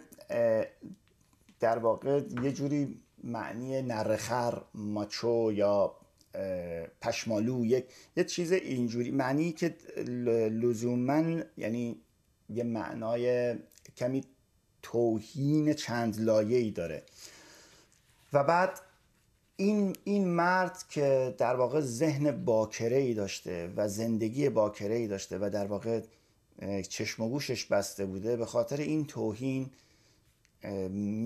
در 1.61 1.79
واقع 1.79 2.20
یه 2.42 2.53
جوری 2.53 3.00
معنی 3.24 3.83
نرخر 3.83 4.62
ماچو 4.74 5.53
یا 5.53 5.96
پشمالو 7.00 7.64
یک 7.64 7.84
یه 8.16 8.24
چیز 8.24 8.52
اینجوری. 8.52 9.10
معنی 9.10 9.52
که 9.52 9.74
لزوما 10.50 11.40
یعنی 11.56 11.96
یه 12.50 12.64
معنای 12.64 13.54
کمی 13.96 14.24
توهین 14.82 15.74
چند 15.74 16.20
لایه 16.20 16.58
ای 16.58 16.70
داره. 16.70 17.02
و 18.32 18.44
بعد 18.44 18.80
این, 19.56 19.96
این 20.04 20.28
مرد 20.28 20.84
که 20.88 21.34
در 21.38 21.56
واقع 21.56 21.80
ذهن 21.80 22.44
باکره 22.44 22.96
ای 22.96 23.14
داشته 23.14 23.72
و 23.76 23.88
زندگی 23.88 24.48
باکره 24.48 24.94
ای 24.94 25.06
داشته 25.06 25.38
و 25.38 25.50
در 25.52 25.66
واقع 25.66 26.00
چشم 26.88 27.22
و 27.22 27.28
گوشش 27.28 27.64
بسته 27.64 28.06
بوده 28.06 28.36
به 28.36 28.46
خاطر 28.46 28.76
این 28.76 29.06
توهین 29.06 29.70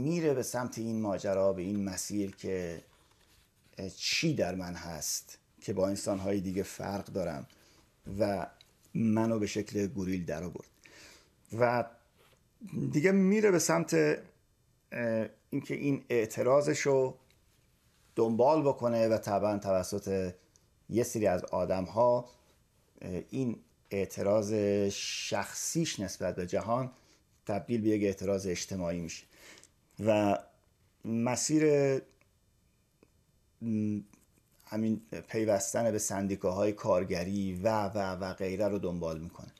میره 0.03 0.35
به 0.35 0.43
سمت 0.43 0.79
این 0.79 1.01
ماجرا 1.01 1.53
به 1.53 1.63
این 1.63 1.85
مسیر 1.85 2.37
که 2.37 2.81
چی 3.97 4.35
در 4.35 4.55
من 4.55 4.75
هست 4.75 5.39
که 5.61 5.73
با 5.73 5.89
انسانهای 5.89 6.41
دیگه 6.41 6.63
فرق 6.63 7.05
دارم 7.05 7.47
و 8.19 8.47
منو 8.95 9.39
به 9.39 9.47
شکل 9.47 9.87
گوریل 9.87 10.25
در 10.25 10.45
آورد؟ 10.45 10.69
و 11.59 11.85
دیگه 12.93 13.13
میره 13.13 13.51
به 13.51 13.59
سمت 13.59 13.95
اینکه 15.51 15.75
این 15.75 16.05
اعتراضش 16.09 16.81
رو 16.81 17.19
دنبال 18.17 18.63
بکنه 18.63 19.09
و 19.09 19.19
طبعا 19.19 19.59
توسط 19.59 20.35
یه 20.91 21.03
سری 21.03 21.27
از 21.27 21.45
آدم 21.45 21.85
ها 21.85 22.29
این 23.31 23.57
اعتراض 23.91 24.53
شخصیش 24.93 26.01
نسبت 26.01 26.37
به 26.37 26.47
جهان 26.47 26.91
تبدیل 27.47 27.81
به 27.81 27.89
یک 27.89 28.03
اعتراض 28.03 28.47
اجتماعی 28.47 29.01
میشه. 29.01 29.25
و 30.07 30.39
مسیر 31.05 31.63
همین 34.67 35.01
پیوستن 35.29 35.91
به 35.91 35.99
سندیکاهای 35.99 36.73
کارگری 36.73 37.61
و 37.63 37.89
و 37.89 37.99
و 37.99 38.35
غیره 38.35 38.69
رو 38.69 38.79
دنبال 38.79 39.21
می‌کنه. 39.21 39.53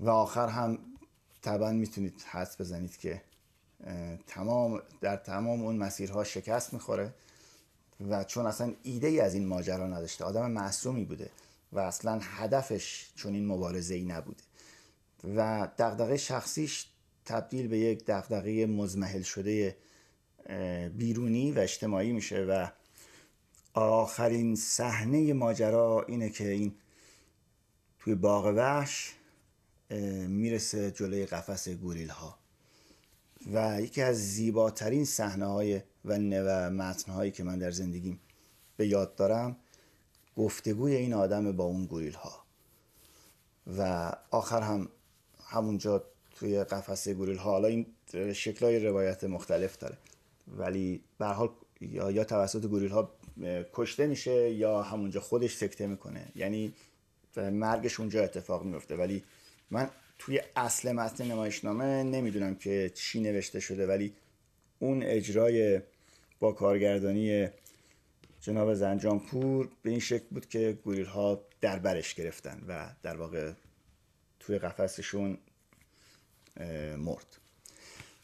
و 0.00 0.10
آخر 0.10 0.48
هم 0.48 0.78
طبعا 1.42 1.72
می‌تونید 1.72 2.24
حس 2.30 2.60
بزنید 2.60 2.96
که 2.96 3.22
تمام 4.26 4.82
در 5.00 5.16
تمام 5.16 5.62
اون 5.62 5.76
مسیرها 5.76 6.24
شکست 6.24 6.74
می‌خوره 6.74 7.14
و 8.08 8.24
چون 8.24 8.46
اصلا 8.46 8.72
ایده 8.82 9.06
ای 9.06 9.20
از 9.20 9.34
این 9.34 9.46
ماجرا 9.46 9.86
نداشته. 9.86 10.24
آدم 10.24 10.50
معصومی 10.50 11.04
بوده 11.04 11.30
و 11.72 11.78
اصلا 11.78 12.18
هدفش 12.22 13.10
چون 13.16 13.34
این 13.34 13.46
مبارزه 13.46 13.94
ای 13.94 14.04
نبوده. 14.04 14.42
و 15.36 15.68
دغدغه 15.78 16.16
شخصیش 16.16 16.86
تبدیل 17.24 17.68
به 17.68 17.78
یک 17.78 18.04
دغدغه 18.06 18.66
مزمحل 18.66 19.22
شده 19.22 19.76
بیرونی 20.96 21.52
و 21.52 21.58
اجتماعی 21.58 22.12
میشه 22.12 22.44
و 22.44 22.66
آخرین 23.74 24.56
صحنه 24.56 25.32
ماجرا 25.32 26.04
اینه 26.08 26.30
که 26.30 26.48
این 26.48 26.74
توی 27.98 28.14
باغ 28.14 28.46
وحش 28.56 29.14
می‌رسه 30.28 30.90
جلوی 30.90 31.26
قفس 31.26 31.68
گوریل 31.68 32.08
ها 32.08 32.38
و 33.52 33.80
یکی 33.80 34.02
از 34.02 34.16
زیباترین 34.16 35.04
صحنه 35.04 35.46
های 35.46 35.80
و 36.04 36.70
متن 36.70 37.12
هایی 37.12 37.30
که 37.30 37.44
من 37.44 37.58
در 37.58 37.70
زندگیم 37.70 38.20
به 38.76 38.86
یاد 38.86 39.14
دارم 39.14 39.56
گفتگوی 40.36 40.94
این 40.94 41.14
آدم 41.14 41.52
با 41.52 41.64
اون 41.64 41.86
گوریل 41.86 42.14
ها 42.14 42.44
و 43.78 44.12
آخر 44.30 44.60
هم 44.60 44.88
همونجا 45.44 46.04
توی 46.30 46.64
قفس 46.64 47.08
گوریل 47.08 47.36
ها 47.36 47.50
حالا 47.50 47.68
این 47.68 47.86
های 48.60 48.78
روایت 48.78 49.24
مختلف 49.24 49.78
داره. 49.78 49.98
ولی 50.48 51.04
به 51.18 51.26
حال 51.26 51.50
یا, 51.80 52.10
یا 52.10 52.24
توسط 52.24 52.66
گوریل 52.66 52.90
ها 52.90 53.10
کشته 53.72 54.06
میشه 54.06 54.50
یا 54.50 54.82
همونجا 54.82 55.20
خودش 55.20 55.56
سکته 55.56 55.86
می‌کنه. 55.86 56.26
یعنی 56.36 56.72
مرگش 57.36 58.00
اونجا 58.00 58.24
اتفاق 58.24 58.64
میفته 58.64 58.96
ولی 58.96 59.24
من 59.70 59.90
توی 60.18 60.40
اصل 60.56 60.92
متن 60.92 61.24
نمایشنامه 61.24 62.02
نمی‌دونم 62.02 62.54
که 62.54 62.90
چی 62.94 63.20
نوشته 63.20 63.60
شده 63.60 63.86
ولی 63.86 64.14
اون 64.78 65.02
اجرای 65.02 65.80
با 66.40 66.52
کارگردانی 66.52 67.48
جناب 68.40 68.74
زنجانپور 68.74 69.68
به 69.82 69.90
این 69.90 70.00
شکل 70.00 70.24
بود 70.30 70.48
که 70.48 70.78
گوریل 70.84 71.04
ها 71.04 71.40
در 71.60 71.78
برش 71.78 72.14
گرفتن 72.14 72.64
و 72.68 72.90
در 73.02 73.16
واقع 73.16 73.52
توی 74.40 74.58
قفسشون 74.58 75.38
مرد. 76.96 77.26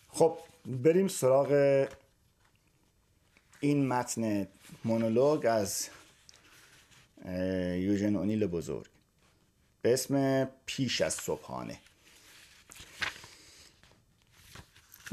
خب 0.09 0.39
بریم 0.67 1.09
سراغ 1.09 1.87
این 3.61 3.89
متن 3.89 4.49
مونولوگ 4.85 5.47
از 5.47 5.89
یوژن 7.75 8.17
اونیل 8.17 8.47
بزرگ. 8.47 8.87
به 9.83 9.93
اسم 9.93 10.45
پیش 10.67 11.01
از 11.01 11.15
صبحانه. 11.15 11.79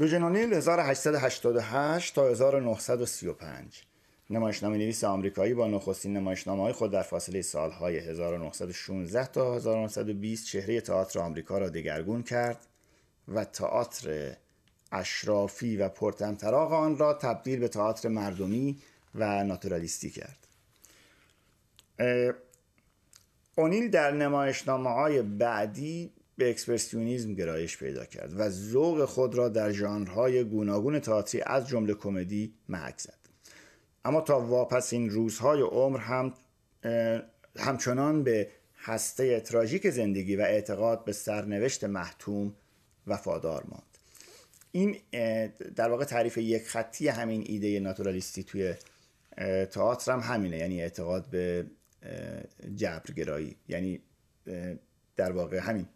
یوژن 0.00 0.22
اونیل 0.22 0.52
1888 0.52 2.14
تا 2.14 2.28
1935 2.28 3.82
نمایشنامه 4.30 4.78
نویس 4.78 5.04
آمریکایی 5.04 5.54
با 5.54 5.66
نخستین 5.66 6.16
نمایشنامه 6.16 6.62
های 6.62 6.72
خود 6.72 6.90
در 6.90 7.02
فاصله 7.02 7.42
سالهای 7.42 7.98
1916 7.98 9.26
تا 9.26 9.56
1920 9.56 10.46
چهره 10.46 10.80
تئاتر 10.80 11.20
آمریکا 11.20 11.58
را 11.58 11.68
دگرگون 11.68 12.22
کرد 12.22 12.66
و 13.28 13.44
تئاتر 13.44 14.36
اشرافی 14.92 15.76
و 15.76 15.88
پرتمطراق 15.88 16.72
آن 16.72 16.98
را 16.98 17.14
تبدیل 17.14 17.58
به 17.58 17.68
تئاتر 17.68 18.08
مردمی 18.08 18.78
و 19.14 19.44
ناتورالیستی 19.44 20.10
کرد. 20.10 20.46
اونیل 23.56 23.90
در 23.90 24.10
نمایشنامه 24.10 24.90
های 24.90 25.22
بعدی 25.22 26.12
به 26.36 26.50
اکسپرسیونیزم 26.50 27.34
گرایش 27.34 27.78
پیدا 27.78 28.04
کرد 28.04 28.40
و 28.40 28.48
ذوق 28.50 29.04
خود 29.04 29.34
را 29.34 29.48
در 29.48 29.72
ژانرهای 29.72 30.44
گوناگون 30.44 30.98
تئاتری 30.98 31.42
از 31.46 31.68
جمله 31.68 31.94
کمدی 31.94 32.54
محک 32.68 33.00
زد. 33.00 33.18
اما 34.04 34.20
تا 34.20 34.40
واپس 34.40 34.92
این 34.92 35.10
روزهای 35.10 35.60
عمر 35.60 35.98
هم 35.98 36.34
همچنان 37.56 38.22
به 38.22 38.48
هسته 38.76 39.40
تراژیک 39.40 39.90
زندگی 39.90 40.36
و 40.36 40.40
اعتقاد 40.40 41.04
به 41.04 41.12
سرنوشت 41.12 41.84
محتوم 41.84 42.54
وفادار 43.06 43.64
ماند. 43.68 43.87
این 44.72 44.96
در 45.76 45.90
واقع 45.90 46.04
تعریف 46.04 46.38
یک 46.38 46.68
خطی 46.68 47.08
همین 47.08 47.44
ایده 47.46 47.80
ناتورالیستی 47.80 48.42
توی 48.42 48.74
تئاتر 49.70 50.12
هم 50.12 50.20
همینه 50.20 50.56
یعنی 50.56 50.82
اعتقاد 50.82 51.30
به 51.30 51.66
جبرگرایی. 52.76 53.56
یعنی 53.68 54.00
در 55.16 55.32
واقع 55.32 55.58
همین 55.58 55.86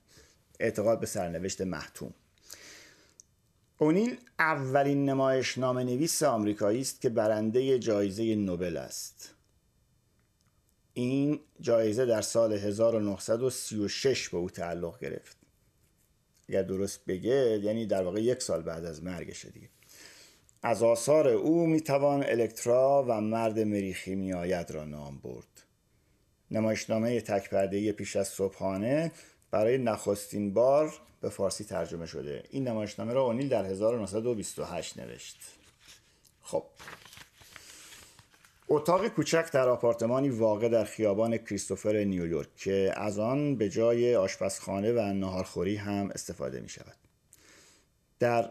اعتقاد 0.60 1.00
به 1.00 1.06
سرنوشت 1.06 1.60
محتوم. 1.60 2.14
اونیل 3.78 4.16
اولین 4.38 5.04
نمایش 5.04 5.58
نام 5.58 5.78
نویس 5.78 6.22
آمریکایی 6.22 6.80
است 6.80 7.00
که 7.00 7.08
برنده 7.08 7.78
جایزه 7.78 8.34
نوبل 8.34 8.76
است. 8.76 9.34
این 10.94 11.40
جایزه 11.60 12.06
در 12.06 12.22
سال 12.22 12.52
1936 12.52 14.28
به 14.28 14.36
او 14.36 14.50
تعلق 14.50 14.98
گرفت. 15.00 15.36
اگر 16.52 16.62
درست 16.62 17.04
بگه 17.06 17.60
یعنی 17.62 17.86
در 17.86 18.02
واقع 18.02 18.22
یک 18.22 18.42
سال 18.42 18.62
بعد 18.62 18.84
از 18.84 19.04
مرگشه 19.04 19.50
دیگه. 19.50 19.68
از 20.62 20.82
آثار 20.82 21.28
او 21.28 21.66
می‌توان 21.66 22.24
الکترا 22.24 23.04
و 23.08 23.20
مرد 23.20 23.58
مریخی 23.58 24.14
میآید 24.14 24.70
را 24.70 24.84
نام 24.84 25.18
برد. 25.18 25.62
نمایشنامه 26.50 27.20
تکپرده 27.20 27.92
پیش 27.92 28.16
از 28.16 28.28
صبحانه 28.28 29.12
برای 29.50 29.78
نخستین 29.78 30.54
بار 30.54 30.92
به 31.20 31.28
فارسی 31.28 31.64
ترجمه 31.64 32.06
شده. 32.06 32.42
این 32.50 32.68
نمایشنامه 32.68 33.12
را 33.12 33.22
اونیل 33.22 33.48
در 33.48 33.64
1928 33.64 34.98
نوشت. 34.98 35.36
خب. 36.42 36.64
اتاق 38.74 39.08
کوچک 39.08 39.52
در 39.52 39.68
آپارتمانی 39.68 40.28
واقع 40.28 40.68
در 40.68 40.84
خیابان 40.84 41.36
کریستوفر 41.36 42.04
نیویورک 42.04 42.56
که 42.56 42.92
از 42.96 43.18
آن 43.18 43.56
به 43.56 43.68
جای 43.68 44.16
آشپزخانه 44.16 44.92
و 44.92 45.12
ناهارخوری 45.12 45.76
هم 45.76 46.10
استفاده 46.14 46.60
می 46.60 46.68
شود 46.68 46.96
در 48.18 48.50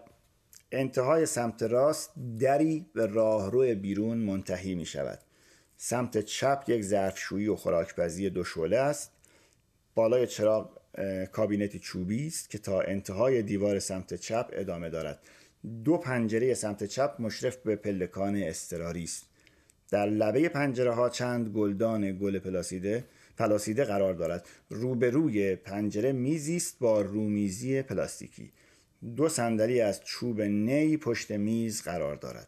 انتهای 0.71 1.25
سمت 1.25 1.63
راست 1.63 2.11
دری 2.39 2.85
به 2.93 3.05
راهرو 3.05 3.75
بیرون 3.75 4.17
منتهی 4.17 4.75
می 4.75 4.85
شود 4.85 5.19
سمت 5.77 6.17
چپ 6.17 6.63
یک 6.67 6.81
ظرفشویی 6.81 7.47
و 7.47 7.55
خوراکپزی 7.55 8.29
دو 8.29 8.43
شعله 8.43 8.77
است. 8.77 9.11
بالای 9.95 10.27
چراغ 10.27 10.79
کابینتی 11.31 11.79
چوبی 11.79 12.27
است 12.27 12.49
که 12.49 12.57
تا 12.57 12.81
انتهای 12.81 13.41
دیوار 13.41 13.79
سمت 13.79 14.13
چپ 14.13 14.49
ادامه 14.53 14.89
دارد. 14.89 15.19
دو 15.83 15.97
پنجره 15.97 16.53
سمت 16.53 16.83
چپ 16.83 17.15
مشرف 17.19 17.57
به 17.57 17.75
پلکان 17.75 18.35
استراری 18.35 19.03
است. 19.03 19.30
در 19.91 20.05
لبه 20.05 20.49
پنجره 20.49 20.93
ها 20.93 21.09
چند 21.09 21.49
گلدان 21.49 22.17
گل 22.17 22.39
پلاسیده 22.39 23.03
پلاسیده 23.37 23.83
قرار 23.83 24.13
دارد. 24.13 24.45
روبروی 24.69 25.55
پنجره 25.55 26.11
میزی 26.11 26.55
است 26.55 26.79
با 26.79 27.01
رومیزی 27.01 27.81
پلاستیکی. 27.81 28.51
دو 29.15 29.29
صندلی 29.29 29.81
از 29.81 30.03
چوب 30.03 30.41
نی 30.41 30.97
پشت 30.97 31.31
میز 31.31 31.81
قرار 31.81 32.15
دارد. 32.15 32.47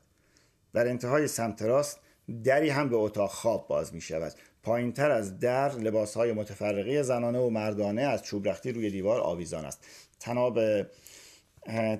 در 0.73 0.87
انتهای 0.87 1.27
سمت 1.27 1.61
راست 1.61 1.99
دری 2.43 2.69
هم 2.69 2.89
به 2.89 2.95
اتاق 2.95 3.29
خواب 3.29 3.67
باز 3.67 3.93
می 3.93 4.01
شود. 4.01 4.33
پایین 4.63 4.93
تر 4.93 5.11
از 5.11 5.39
در 5.39 5.75
لباس 5.75 6.17
های 6.17 6.33
متفرقه 6.33 7.03
زنانه 7.03 7.39
و 7.39 7.49
مردانه 7.49 8.01
از 8.01 8.23
چوب 8.23 8.47
رختی 8.47 8.71
روی 8.71 8.89
دیوار 8.89 9.21
آویزان 9.21 9.65
است. 9.65 9.85
تناب 10.19 10.59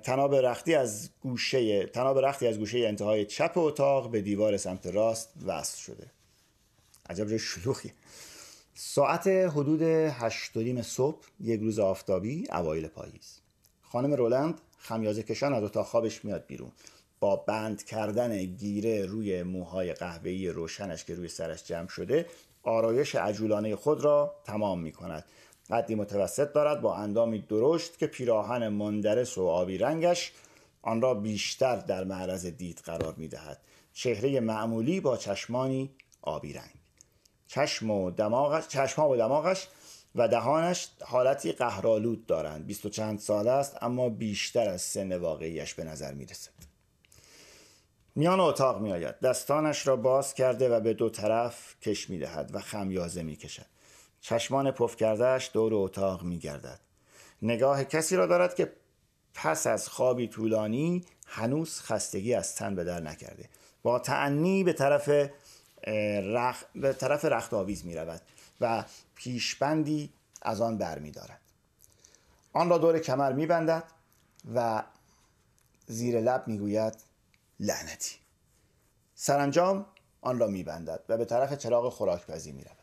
تناب 0.03 0.36
رختی 0.36 0.76
از 0.76 1.09
گوشه 1.22 1.86
تناب 1.86 2.20
رختی 2.20 2.47
از 2.47 2.59
گوشه 2.59 2.78
انتهای 2.78 3.26
چپ 3.26 3.51
اتاق 3.55 4.11
به 4.11 4.22
دیوار 4.22 4.57
سمت 4.57 4.88
راست 4.88 5.34
وصل 5.45 5.78
شده. 5.78 6.11
عجب 7.09 7.28
جای 7.28 7.39
شلوغی. 7.39 7.91
ساعت 8.74 9.28
حدود 9.28 9.82
هشت 9.82 10.82
صبح 10.82 11.26
یک 11.39 11.59
روز 11.59 11.80
آفتابی 11.80 12.47
اوایل 12.51 12.88
پاییز. 12.88 13.39
خانم 13.82 14.14
رولند 14.14 14.61
خمیازه 14.78 15.24
کشان 15.24 15.53
از 15.53 15.64
اتاق 15.64 15.86
خوابش 15.86 16.26
میاد 16.26 16.45
بیرون. 16.47 16.72
با 17.20 17.36
بند 17.36 17.84
کردن 17.84 18.43
گیره 18.43 19.05
روی 19.05 19.43
موهای 19.43 19.93
قهوه‌ای 19.93 20.49
روشنش 20.49 21.05
که 21.05 21.16
روی 21.16 21.28
سرش 21.28 21.64
جمع 21.64 21.88
شده 21.88 22.26
آرایش 22.64 23.16
عجولانه 23.16 23.76
خود 23.76 24.01
را 24.01 24.36
تمام 24.45 24.80
می 24.80 24.91
کند 24.91 25.26
قدی 25.70 25.95
متوسط 25.95 26.53
دارد 26.53 26.82
با 26.82 26.95
اندامی 26.95 27.39
درشت 27.39 27.97
که 27.97 28.07
پیراهن 28.07 28.68
مندرس 28.68 29.38
و 29.38 29.47
آبی 29.47 29.78
رنگش 29.78 30.32
آن 30.82 31.01
را 31.01 31.14
بیشتر 31.14 31.76
در 31.76 32.03
معرض 32.03 32.45
دید 32.45 32.82
قرار 32.86 33.14
می 33.18 33.28
دهد 33.28 33.61
چهره 33.93 34.39
معمولی 34.39 34.99
با 34.99 35.18
چشمانی 35.18 35.95
آبی 36.22 36.53
رنگ. 36.53 36.74
چشم 37.47 37.91
و 37.91 38.11
دماغش 38.11 38.68
چشم 38.68 39.01
و 39.01 39.16
دماغش 39.16 39.68
و 40.16 40.28
دهانش 40.28 40.89
حالتی 41.01 41.51
قهرالود 41.51 42.26
دارند. 42.26 42.66
بیست 42.66 42.86
و 42.86 42.89
چند 42.89 43.20
ساله 43.20 43.51
است 43.51 43.78
اما 43.82 44.09
بیشتر 44.09 44.70
از 44.70 44.82
سن 44.82 45.18
واقعیش 45.18 45.74
به 45.74 45.84
نظر 45.84 46.14
می 46.14 46.26
رسد 46.26 46.51
میان 48.16 48.39
اتاق 48.39 48.82
می 48.82 48.91
آید 48.91 49.20
دستانش 49.20 49.88
را 49.88 49.95
باز 49.95 50.34
کرده 50.34 50.70
و 50.70 50.80
به 50.80 50.93
دو 50.93 51.09
طرف 51.09 51.76
کش 51.82 52.09
می 52.09 52.20
دهد 52.20 52.49
و 52.53 52.59
خمیازه 52.59 53.24
می 53.24 53.36
کشد 53.36 53.72
چشمان 54.24 54.71
پف 54.71 54.95
کردهش 54.95 55.49
دور 55.53 55.74
اتاق 55.74 56.24
می 56.24 56.39
گردد 56.39 56.80
نگاه 57.41 57.84
کسی 57.84 58.15
را 58.15 58.26
دارد 58.26 58.55
که 58.55 58.74
پس 59.34 59.67
از 59.67 59.89
خوابی 59.89 60.28
طولانی 60.28 61.05
هنوز 61.28 61.82
خستگی 61.82 62.34
از 62.34 62.55
تن 62.55 62.76
به 62.76 62.84
در 62.84 62.99
نکرده. 62.99 63.49
با 63.84 63.99
تعنی 63.99 64.63
به 64.63 64.74
طرف 64.74 65.09
رخ... 66.34 66.63
به 66.76 66.93
طرف 66.93 67.26
رخت 67.26 67.53
آویز 67.53 67.86
می 67.86 67.95
رود 67.95 68.21
و 68.61 68.84
پیشبندی 69.15 70.13
از 70.41 70.61
آن 70.61 70.78
بر 70.78 70.99
می 70.99 71.11
دارد. 71.11 71.41
آن 72.53 72.69
را 72.69 72.78
دور 72.78 72.99
کمر 72.99 73.34
می 73.34 73.45
بندد 73.45 73.84
و 74.55 74.84
زیر 75.88 76.21
لب 76.21 76.47
می 76.47 76.57
گوید 76.57 76.95
لعنتی. 77.59 78.15
سرانجام 79.15 79.86
آن 80.21 80.39
را 80.39 80.47
می 80.47 80.63
بندد 80.63 81.03
و 81.09 81.17
به 81.17 81.26
طرف 81.26 81.53
چراغ 81.53 81.93
خوراکپزی 81.93 82.51
می 82.51 82.63
رود 82.63 82.82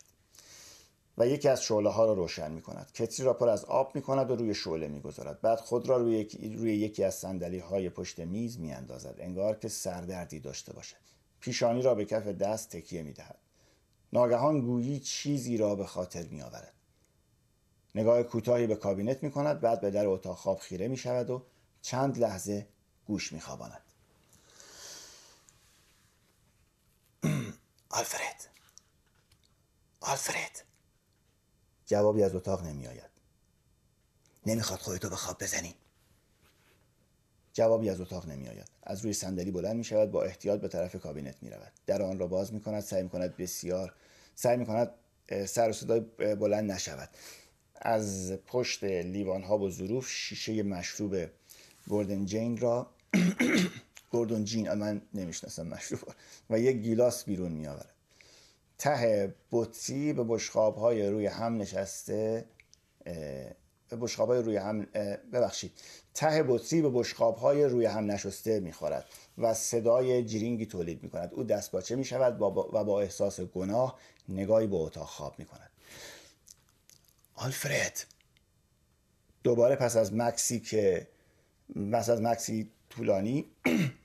و 1.20 1.26
یکی 1.26 1.48
از 1.48 1.62
شعله 1.62 1.90
ها 1.90 2.04
را 2.04 2.12
روشن 2.12 2.52
می 2.52 2.62
کند 2.62 2.92
کتری 2.94 3.26
را 3.26 3.32
پر 3.32 3.48
از 3.48 3.64
آب 3.64 3.94
می 3.94 4.02
کند 4.02 4.30
و 4.30 4.36
روی 4.36 4.54
شعله 4.54 4.88
می 4.88 5.00
گذارد 5.00 5.40
بعد 5.40 5.60
خود 5.60 5.88
را 5.88 5.96
روی 5.96 6.12
یکی, 6.16 6.56
روی 6.56 6.76
یکی 6.76 7.04
از 7.04 7.14
صندلی 7.14 7.58
های 7.58 7.90
پشت 7.90 8.20
میز 8.20 8.58
می 8.58 8.72
اندازد 8.72 9.16
انگار 9.18 9.58
که 9.58 9.68
سردردی 9.68 10.40
داشته 10.40 10.72
باشد. 10.72 10.96
پیشانی 11.40 11.82
را 11.82 11.94
به 11.94 12.04
کف 12.04 12.26
دست 12.26 12.70
تکیه 12.70 13.02
می 13.02 13.12
دهد 13.12 13.38
ناگهان 14.12 14.60
گویی 14.60 15.00
چیزی 15.00 15.56
را 15.56 15.74
به 15.74 15.86
خاطر 15.86 16.26
می 16.26 16.42
آورد 16.42 16.72
نگاه 17.94 18.22
کوتاهی 18.22 18.66
به 18.66 18.76
کابینت 18.76 19.22
می 19.22 19.30
کند 19.30 19.60
بعد 19.60 19.80
به 19.80 19.90
در 19.90 20.06
اتاق 20.06 20.36
خواب 20.36 20.58
خیره 20.58 20.88
می 20.88 20.96
شود 20.96 21.30
و 21.30 21.42
چند 21.82 22.18
لحظه 22.18 22.68
گوش 23.06 23.32
می 23.32 23.40
خواباند 23.40 23.82
آلفرد. 27.90 28.48
آلفرد. 30.00 30.69
جوابی 31.90 32.22
از 32.22 32.34
اتاق 32.34 32.66
نمی 32.66 32.86
آید 32.86 33.10
نمی‌خواد 34.46 34.78
خودتو 34.78 35.10
به 35.10 35.16
خواب 35.16 35.42
بزنی. 35.42 35.74
جوابی 37.52 37.90
از 37.90 38.00
اتاق 38.00 38.26
نمی 38.26 38.48
آید 38.48 38.68
از 38.82 39.04
روی 39.04 39.12
صندلی 39.12 39.50
بلند 39.50 39.76
می 39.76 39.84
شود 39.84 40.10
با 40.10 40.22
احتیاط 40.22 40.60
به 40.60 40.68
طرف 40.68 40.96
کابینت 40.96 41.42
می 41.42 41.50
رود 41.50 41.72
در 41.86 42.02
آن 42.02 42.18
را 42.18 42.26
باز 42.26 42.54
می 42.54 42.60
کند 42.60 42.80
سعی 42.80 43.02
می 43.02 43.08
کند 43.08 43.36
بسیار 43.36 43.94
سعی 44.34 44.56
می 44.56 44.66
کند 44.66 44.90
سر 45.46 45.70
و 45.70 45.72
صدای 45.72 46.00
بلند 46.34 46.72
نشود. 46.72 47.08
از 47.74 48.32
پشت 48.46 48.84
لیوان 48.84 49.42
ها 49.42 49.58
و 49.58 49.70
ظروف 49.70 50.08
شیشه 50.10 50.62
مشروب 50.62 51.16
گوردن 51.88 52.24
جین 52.24 52.56
را 52.56 52.90
گوردون 54.12 54.44
جین 54.44 54.72
من 54.74 55.02
نمی‌شناسم 55.14 55.66
مشروب 55.66 56.00
و 56.50 56.58
یک 56.58 56.76
گیلاس 56.76 57.24
بیرون 57.24 57.52
می 57.52 57.66
آورد 57.66 57.94
ته 58.80 59.34
بطری 59.52 60.12
به 60.12 60.24
بشخاب 60.24 60.76
های 60.76 61.06
روی 61.06 61.26
هم 61.26 61.56
نشسته 61.56 62.46
به 63.88 63.96
بشخاب 64.00 64.28
های 64.28 64.42
روی 64.42 64.56
هم 64.56 64.86
ببخشید. 65.32 65.72
ته 66.14 66.42
بطری 66.42 66.82
به 66.82 66.90
بشخاب 66.90 67.36
های 67.36 67.64
روی 67.64 67.86
هم 67.86 68.10
نشسته 68.10 68.60
می‌خورد 68.60 69.04
و 69.38 69.54
صدای 69.54 70.24
جرینگی 70.24 70.66
تولید 70.66 71.02
می 71.02 71.10
کند 71.10 71.34
او 71.34 71.44
دست 71.44 71.72
باچه 71.72 71.96
می 71.96 72.04
شود 72.04 72.42
و 72.42 72.50
با 72.84 73.00
احساس 73.00 73.40
گناه 73.40 73.98
نگاهی 74.28 74.66
به 74.66 74.76
اتاق 74.76 75.08
خواب 75.08 75.34
می 75.38 75.44
کند 75.44 75.70
آلفرد 77.34 78.06
دوباره 79.42 79.76
پس 79.76 79.96
از 79.96 80.14
مکسی 80.14 80.60
که 80.60 81.08
پس 81.92 82.10
از 82.10 82.22
مکسی 82.22 82.70
طولانی 82.90 83.46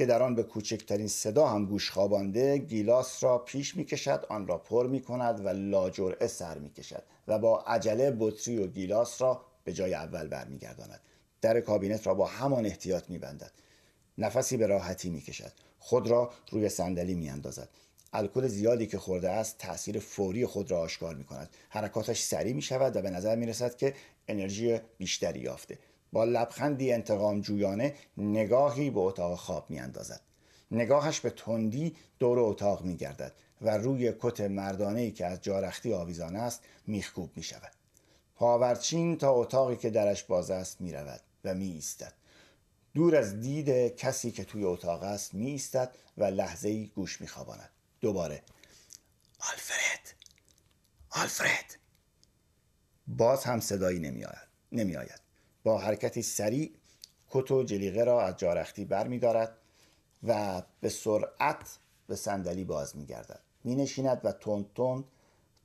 که 0.00 0.06
در 0.06 0.22
آن 0.22 0.34
به 0.34 0.42
کوچکترین 0.42 1.08
صدا 1.08 1.46
هم 1.46 1.66
گوش 1.66 1.90
خوابانده 1.90 2.58
گیلاس 2.58 3.24
را 3.24 3.38
پیش 3.38 3.76
می 3.76 3.84
کشد 3.84 4.26
آن 4.28 4.46
را 4.46 4.58
پر 4.58 4.86
می 4.86 5.00
کند 5.00 5.46
و 5.46 5.48
لاجرعه 5.48 6.26
سر 6.26 6.58
می 6.58 6.70
کشد 6.70 7.02
و 7.28 7.38
با 7.38 7.60
عجله 7.60 8.16
بطری 8.18 8.58
و 8.58 8.66
گیلاس 8.66 9.22
را 9.22 9.44
به 9.64 9.72
جای 9.72 9.94
اول 9.94 10.28
برمیگرداند. 10.28 11.00
در 11.40 11.60
کابینت 11.60 12.06
را 12.06 12.14
با 12.14 12.26
همان 12.26 12.66
احتیاط 12.66 13.10
می 13.10 13.18
بندد 13.18 13.50
نفسی 14.18 14.56
به 14.56 14.66
راحتی 14.66 15.10
می 15.10 15.20
کشد 15.20 15.52
خود 15.78 16.08
را 16.08 16.30
روی 16.50 16.68
صندلی 16.68 17.14
می 17.14 17.30
اندازد 17.30 17.68
الکل 18.12 18.46
زیادی 18.46 18.86
که 18.86 18.98
خورده 18.98 19.30
است 19.30 19.58
تاثیر 19.58 19.98
فوری 19.98 20.46
خود 20.46 20.70
را 20.70 20.80
آشکار 20.80 21.14
می 21.14 21.24
کند 21.24 21.50
حرکاتش 21.68 22.22
سریع 22.22 22.52
می 22.52 22.62
شود 22.62 22.96
و 22.96 23.02
به 23.02 23.10
نظر 23.10 23.36
می 23.36 23.46
رسد 23.46 23.76
که 23.76 23.94
انرژی 24.28 24.80
بیشتری 24.98 25.40
یافته. 25.40 25.78
با 26.12 26.24
لبخندی 26.24 26.92
انتقام 26.92 27.40
جویانه 27.40 27.94
نگاهی 28.16 28.90
به 28.90 29.00
اتاق 29.00 29.38
خواب 29.38 29.70
می 29.70 29.78
اندازد. 29.78 30.20
نگاهش 30.70 31.20
به 31.20 31.30
تندی 31.30 31.96
دور 32.18 32.38
اتاق 32.38 32.82
می 32.82 32.96
گردد 32.96 33.32
و 33.60 33.76
روی 33.76 34.12
کت 34.20 34.40
مردانه 34.40 35.10
که 35.10 35.26
از 35.26 35.42
جارختی 35.42 35.92
آویزان 35.92 36.36
است 36.36 36.62
میخکوب 36.86 37.30
می 37.36 37.42
شود. 37.42 37.72
پاورچین 38.36 39.18
تا 39.18 39.30
اتاقی 39.30 39.76
که 39.76 39.90
درش 39.90 40.24
باز 40.24 40.50
است 40.50 40.80
می 40.80 40.92
رود 40.92 41.20
و 41.44 41.54
می 41.54 41.70
ایستد. 41.72 42.12
دور 42.94 43.16
از 43.16 43.40
دید 43.40 43.96
کسی 43.96 44.30
که 44.30 44.44
توی 44.44 44.64
اتاق 44.64 45.02
است 45.02 45.34
می 45.34 45.46
ایستد 45.46 45.94
و 46.18 46.24
لحظه 46.24 46.68
ای 46.68 46.86
گوش 46.86 47.20
می 47.20 47.26
خواباند. 47.26 47.70
دوباره 48.00 48.42
آلفرد 49.38 50.14
آلفرد 51.10 51.76
باز 53.06 53.44
هم 53.44 53.60
صدایی 53.60 53.98
نمی 53.98 54.24
آید. 54.24 54.48
نمی 54.72 54.96
آید. 54.96 55.19
با 55.64 55.78
حرکتی 55.78 56.22
سریع 56.22 56.72
کت 57.30 57.50
و 57.50 57.62
جلیقه 57.62 58.04
را 58.04 58.22
از 58.22 58.36
جارختی 58.36 58.84
بر 58.84 59.08
می 59.08 59.18
دارد 59.18 59.56
و 60.22 60.62
به 60.80 60.88
سرعت 60.88 61.78
به 62.06 62.16
صندلی 62.16 62.64
باز 62.64 62.96
می 62.96 63.06
گردد 63.06 63.40
می 63.64 63.74
نشیند 63.74 64.20
و 64.24 64.32
تون 64.32 64.66
تون 64.74 65.04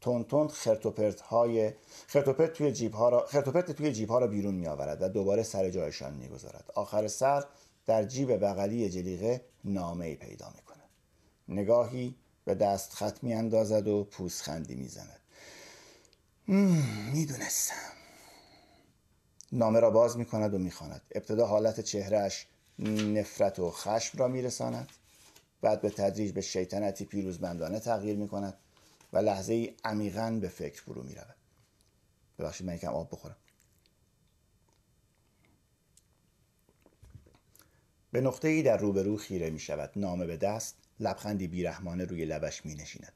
تون 0.01 0.23
تون 0.23 0.47
خرتوپرت 0.47 1.21
های 1.21 1.73
خرتوپرت 2.07 2.53
توی 2.53 2.71
جیب 2.71 2.93
ها 2.93 3.09
را 3.09 3.25
خرتوپرت 3.25 3.71
توی 3.71 3.91
جیب 3.91 4.09
ها 4.09 4.19
را 4.19 4.27
بیرون 4.27 4.55
می 4.55 4.67
آورد 4.67 5.01
و 5.01 5.07
دوباره 5.09 5.43
سر 5.43 5.69
جایشان 5.69 6.13
می 6.13 6.27
گذارد 6.27 6.71
آخر 6.75 7.07
سر 7.07 7.43
در 7.85 8.03
جیب 8.03 8.31
بغلی 8.31 8.89
جلیقه 8.89 9.41
نامه 9.63 10.05
ای 10.05 10.15
پیدا 10.15 10.49
می 10.55 10.61
کند 10.61 10.89
نگاهی 11.47 12.15
به 12.45 12.55
دست 12.55 12.93
خط 12.93 13.23
می 13.23 13.33
اندازد 13.33 13.87
و 13.87 14.03
پوزخندی 14.03 14.75
می 14.75 14.87
زند 14.87 15.19
می‌دونستم. 17.13 17.94
نامه 19.51 19.79
را 19.79 19.89
باز 19.89 20.17
می 20.17 20.25
کند 20.25 20.53
و 20.53 20.57
می 20.57 20.71
خاند. 20.71 21.01
ابتدا 21.11 21.47
حالت 21.47 21.79
چهرهش 21.79 22.47
نفرت 22.79 23.59
و 23.59 23.71
خشم 23.71 24.17
را 24.17 24.27
می 24.27 24.41
رساند. 24.41 24.89
بعد 25.61 25.81
به 25.81 25.89
تدریج 25.89 26.31
به 26.31 26.41
شیطنتی 26.41 27.05
پیروزمندانه 27.05 27.79
تغییر 27.79 28.17
می 28.17 28.27
کند 28.27 28.57
و 29.13 29.17
لحظه 29.17 29.53
ای 29.53 29.73
عمیقا 29.83 30.37
به 30.41 30.47
فکر 30.47 30.81
فرو 30.81 31.03
می 31.03 31.15
رود. 31.15 31.35
ببخشید 32.39 32.67
من 32.67 32.75
یکم 32.75 32.87
آب 32.93 33.09
بخورم 33.11 33.35
به 38.11 38.21
نقطه 38.21 38.47
ای 38.47 38.63
در 38.63 38.77
روبرو 38.77 39.17
خیره 39.17 39.49
می 39.49 39.59
شود 39.59 39.91
نامه 39.95 40.25
به 40.25 40.37
دست 40.37 40.75
لبخندی 40.99 41.47
بیرحمانه 41.47 42.05
روی 42.05 42.25
لبش 42.25 42.65
می 42.65 42.75
نشیند 42.75 43.13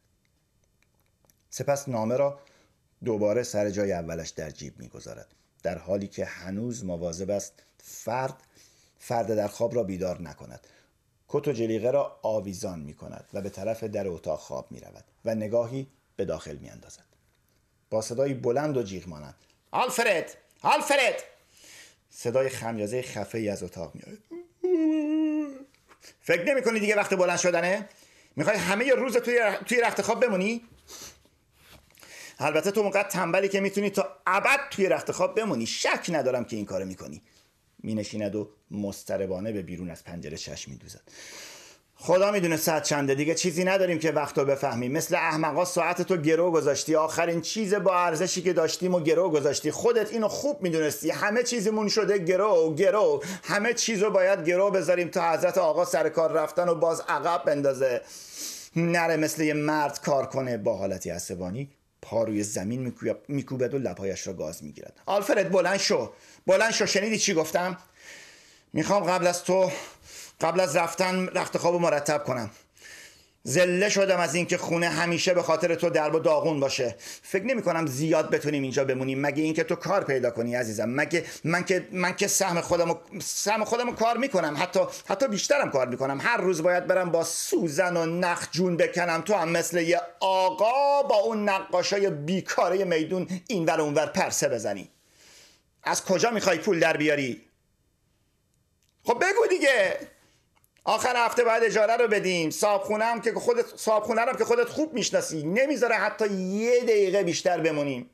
سپس 1.50 1.90
نامه 1.90 2.18
را 2.18 2.40
دوباره 3.06 3.44
سر 3.44 3.70
جای 3.70 3.92
اولش 3.92 4.30
در 4.30 4.50
جیب 4.50 4.80
می‌گذارد 4.80 5.36
در 5.64 5.78
حالی 5.78 6.08
که 6.08 6.26
هنوز 6.26 6.86
مواظب 6.86 7.30
است 7.30 7.54
فرد 7.84 8.44
فرد 9.00 9.36
در 9.36 9.48
خواب 9.48 9.76
را 9.76 9.84
بیدار 9.84 10.22
نکند 10.22 10.68
کت 11.28 11.48
و 11.48 11.52
جلیقه 11.52 11.92
را 11.92 12.20
آویزان 12.22 12.80
می 12.80 12.94
کند 12.94 13.26
و 13.34 13.42
به 13.42 13.50
طرف 13.50 13.84
در 13.84 14.08
اتاق 14.08 14.40
خواب 14.40 14.72
می 14.72 14.80
رود 14.80 15.04
و 15.26 15.36
نگاهی 15.36 15.88
به 16.16 16.26
داخل 16.26 16.56
می 16.56 16.70
اندازد. 16.70 17.04
با 17.90 18.02
صدایی 18.02 18.34
بلند 18.34 18.78
و 18.78 18.84
جیغ 18.84 19.08
مانند 19.08 19.36
آلفرد 19.72 20.38
آلفرد 20.62 21.24
صدای 22.10 22.50
خمیازه 22.50 23.02
خفه 23.02 23.38
ای 23.38 23.50
از 23.50 23.64
اتاق 23.64 23.96
می 23.96 24.02
فکر 26.22 26.44
نمی 26.44 26.62
کنی 26.62 26.80
دیگه 26.80 26.96
وقت 26.96 27.14
بلند 27.14 27.38
شدنه؟ 27.38 27.90
می‌خوای 28.36 28.58
همه 28.58 28.92
روز 28.92 29.18
توی, 29.18 29.40
توی 29.66 29.82
رخت 29.82 30.02
خواب 30.02 30.26
بمونی؟ 30.26 30.62
البته 32.40 32.72
تو 32.72 32.84
موقع 32.84 33.04
تنبلی 33.04 33.50
که 33.50 33.60
می‌تونی 33.60 33.90
تا 33.90 34.08
ابد 34.28 34.60
توی 34.72 34.90
رخت 34.90 35.12
خواب 35.12 35.36
بمونی. 35.36 35.66
شک 35.66 36.06
ندارم 36.10 36.46
که 36.46 36.56
این 36.56 36.66
کارو 36.66 36.86
می‌کنی. 36.86 37.22
مینشیند 37.84 38.36
و 38.36 38.50
مستربانه 38.72 39.52
به 39.52 39.62
بیرون 39.62 39.90
از 39.90 40.04
پنجره 40.04 40.38
چشم 40.38 40.72
میدوزد. 40.72 41.02
خدا 41.96 42.32
می‌دونه 42.32 42.58
ساعت 42.58 42.84
چنده. 42.84 43.16
دیگه 43.16 43.36
چیزی 43.36 43.64
نداریم 43.64 44.00
که 44.00 44.12
وقت 44.12 44.38
رو 44.38 44.46
بفهمیم. 44.46 44.92
مثل 44.92 45.16
احمقا 45.16 45.66
ساعت 45.66 46.02
تو 46.02 46.18
گرو 46.18 46.52
گذاشتی. 46.52 46.96
آخرین 46.96 47.42
چیز 47.42 47.74
با 47.74 47.96
ارزشی 47.96 48.42
که 48.42 48.54
داشتیم 48.54 48.96
و 48.96 49.00
گرو 49.00 49.30
گذاشتی. 49.30 49.72
خودت 49.72 50.12
اینو 50.12 50.28
خوب 50.28 50.62
می‌دونستی. 50.62 51.10
همه 51.10 51.44
چیزمون 51.44 51.90
شده 51.90 52.18
گرو 52.18 52.76
گرو. 52.76 53.24
همه 53.44 53.74
چیزو 53.74 54.10
باید 54.10 54.46
گرو 54.46 54.72
بذاریم 54.72 55.08
تا 55.08 55.32
حضرت 55.32 55.58
آقا 55.58 55.86
سر 55.86 56.10
کار 56.10 56.32
رفتن 56.32 56.70
و 56.70 56.76
باز 56.76 57.02
عقب 57.08 57.44
بندازه. 57.46 58.02
نره 58.76 59.18
مثل 59.18 59.44
یه 59.44 59.54
مرد 59.54 60.02
کار 60.02 60.26
کنه 60.26 60.58
با 60.58 60.78
حالتی 60.78 61.10
عصبانی. 61.10 61.70
پا 62.02 62.24
روی 62.24 62.44
زمین 62.44 62.94
میکوبد 63.28 63.74
و 63.74 63.78
لبهایش 63.78 64.28
را 64.28 64.34
گاز 64.34 64.64
می‌گیرد. 64.64 65.02
آلفرد 65.06 65.52
بلند 65.52 65.78
شو. 65.78 66.14
بلند 66.48 66.72
شو. 66.72 66.86
شنیدی 66.86 67.18
چی 67.18 67.34
گفتم؟ 67.34 67.78
می‌خوام 68.74 69.04
قبل 69.04 69.28
از 69.28 69.44
تو 69.44 69.72
قبل 70.42 70.60
از 70.60 70.76
رفتن 70.76 71.28
رخت 71.28 71.58
خواب 71.58 71.76
مرتب 71.76 72.24
کنم. 72.24 72.50
زله 73.50 73.90
شدم 73.90 74.20
از 74.20 74.36
اینکه 74.36 74.58
خونه 74.58 74.90
همیشه 74.90 75.34
به 75.34 75.42
خاطر 75.44 75.76
تو 75.76 75.90
درب 75.90 76.16
و 76.16 76.20
داغون 76.20 76.60
باشه. 76.60 76.96
فکر 77.22 77.44
نمی 77.44 77.62
کنم 77.62 77.88
زیاد 77.88 78.30
بتونیم 78.30 78.64
اینجا 78.64 78.84
بمونیم. 78.86 79.22
مگه 79.22 79.44
اینکه 79.44 79.64
تو 79.64 79.76
کار 79.76 80.04
پیدا 80.04 80.32
کنی 80.32 80.56
عزیزم؟ 80.56 80.90
مگه 80.90 81.26
من 81.44 81.66
که 81.66 81.88
من 81.92 82.16
که 82.16 82.28
سهم 82.28 82.62
خودم 82.62 83.00
سهم 83.22 83.66
خودم 83.66 83.96
کار 83.96 84.18
می‌کنم. 84.18 84.56
حتی 84.60 84.80
حتی 85.08 85.28
بیشترم 85.28 85.72
کار 85.72 85.88
می‌کنم. 85.88 86.20
هر 86.22 86.38
روز 86.38 86.64
باید 86.64 86.88
برم 86.88 87.12
با 87.12 87.24
سوزن 87.24 87.98
و 87.98 88.06
نخ 88.06 88.48
جون 88.52 88.78
بکنم 88.78 89.22
تو 89.22 89.34
هم 89.34 89.50
مثل 89.50 89.82
یه 89.82 90.02
آقا 90.20 91.04
با 91.04 91.16
اون 91.16 91.50
نقاشای 91.50 92.10
بیکاره 92.10 92.84
میدون 92.84 93.28
اینور 93.48 93.82
اونور 93.82 94.06
پرسه 94.06 94.50
بزنی. 94.50 94.90
از 95.84 96.06
کجا 96.06 96.32
می‌خوای 96.32 96.58
پول 96.58 96.80
در 96.80 96.98
بیاری؟ 96.98 97.42
خب 99.04 99.18
بگو 99.18 99.48
دیگه. 99.50 99.98
آخر 100.90 101.26
هفته 101.26 101.44
بعد 101.44 101.64
اجاره 101.64 101.96
رو 101.96 102.08
بدیم. 102.08 102.50
صابخونه 102.50 103.06
هم 103.06 103.22
که 103.22 103.34
خودت 103.34 103.66
صابخونه 103.76 104.22
هم 104.22 104.38
که 104.38 104.46
خودت 104.46 104.70
خوب 104.70 104.94
می‌شناسی. 104.94 105.44
نمی‌ذاره 105.44 105.96
حتی 105.96 106.34
یه 106.34 106.80
دقیقه 106.80 107.24
بیشتر 107.24 107.60
بمونیم. 107.60 108.10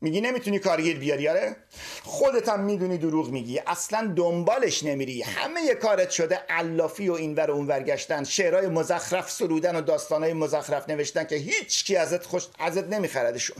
میگی 0.00 0.20
نمی‌تونی 0.20 0.58
کارگیر 0.58 0.98
بیاری؟ 0.98 1.28
آره. 1.28 1.56
خودت 2.02 2.48
هم 2.48 2.60
می‌دونی 2.60 2.98
دروغ 2.98 3.30
میگی. 3.30 3.58
اصلا 3.66 4.12
دنبالش 4.16 4.84
نمیری. 4.84 5.22
همه 5.22 5.74
کارت 5.74 6.10
شده 6.10 6.36
علافی 6.48 7.08
و 7.08 7.12
اینور 7.12 7.50
و 7.50 7.54
اونور 7.54 7.82
گشتن. 7.82 8.24
شعرهای 8.24 8.66
مزخرف 8.66 9.30
سرودن 9.30 9.76
و 9.76 9.80
داستانهای 9.80 10.32
مزخرف 10.32 10.88
نوشتن 10.88 11.24
که 11.24 11.36
هیچ 11.36 11.84
کی 11.84 11.96
ازت 11.96 12.26
خوش 12.26 12.46
ازت 12.58 12.84
نمیخردشون 12.84 13.56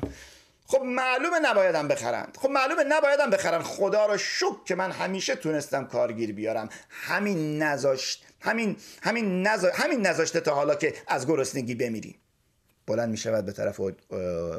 خب 0.66 0.82
معلومه 0.82 1.38
نبایدم 1.42 1.88
بخرند. 1.88 2.38
خب 2.40 2.50
معلومه 2.50 2.84
نبایدم 2.84 3.30
بخرن 3.30 3.62
خدا 3.62 4.06
رو 4.06 4.18
شک 4.18 4.64
که 4.64 4.74
من 4.74 4.90
همیشه 4.90 5.36
تونستم 5.36 5.84
کارگیر 5.84 6.32
بیارم. 6.32 6.68
همین 6.90 7.62
نذاشت 7.62 8.24
همین 8.40 8.76
همین 9.02 9.46
نزا... 9.46 9.70
همین 9.74 10.06
نذاشته 10.06 10.40
تا 10.40 10.54
حالا 10.54 10.74
که 10.74 10.94
از 11.06 11.26
گرسنگی 11.26 11.74
بمیری. 11.74 12.18
بلند 12.86 13.08
می 13.08 13.16
شود 13.16 13.46
به 13.46 13.52
طرف 13.52 13.80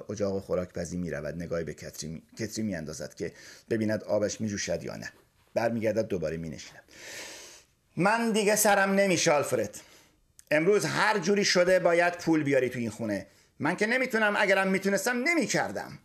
اجاق 0.10 0.42
خوراک 0.42 0.74
پزی 0.74 0.98
می 0.98 1.12
رود 1.12 1.36
نگاهی 1.36 1.64
به 1.64 1.74
کتری, 1.74 2.24
کتری 2.40 2.64
می 2.64 2.76
اندازد 2.76 3.14
که 3.14 3.34
ببیند 3.70 4.04
آبش 4.04 4.42
می 4.42 4.50
جوشد 4.50 4.84
یا 4.84 4.96
نه. 4.96 5.14
برمیگردد 5.54 6.08
دوباره 6.08 6.38
می 6.38 6.50
نشیند 6.50 6.84
من 7.98 8.32
دیگه 8.32 8.56
سرم 8.56 8.92
نمیشه 8.92 9.32
آلفرد. 9.32 9.80
امروز 10.52 10.86
هر 10.86 11.20
جوری 11.20 11.46
شده 11.46 11.80
باید 11.80 12.14
پول 12.14 12.44
بیاری 12.44 12.70
تو 12.70 12.80
این 12.80 12.90
خونه. 12.90 13.28
من 13.60 13.76
که 13.76 13.86
نمی‌تونم 13.86 14.36
اگرم 14.38 14.68
می‌تونستم 14.68 15.18
نمی‌کردم. 15.18 16.00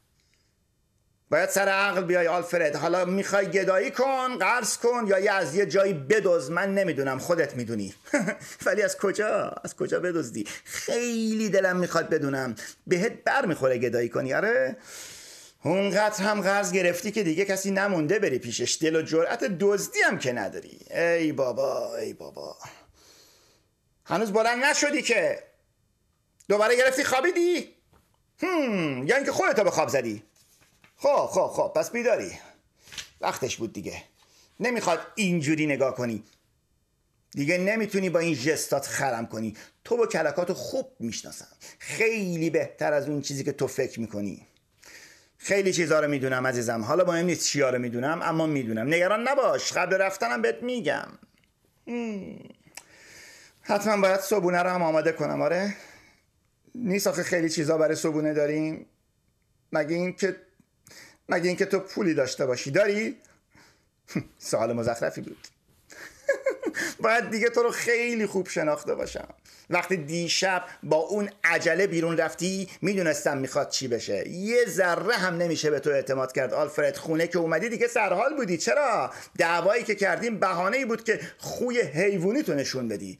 باید 1.30 1.48
سر 1.48 1.68
عقل 1.68 2.04
بیای 2.04 2.26
آلفرد. 2.26 2.76
حالا 2.76 3.04
می‌خوای 3.04 3.46
گدایی 3.46 3.90
کن 3.90 4.38
قرض 4.38 4.76
کن 4.76 5.04
یا 5.06 5.18
یه 5.18 5.32
از 5.32 5.54
یه 5.54 5.66
جایی 5.66 5.92
بدوز 5.92 6.50
من 6.50 6.74
نمی‌دونم 6.74 7.18
خودت 7.18 7.56
می‌دونی. 7.56 7.94
ولی 8.66 8.82
از 8.82 8.96
کجا؟ 8.96 9.54
از 9.64 9.76
کجا 9.76 10.00
بدزدی؟ 10.00 10.44
خیلی 10.64 11.48
دلم 11.48 11.76
می‌خواد 11.76 12.08
بدونم. 12.08 12.54
بهت 12.86 13.12
بر 13.24 13.46
می‌خوره 13.46 13.78
گدایی 13.78 14.08
کنی 14.08 14.34
آره؟ 14.34 14.76
اونقدر 15.64 16.24
هم 16.24 16.40
قرض 16.40 16.72
گرفتی 16.72 17.10
که 17.12 17.22
دیگه 17.22 17.44
کسی 17.44 17.70
نمونده 17.70 18.18
بری 18.18 18.38
پیشش. 18.38 18.78
دل 18.80 18.96
و 18.96 19.02
جرأت 19.02 19.44
دزدی 19.44 19.98
هم 20.00 20.18
که 20.18 20.32
نداری. 20.32 20.78
ای 20.90 21.32
بابا 21.32 21.96
ای 21.96 22.12
بابا. 22.12 22.56
هنوز 24.04 24.32
بلند 24.32 24.64
نشدی 24.64 25.02
که 25.02 25.51
دوباره 26.52 26.76
گرفتی 26.76 27.04
خوابیدی؟ 27.04 27.74
هم 28.42 29.06
یا 29.06 29.16
اینکه 29.16 29.32
خودتو 29.32 29.64
به 29.64 29.70
خواب 29.70 29.88
زدی؟ 29.88 30.22
خب 30.96 31.26
خب 31.26 31.46
خب 31.46 31.72
پس 31.76 31.90
بیداری. 31.90 32.32
وقتش 33.20 33.56
بود 33.56 33.72
دیگه. 33.72 34.02
نمی‌خواد 34.60 35.00
اینجوری 35.14 35.66
نگاه 35.66 35.94
کنی. 35.94 36.24
دیگه 37.30 37.58
نمی‌تونی 37.58 38.10
با 38.10 38.18
این 38.18 38.34
جستات 38.34 38.86
خرم 38.86 39.26
کنی. 39.26 39.56
تو 39.84 39.96
با 39.96 40.06
کلکاتو 40.06 40.54
خوب 40.54 40.92
می‌شناسم. 41.00 41.48
خیلی 41.78 42.50
بهتر 42.50 42.92
از 42.92 43.08
اون 43.08 43.22
چیزی 43.22 43.44
که 43.44 43.52
تو 43.52 43.66
فکر 43.66 44.00
می‌کنی. 44.00 44.46
خیلی 45.38 45.72
چیزها 45.72 46.00
رو 46.00 46.08
می‌دونم 46.08 46.46
عزیزم. 46.46 46.82
حالا 46.82 47.04
مهم 47.04 47.26
نیست 47.26 47.46
چیا 47.46 47.70
رو 47.70 47.78
می‌دونم 47.78 48.22
اما 48.22 48.46
می‌دونم. 48.46 48.94
نگران 48.94 49.28
نباش. 49.28 49.72
قبل 49.72 49.94
رفتنم 49.96 50.42
بهت 50.42 50.62
میگم. 50.62 51.08
حتما 53.62 54.02
باید 54.02 54.20
صبونه 54.20 54.58
رو 54.58 54.70
هم 54.70 54.82
آماده 54.82 55.12
کنم 55.12 55.42
آره؟ 55.42 55.76
نیست 56.74 57.06
آخه 57.06 57.22
خیلی 57.22 57.48
چیزا 57.48 57.78
برای 57.78 57.96
صبونه 57.96 58.34
داریم. 58.34 58.86
مگه 59.72 59.96
این 59.96 60.12
که 60.12 60.36
مگه 61.28 61.48
اینکه 61.48 61.66
تو 61.66 61.78
پولی 61.78 62.14
داشته 62.14 62.46
باشی. 62.46 62.70
داری؟ 62.70 63.16
سوال 64.38 64.72
مزخرفی 64.72 65.20
بود. 65.20 65.48
باید 67.02 67.30
دیگه 67.30 67.48
تو 67.48 67.62
رو 67.62 67.70
خیلی 67.70 68.26
خوب 68.26 68.48
شناخته 68.48 68.94
باشم. 68.94 69.28
وقتی 69.70 69.96
دیشب 69.96 70.64
با 70.82 70.96
اون 70.96 71.30
عجله 71.44 71.86
بیرون 71.86 72.16
رفتی 72.16 72.68
می‌دونستم 72.82 73.38
می‌خواد 73.38 73.68
چی 73.68 73.88
بشه. 73.88 74.28
یه 74.28 74.64
ذره 74.68 75.14
هم 75.14 75.36
نمیشه 75.36 75.70
به 75.70 75.80
تو 75.80 75.90
اعتماد 75.90 76.32
کرد 76.32 76.54
آلفرد. 76.54 76.96
خونه 76.96 77.26
که 77.26 77.38
اومدی 77.38 77.68
دیگه 77.68 77.88
سرحال 77.88 78.36
بودی. 78.36 78.58
چرا؟ 78.58 79.12
دعوایی 79.38 79.84
که 79.84 79.94
کردیم 79.94 80.38
بهانه 80.38 80.86
بود 80.86 81.04
که 81.04 81.20
خوی 81.38 81.80
حیوانی 81.80 82.42
تو 82.42 82.54
نشون 82.54 82.88
بدی. 82.88 83.18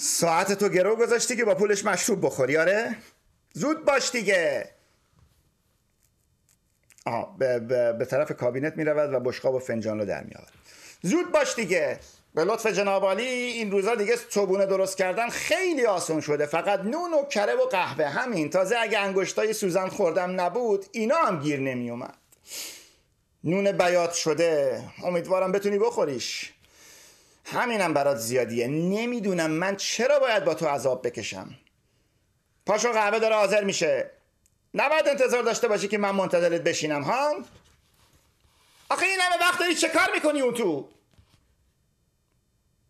ساعت 0.00 0.52
تو 0.52 0.68
گرو 0.68 0.96
گذاشتی 0.96 1.36
که 1.36 1.44
با 1.44 1.54
پولش 1.54 1.84
مشروب 1.84 2.26
بخوری 2.26 2.56
آره؟ 2.56 2.96
زود 3.52 3.84
باش 3.84 4.10
دیگه. 4.10 4.70
آه 7.06 7.38
به, 7.38 7.58
به, 7.58 7.92
به 7.92 8.04
طرف 8.04 8.32
کابینت 8.32 8.76
می 8.76 8.84
رود 8.84 9.14
و 9.14 9.20
بشقاب 9.20 9.54
و 9.54 9.58
فنجان 9.58 9.98
رو 9.98 10.04
در 10.04 10.24
می 10.24 10.34
آورد 10.34 10.52
زود 11.02 11.32
باش 11.32 11.54
دیگه. 11.54 11.98
به 12.34 12.44
لطف 12.44 12.66
جناب 12.66 13.04
این 13.04 13.70
روزا 13.70 13.94
دیگه 13.94 14.16
صبونه 14.30 14.66
درست 14.66 14.96
کردن 14.96 15.28
خیلی 15.28 15.86
آسان 15.86 16.20
شده. 16.20 16.46
فقط 16.46 16.80
نون 16.80 17.14
و 17.14 17.24
کره 17.24 17.54
و 17.54 17.66
قهوه 17.66 18.04
همین. 18.04 18.50
تازه 18.50 18.76
اگه 18.78 18.98
انگشتای 18.98 19.52
سوزن 19.52 19.88
خوردم 19.88 20.40
نبود 20.40 20.86
اینا 20.92 21.16
هم 21.16 21.40
گیر 21.40 21.60
نمی 21.60 21.90
اومد 21.90 22.18
نون 23.44 23.72
بیات 23.72 24.12
شده. 24.12 24.82
امیدوارم 25.04 25.52
بتونی 25.52 25.78
بخوریش. 25.78 26.52
همینم 27.52 27.94
برات 27.94 28.16
زیادیه. 28.16 28.66
نمی‌دونم 28.66 29.50
من 29.50 29.76
چرا 29.76 30.18
باید 30.18 30.44
با 30.44 30.54
تو 30.54 30.66
عذاب 30.66 31.06
بکشم. 31.06 31.54
پاشو 32.66 32.92
قهوه 32.92 33.18
داره 33.18 33.34
حاضر 33.34 33.64
میشه. 33.64 34.10
نباید 34.74 35.08
انتظار 35.08 35.42
داشته 35.42 35.68
باشی 35.68 35.88
که 35.88 35.98
من 35.98 36.10
منتظرت 36.10 36.60
بشینم 36.60 37.02
ها؟ 37.02 37.44
آخه 38.88 39.06
این 39.06 39.20
همه 39.20 39.40
وقت 39.40 39.60
داری 39.60 39.74
چه 39.74 39.88
کار 39.88 40.08
می‌کنی 40.14 40.40
اون 40.40 40.54
تو؟ 40.54 40.88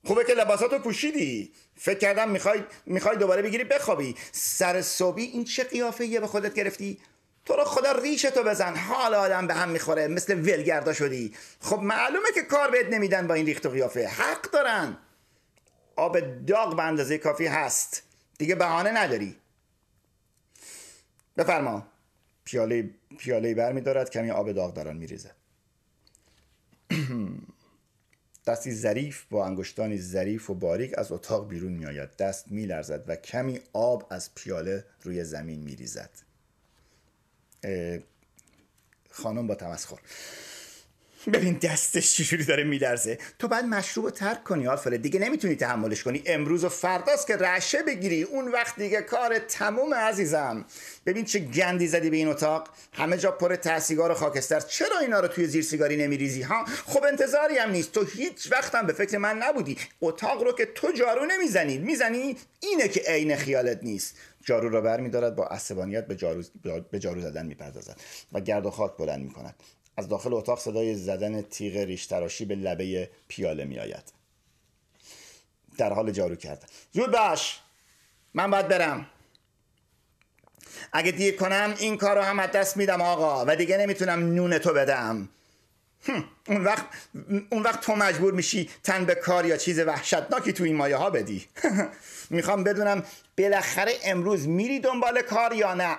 خوبه 0.06 0.24
که 0.24 0.34
لباساتو 0.34 0.78
پوشیدی. 0.78 1.52
فکر 1.76 1.98
کردم 1.98 2.30
می‌خوای 2.30 2.64
می‌خوای 2.86 3.16
دوباره 3.16 3.42
بگیری 3.42 3.64
بخوابی. 3.64 4.16
سر 4.32 4.82
صبحی 4.82 5.24
این 5.24 5.44
چه 5.44 5.64
قیافه 5.64 6.06
یه 6.06 6.20
به 6.20 6.26
خودت 6.26 6.54
گرفتی؟ 6.54 7.00
تو 7.48 7.56
رو 7.56 7.64
خدا 7.64 7.92
ریش 7.92 8.22
تو 8.22 8.42
بزن. 8.42 8.76
حال 8.76 9.14
آدم 9.14 9.46
به 9.46 9.54
هم 9.54 9.68
می‌خوره. 9.68 10.08
مثل 10.08 10.34
ولگردا 10.34 10.92
شدی. 10.92 11.34
خب 11.60 11.78
معلومه 11.78 12.28
که 12.34 12.42
کار 12.42 12.70
بهت 12.70 12.86
نمیدن 12.86 13.26
با 13.26 13.34
این 13.34 13.46
ریخت 13.46 13.66
و 13.66 13.70
قیافه. 13.70 14.08
حق 14.08 14.50
دارن. 14.50 14.96
آب 15.96 16.44
داغ 16.46 16.76
به 16.76 16.82
اندازه 16.82 17.18
کافی 17.18 17.46
هست. 17.46 18.02
دیگه 18.38 18.54
بهانه 18.54 18.90
نداری. 18.90 19.36
بفرما. 21.36 21.86
پیاله 22.44 22.90
پیاله 23.18 23.54
بر 23.54 23.72
میدارد. 23.72 24.10
کمی 24.10 24.30
آب 24.30 24.52
داغ 24.52 24.74
دارن 24.74 24.96
میریزه. 24.96 25.30
دستی 28.46 28.72
ظریف 28.72 29.24
با 29.30 29.46
انگشتانی 29.46 29.98
ظریف 29.98 30.50
و 30.50 30.54
باریک 30.54 30.98
از 30.98 31.12
اتاق 31.12 31.48
بیرون 31.48 31.72
میآید. 31.72 32.16
دست 32.16 32.52
میلرزد 32.52 33.04
و 33.06 33.16
کمی 33.16 33.60
آب 33.72 34.06
از 34.10 34.34
پیاله 34.34 34.84
روی 35.02 35.24
زمین 35.24 35.60
میریزد. 35.60 36.27
خانم 39.10 39.46
با 39.46 39.54
تمسخر. 39.54 39.98
ببین 41.26 41.58
دستش 41.62 42.14
چجوری 42.14 42.44
داره 42.44 42.64
میدرزه 42.64 43.18
تو 43.38 43.48
باید 43.48 43.64
مشروب 43.64 44.04
رو 44.04 44.10
ترک 44.10 44.44
کنی 44.44 44.66
آلفرد. 44.66 45.02
دیگه 45.02 45.20
نمی‌تونی 45.20 45.56
تحملش 45.56 46.02
کنی. 46.02 46.22
امروز 46.26 46.64
و 46.64 46.68
فرداست 46.68 47.26
که 47.26 47.36
رشه 47.36 47.82
بگیری. 47.82 48.22
اون 48.22 48.48
وقت 48.48 48.76
دیگه 48.76 49.02
کار 49.02 49.38
تموم 49.38 49.94
عزیزم. 49.94 50.64
ببین 51.06 51.24
چه 51.24 51.38
گندی 51.38 51.86
زدی 51.86 52.10
به 52.10 52.16
این 52.16 52.28
اتاق. 52.28 52.68
همه 52.92 53.16
جا 53.16 53.30
پر 53.30 53.56
تسیگار 53.56 54.10
و 54.10 54.14
خاکستر. 54.14 54.60
چرا 54.60 54.98
اینا 54.98 55.20
رو 55.20 55.28
توی 55.28 55.46
زیر 55.46 55.62
سیگاری 55.62 55.96
نمیریزی 55.96 56.42
ها؟ 56.42 56.64
خب 56.64 57.04
انتظاری 57.04 57.58
هم 57.58 57.70
نیست. 57.70 57.92
تو 57.92 58.04
هیچ 58.04 58.52
وقتم 58.52 58.86
به 58.86 58.92
فکر 58.92 59.18
من 59.18 59.38
نبودی. 59.38 59.76
اتاق 60.00 60.42
رو 60.42 60.52
که 60.52 60.66
تو 60.66 60.92
جارو 60.92 61.26
نمی‌زنی. 61.26 61.78
می‌زنی 61.78 62.36
اینه 62.60 62.88
که 62.88 63.00
عین 63.06 63.36
خیالت 63.36 63.80
نیست. 63.82 64.16
جارو 64.44 64.68
را 64.68 64.80
بر 64.80 65.00
میدارد 65.00 65.36
با 65.36 65.46
عصبانیت 65.46 66.06
به 66.06 66.16
جارو, 66.16 66.42
به 66.90 66.98
جارو 66.98 67.20
زدن 67.20 67.46
می‌پردازد 67.46 68.00
و 68.32 68.40
گرد 68.40 68.66
و 68.66 68.70
خاک 68.70 68.96
بلند 68.96 69.24
می‌کند. 69.24 69.54
از 69.98 70.08
داخل 70.08 70.34
اتاق 70.34 70.58
صدای 70.58 70.94
زدن 70.94 71.42
تیغ 71.42 71.76
ریشتراشی 71.76 72.44
به 72.44 72.54
لبه 72.54 73.10
پیاله 73.28 73.64
می 73.64 73.78
آید. 73.78 74.12
در 75.78 75.92
حال 75.92 76.10
جارو 76.10 76.36
کرد. 76.36 76.70
زود 76.92 77.10
باش! 77.10 77.60
من 78.34 78.50
باید 78.50 78.68
برم. 78.68 79.06
اگه 80.92 81.10
دیر 81.10 81.36
کنم 81.36 81.74
این 81.78 81.96
کار 81.96 82.16
رو 82.16 82.22
هم 82.22 82.38
از 82.38 82.50
دست 82.50 82.76
میدم 82.76 83.00
آقا 83.00 83.44
و 83.48 83.56
دیگه 83.56 83.76
نمی‌تونم 83.76 84.34
نون 84.34 84.58
تو 84.58 84.72
بدم. 84.72 85.28
اون 86.48 86.64
وقت 86.64 86.84
اون 87.50 87.62
وقت 87.62 87.80
تو 87.80 87.96
مجبور 87.96 88.34
میشی 88.34 88.70
تن 88.84 89.04
به 89.04 89.14
کار 89.14 89.46
یا 89.46 89.56
چیز 89.56 89.78
وحشتناکی 89.78 90.52
تو 90.52 90.64
این 90.64 90.76
مایه 90.76 90.96
ها 90.96 91.10
بدی. 91.10 91.46
می‌خوام 92.30 92.64
بدونم 92.64 93.02
بالاخره 93.38 93.92
امروز 94.04 94.48
میری 94.48 94.80
دنبال 94.80 95.22
کار 95.22 95.52
یا 95.52 95.74
نه؟ 95.74 95.98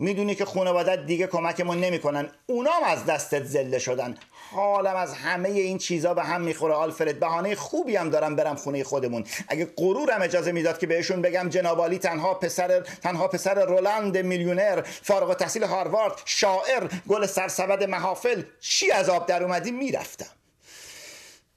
می‌دونی 0.00 0.34
که 0.34 0.44
خانوادت 0.44 1.06
دیگه 1.06 1.26
کمکمون 1.26 1.80
نمی‌کنن. 1.80 2.28
اونام 2.46 2.82
از 2.84 3.06
دستت 3.06 3.44
زله 3.44 3.78
شدن. 3.78 4.16
حالم 4.50 4.96
از 4.96 5.14
همه 5.14 5.48
این 5.48 5.78
چیزا 5.78 6.14
به 6.14 6.22
هم 6.22 6.40
می‌خوره. 6.40 6.74
آلفرد 6.74 7.20
بهانه 7.20 7.54
خوبی 7.54 7.96
هم 7.96 8.10
دارم 8.10 8.36
برم 8.36 8.54
خونه 8.56 8.84
خودمون. 8.84 9.24
اگه 9.48 9.68
غرورم 9.76 10.22
اجازه 10.22 10.52
می‌داد 10.52 10.78
که 10.78 10.86
بهشون 10.86 11.22
بگم 11.22 11.48
جنابالی 11.48 11.98
تنها 11.98 12.34
پسر 12.34 12.80
تنها 12.80 13.28
پسر 13.28 13.64
رولند 13.64 14.18
میلیونر 14.18 14.82
فارغ 15.02 15.36
تحصیل 15.36 15.64
هاروارد 15.64 16.12
شاعر 16.24 16.88
گل 17.08 17.26
سرسبد 17.26 17.84
محافل 17.84 18.42
چی 18.60 18.90
از 18.90 19.08
آب 19.08 19.26
در 19.26 19.42
اومدی؟ 19.42 19.70
می‌رفتم. 19.70 20.30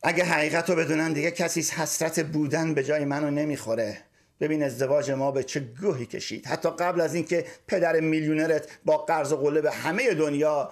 اگه 0.03 0.23
حقیقت 0.23 0.69
رو 0.69 0.75
بدونن 0.75 1.13
دیگه 1.13 1.31
کسی 1.31 1.61
حسرت 1.61 2.19
بودن 2.19 2.73
به 2.73 2.83
جای 2.83 3.05
منو 3.05 3.31
نمی‌خوره. 3.31 3.97
ببین 4.39 4.63
ازدواج 4.63 5.11
ما 5.11 5.31
به 5.31 5.43
چه 5.43 5.59
گوهی 5.59 6.05
کشید. 6.05 6.47
حتی 6.47 6.69
قبل 6.69 7.01
از 7.01 7.15
اینکه 7.15 7.45
پدر 7.67 7.99
میلیونرت 7.99 8.67
با 8.85 8.97
قرض 8.97 9.31
و 9.33 9.37
قله 9.37 9.61
به 9.61 9.71
همه 9.71 10.13
دنیا 10.13 10.71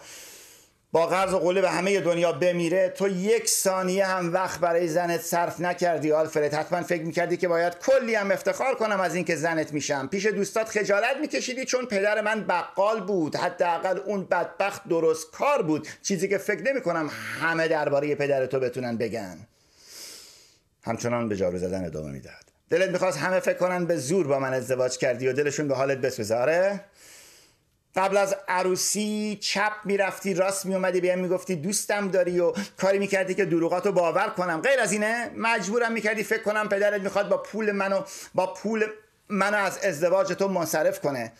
با 0.93 1.07
قرض 1.07 1.33
و 1.33 1.39
قله 1.39 1.61
به 1.61 1.69
همه 1.69 1.99
دنیا 1.99 2.31
بمیره 2.31 2.89
تو 2.89 3.07
یک 3.07 3.49
ثانیه 3.49 4.05
هم 4.05 4.33
وقت 4.33 4.59
برای 4.59 4.87
زنت 4.87 5.21
صرف 5.21 5.59
نکردی. 5.59 6.11
آلفرد 6.11 6.53
حتما 6.53 6.81
فکر 6.83 7.03
می‌کردی 7.03 7.37
که 7.37 7.47
باید 7.47 7.79
کلی 7.79 8.15
هم 8.15 8.31
افتخار 8.31 8.75
کنم 8.75 8.99
از 8.99 9.15
اینکه 9.15 9.35
زنت 9.35 9.73
میشم. 9.73 10.07
پیش 10.07 10.25
دوستات 10.25 10.69
خجالت 10.69 11.17
میکشیدی 11.21 11.65
چون 11.65 11.85
پدر 11.85 12.21
من 12.21 12.43
بقال 12.43 13.01
بود. 13.01 13.35
حداقل 13.35 13.97
اون 13.97 14.23
بدبخت 14.25 14.87
درست 14.87 15.31
کار 15.31 15.61
بود. 15.61 15.87
چیزی 16.01 16.27
که 16.27 16.37
فکر 16.37 16.61
نمی‌کنم 16.61 17.09
همه 17.41 17.67
درباره 17.67 18.15
پدر 18.15 18.45
تو 18.45 18.59
بتونن 18.59 18.97
بگن. 18.97 19.37
همچنان 20.83 21.29
به 21.29 21.37
جارو 21.37 21.57
زدن 21.57 21.85
ادامه 21.85 22.11
می‌دهد. 22.11 22.50
دلت 22.71 22.89
می‌خواست 22.89 23.17
همه 23.17 23.39
فکر 23.39 23.57
کنن 23.57 23.85
به 23.85 23.97
زور 23.97 24.27
با 24.27 24.39
من 24.39 24.53
ازدواج 24.53 24.97
کردی 24.97 25.27
و 25.27 25.33
دلشون 25.33 25.67
به 25.67 25.75
حالت 25.75 25.97
بسوزه. 25.97 26.35
آره؟ 26.35 26.81
قبل 27.95 28.17
از 28.17 28.35
عروسی 28.47 29.37
چپ 29.41 29.71
می‌رفتی 29.85 30.33
راست 30.33 30.65
میومدی 30.65 31.01
بهم 31.01 31.19
می‌گفتی 31.19 31.55
دوستم 31.55 32.07
داری 32.07 32.39
و 32.39 32.53
کاری 32.77 32.99
می‌کردی 32.99 33.33
که 33.33 33.45
دروغاتو 33.45 33.91
باور 33.91 34.29
کنم. 34.29 34.61
غیر 34.61 34.79
از 34.79 34.91
اینه 34.91 35.31
مجبورم 35.37 35.91
می‌کردی 35.91 36.23
فکر 36.23 36.43
کنم 36.43 36.69
پدرت 36.69 37.01
می‌خواد 37.01 37.29
با 37.29 37.37
پول 37.37 37.71
منو 37.71 38.03
با 38.35 38.53
پول 38.53 38.85
منو 39.29 39.57
از 39.57 39.77
ازدواج 39.77 40.33
تو 40.33 40.47
منصرف 40.47 40.99
کنه. 40.99 41.31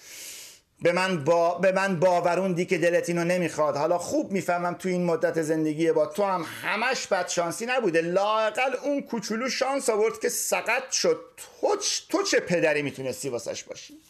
به 0.81 0.91
من, 0.91 1.23
با... 1.23 1.53
به 1.53 1.71
من 1.71 1.99
باوروندی 1.99 2.65
که 2.65 2.77
دلت 2.77 3.09
اینو 3.09 3.23
نمی‌خواد. 3.23 3.77
حالا 3.77 3.97
خوب 3.97 4.31
می‌فهمم 4.31 4.73
تو 4.73 4.89
این 4.89 5.05
مدت 5.05 5.41
زندگی 5.41 5.91
با 5.91 6.05
تو 6.05 6.23
هم 6.23 6.45
همش 6.61 7.07
بد 7.07 7.27
شانسی 7.27 7.65
نبوده. 7.65 8.01
لاقل 8.01 8.75
اون 8.83 9.01
کوچولو 9.01 9.49
شانس 9.49 9.89
آورد 9.89 10.19
که 10.19 10.29
سقط 10.29 10.91
شد. 10.91 11.19
تو, 11.37 11.75
تو 12.09 12.23
چه 12.23 12.39
پدری 12.39 12.81
می‌تونستی 12.81 13.29
واسش 13.29 13.63
باشی؟ 13.63 14.01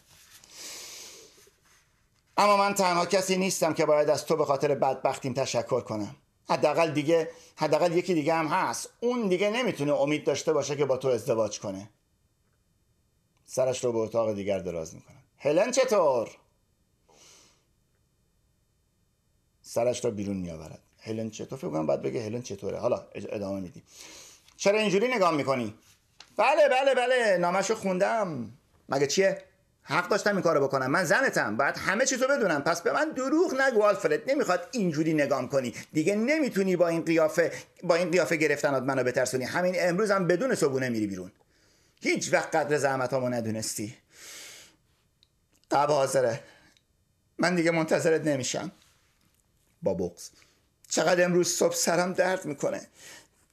اما 2.37 2.57
من 2.57 2.73
تنها 2.73 3.05
کسی 3.05 3.37
نیستم 3.37 3.73
که 3.73 3.85
باید 3.85 4.09
از 4.09 4.25
تو 4.25 4.35
به 4.35 4.45
خاطر 4.45 4.75
بدبختیم 4.75 5.33
تشکر 5.33 5.81
کنم. 5.81 6.15
حداقل 6.49 6.91
دیگه 6.91 7.29
حداقل 7.55 7.97
یکی 7.97 8.13
دیگه 8.13 8.33
هم 8.33 8.47
هست. 8.47 8.89
اون 8.99 9.27
دیگه 9.27 9.49
نمی‌تونه 9.49 9.93
امید 9.93 10.23
داشته 10.23 10.53
باشه 10.53 10.75
که 10.75 10.85
با 10.85 10.97
تو 10.97 11.07
ازدواج 11.07 11.59
کنه. 11.59 11.89
سرش 13.45 13.83
رو 13.83 13.91
به 13.91 13.99
اتاق 13.99 14.33
دیگر 14.33 14.59
دراز 14.59 14.95
می‌کنه 14.95 15.17
هلن 15.37 15.71
چطور؟ 15.71 16.29
سرش 19.73 20.05
را 20.05 20.11
بیرون 20.11 20.37
میآورد. 20.37 20.79
هلن 20.99 21.29
چطور؟ 21.29 21.57
فکر 21.57 21.69
کنم 21.69 21.85
باید 21.85 22.01
بگه 22.01 22.21
هلن 22.21 22.41
چطوره. 22.41 22.77
حالا 22.77 23.07
ادامه 23.15 23.59
میدی 23.59 23.83
چرا 24.57 24.79
اینجوری 24.79 25.07
نگاه 25.07 25.35
می‌کنی؟ 25.35 25.73
بله 26.37 26.69
بله 26.69 26.95
بله. 26.95 27.37
نامشو 27.37 27.75
خوندم. 27.75 28.51
مگه 28.89 29.07
چیه؟ 29.07 29.43
حق 29.83 30.09
داشتم 30.09 30.31
این 30.31 30.41
کارو 30.41 30.67
بکنم. 30.67 30.91
من 30.91 31.03
زنتم. 31.03 31.57
باید 31.57 31.77
همه 31.77 32.05
چیزو 32.05 32.27
بدونم. 32.27 32.61
پس 32.61 32.81
به 32.81 32.91
من 32.91 33.11
دروغ 33.11 33.61
نگو 33.61 33.83
آلفرد. 33.83 34.31
نمی‌خواد 34.31 34.67
اینجوری 34.71 35.13
نگام 35.13 35.47
کنی. 35.47 35.73
دیگه 35.93 36.15
نمی‌تونی 36.15 36.75
با 36.75 36.87
این 36.87 37.05
قیافه 37.05 37.51
با 37.83 37.95
این 37.95 38.11
قیافه 38.11 38.35
گرفتنات 38.35 38.83
منو 38.83 39.03
بترسونی. 39.03 39.43
همین 39.43 39.75
امروز 39.77 40.11
هم 40.11 40.27
بدون 40.27 40.55
صبونه 40.55 40.89
میری 40.89 41.07
بیرون. 41.07 41.31
هیچ 42.01 42.33
وقت 42.33 42.55
قدر 42.55 42.77
زحمتامو 42.77 43.29
ندونستی. 43.29 43.97
قبل 45.71 45.93
حاضره. 45.93 46.39
من 47.37 47.55
دیگه 47.55 47.71
منتظرت 47.71 48.21
نمیشم. 48.21 48.71
با 49.83 49.93
بغز 49.93 50.29
چقدر 50.89 51.25
امروز 51.25 51.47
صبح 51.47 51.75
سرم 51.75 52.13
درد 52.13 52.45
می‌کنه. 52.45 52.81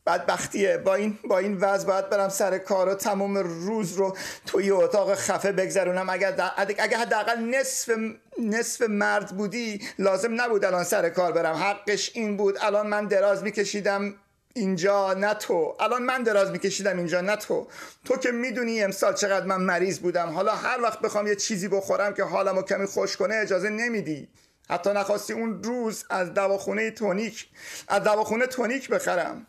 بدبختیه. 0.06 0.76
با 0.76 0.94
این 0.94 1.18
با 1.28 1.38
این 1.38 1.56
وضع 1.56 1.86
باید 1.86 2.10
برم 2.10 2.28
سر 2.28 2.58
کار 2.58 2.88
و 2.88 2.94
تمام 2.94 3.38
روز 3.38 3.92
رو 3.92 4.16
توی 4.46 4.70
اتاق 4.70 5.14
خفه 5.14 5.52
بگذرونم. 5.52 6.10
اگر 6.10 6.52
اگر 6.78 6.98
حداقل 6.98 7.40
نصف 7.40 7.90
نصف 8.38 8.82
مرد 8.82 9.36
بودی 9.36 9.80
لازم 9.98 10.40
نبود 10.40 10.64
الان 10.64 10.84
سر 10.84 11.08
کار 11.08 11.32
برم. 11.32 11.56
حقش 11.56 12.10
این 12.14 12.36
بود. 12.36 12.58
الان 12.60 12.86
من 12.86 13.06
دراز 13.06 13.42
میکشیدم 13.42 14.14
اینجا 14.54 15.14
نه 15.14 15.34
تو. 15.34 15.76
الان 15.80 16.02
من 16.02 16.22
دراز 16.22 16.50
میکشیدم 16.50 16.96
اینجا 16.96 17.20
نه 17.20 17.36
تو. 17.36 17.66
تو 18.04 18.16
که 18.16 18.30
می‌دونی 18.30 18.82
امسال 18.82 19.14
چقدر 19.14 19.46
من 19.46 19.60
مریض 19.60 19.98
بودم. 19.98 20.28
حالا 20.28 20.54
هر 20.54 20.82
وقت 20.82 21.00
بخوام 21.00 21.26
یه 21.26 21.36
چیزی 21.36 21.68
بخورم 21.68 22.14
که 22.14 22.22
حالمو 22.22 22.62
کمی 22.62 22.86
خوش 22.86 23.16
کنه 23.16 23.34
اجازه 23.34 23.68
نمیدی. 23.68 24.28
حتی 24.70 24.90
نخواستی 24.90 25.32
اون 25.32 25.62
روز 25.62 26.04
از 26.10 26.34
دواخونه 26.34 26.90
تونیک 26.90 27.48
از 27.88 28.02
دواخونه 28.02 28.46
تونیک 28.46 28.88
بخرم. 28.88 29.46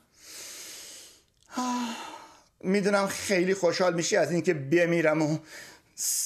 می‌دونم 2.62 3.08
خیلی 3.08 3.54
خوشحال 3.54 3.94
میشی 3.94 4.18
از 4.18 4.32
اینکه 4.32 4.54
بمیرم 4.54 5.22
و 5.22 5.38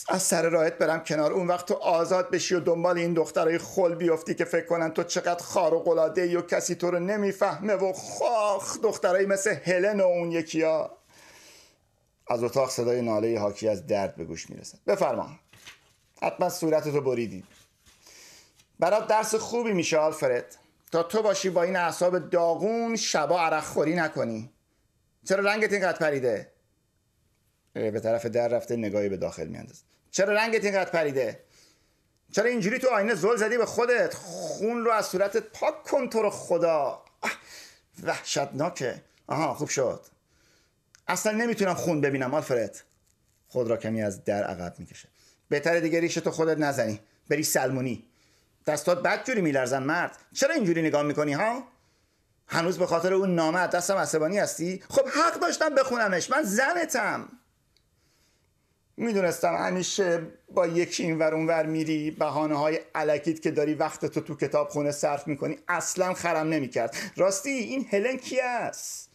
از 0.09 0.23
سر 0.23 0.49
راهت 0.49 0.77
برم 0.77 1.03
کنار. 1.03 1.33
اون 1.33 1.47
وقت 1.47 1.65
تو 1.65 1.73
آزاد 1.73 2.31
بشی 2.31 2.55
و 2.55 2.59
دنبال 2.59 2.97
این 2.97 3.13
دخترای 3.13 3.57
خل 3.57 3.95
بیفتی 3.95 4.35
که 4.35 4.45
فکر 4.45 4.65
کنن 4.65 4.91
تو 4.93 5.03
چقدر 5.03 5.43
خار 5.43 5.73
و 5.73 5.79
قلاده 5.79 6.37
و 6.37 6.41
کسی 6.41 6.75
تو 6.75 6.91
رو 6.91 6.99
نمی‌فهمه 6.99 7.73
و 7.73 7.93
خاخ 7.93 8.81
دخترایی 8.81 9.25
مثل 9.25 9.55
هلن 9.63 10.01
و 10.01 10.03
اون 10.03 10.31
یکی 10.31 10.61
ها 10.61 10.97
از 12.27 12.43
اتاق 12.43 12.69
صدای 12.69 13.01
ناله 13.01 13.39
حاکی 13.39 13.69
از 13.69 13.87
درد 13.87 14.15
به 14.15 14.25
گوش 14.25 14.49
می‌رسد. 14.49 14.77
بفرما. 14.87 15.29
حتما 16.21 16.49
صورتتو 16.49 17.01
بریدی. 17.01 17.43
برات 18.83 19.07
درس 19.07 19.35
خوبی 19.35 19.73
میشه 19.73 19.97
آلفرد. 19.97 20.55
تا 20.91 21.03
تو 21.03 21.21
باشی 21.21 21.49
با 21.49 21.63
این 21.63 21.75
اعصاب 21.75 22.29
داغون 22.29 22.95
شبا 22.95 23.41
عرق 23.41 23.63
خوری 23.63 23.95
نکنی. 23.95 24.49
چرا 25.25 25.43
رنگت 25.43 25.73
اینقدر 25.73 25.97
پریده؟ 25.97 26.51
به 27.73 27.99
طرف 27.99 28.25
در 28.25 28.47
رفته 28.47 28.75
نگاهی 28.75 29.09
به 29.09 29.17
داخل 29.17 29.47
میاندازه 29.47 29.81
چرا 30.11 30.33
رنگت 30.33 30.63
اینقدر 30.63 30.89
پریده؟ 30.89 31.39
چرا 32.31 32.45
اینجوری 32.45 32.79
تو 32.79 32.87
آینه 32.89 33.15
زل 33.15 33.35
زدی 33.35 33.57
به 33.57 33.65
خودت؟ 33.65 34.13
خون 34.13 34.85
رو 34.85 34.91
از 34.91 35.05
صورتت 35.05 35.43
پاک 35.43 35.83
کن 35.83 36.09
تو 36.09 36.21
رو 36.21 36.29
خدا. 36.29 37.03
وحشتناکه. 38.03 39.01
آها 39.27 39.53
خوب 39.53 39.69
شد. 39.69 40.01
اصلا 41.07 41.31
نمی‌تونم 41.31 41.73
خون 41.73 42.01
ببینم 42.01 42.33
آلفرد. 42.33 42.83
خود 43.47 43.67
را 43.67 43.77
کمی 43.77 44.03
از 44.03 44.23
در 44.23 44.43
عقب 44.43 44.79
می‌کشه. 44.79 45.09
بهتره 45.49 45.81
دیگه 45.81 45.99
ریش 45.99 46.13
تو 46.13 46.31
خودت 46.31 46.57
نزنی. 46.57 46.99
بری 47.29 47.43
سلمونی. 47.43 48.05
دستات 48.65 49.03
بدجوری 49.03 49.41
میلرزن 49.41 49.83
مرد. 49.83 50.17
چرا 50.33 50.53
اینجوری 50.53 50.81
نگاه 50.81 51.03
می‌کنی 51.03 51.33
ها؟ 51.33 51.63
هنوز 52.47 52.77
به 52.77 52.85
خاطر 52.85 53.13
اون 53.13 53.35
نامه 53.35 53.67
دستم 53.67 53.95
عصبانی 53.95 54.39
هستی؟ 54.39 54.83
خب 54.89 55.07
حق 55.07 55.39
داشتم 55.39 55.75
بخونمش 55.75 56.29
من 56.29 56.43
زنتم. 56.43 57.29
می‌دونستم 58.97 59.55
همیشه 59.55 60.27
با 60.53 60.67
یکی 60.67 61.03
این 61.03 61.19
ور 61.19 61.33
ور 61.33 61.65
میری 61.65 62.11
بهانه 62.11 62.57
های 62.57 62.79
علکیت 62.95 63.41
که 63.41 63.51
داری 63.51 63.73
وقت 63.73 64.05
تو 64.05 64.21
تو 64.21 64.35
کتاب 64.35 64.69
خونه 64.69 64.91
صرف 64.91 65.27
می‌کنی 65.27 65.59
اصلا 65.67 66.13
خرم 66.13 66.49
نمی‌کرد. 66.49 66.95
راستی 67.17 67.49
این 67.49 67.85
هلن 67.89 68.17
کی 68.17 68.41
است؟ 68.41 69.09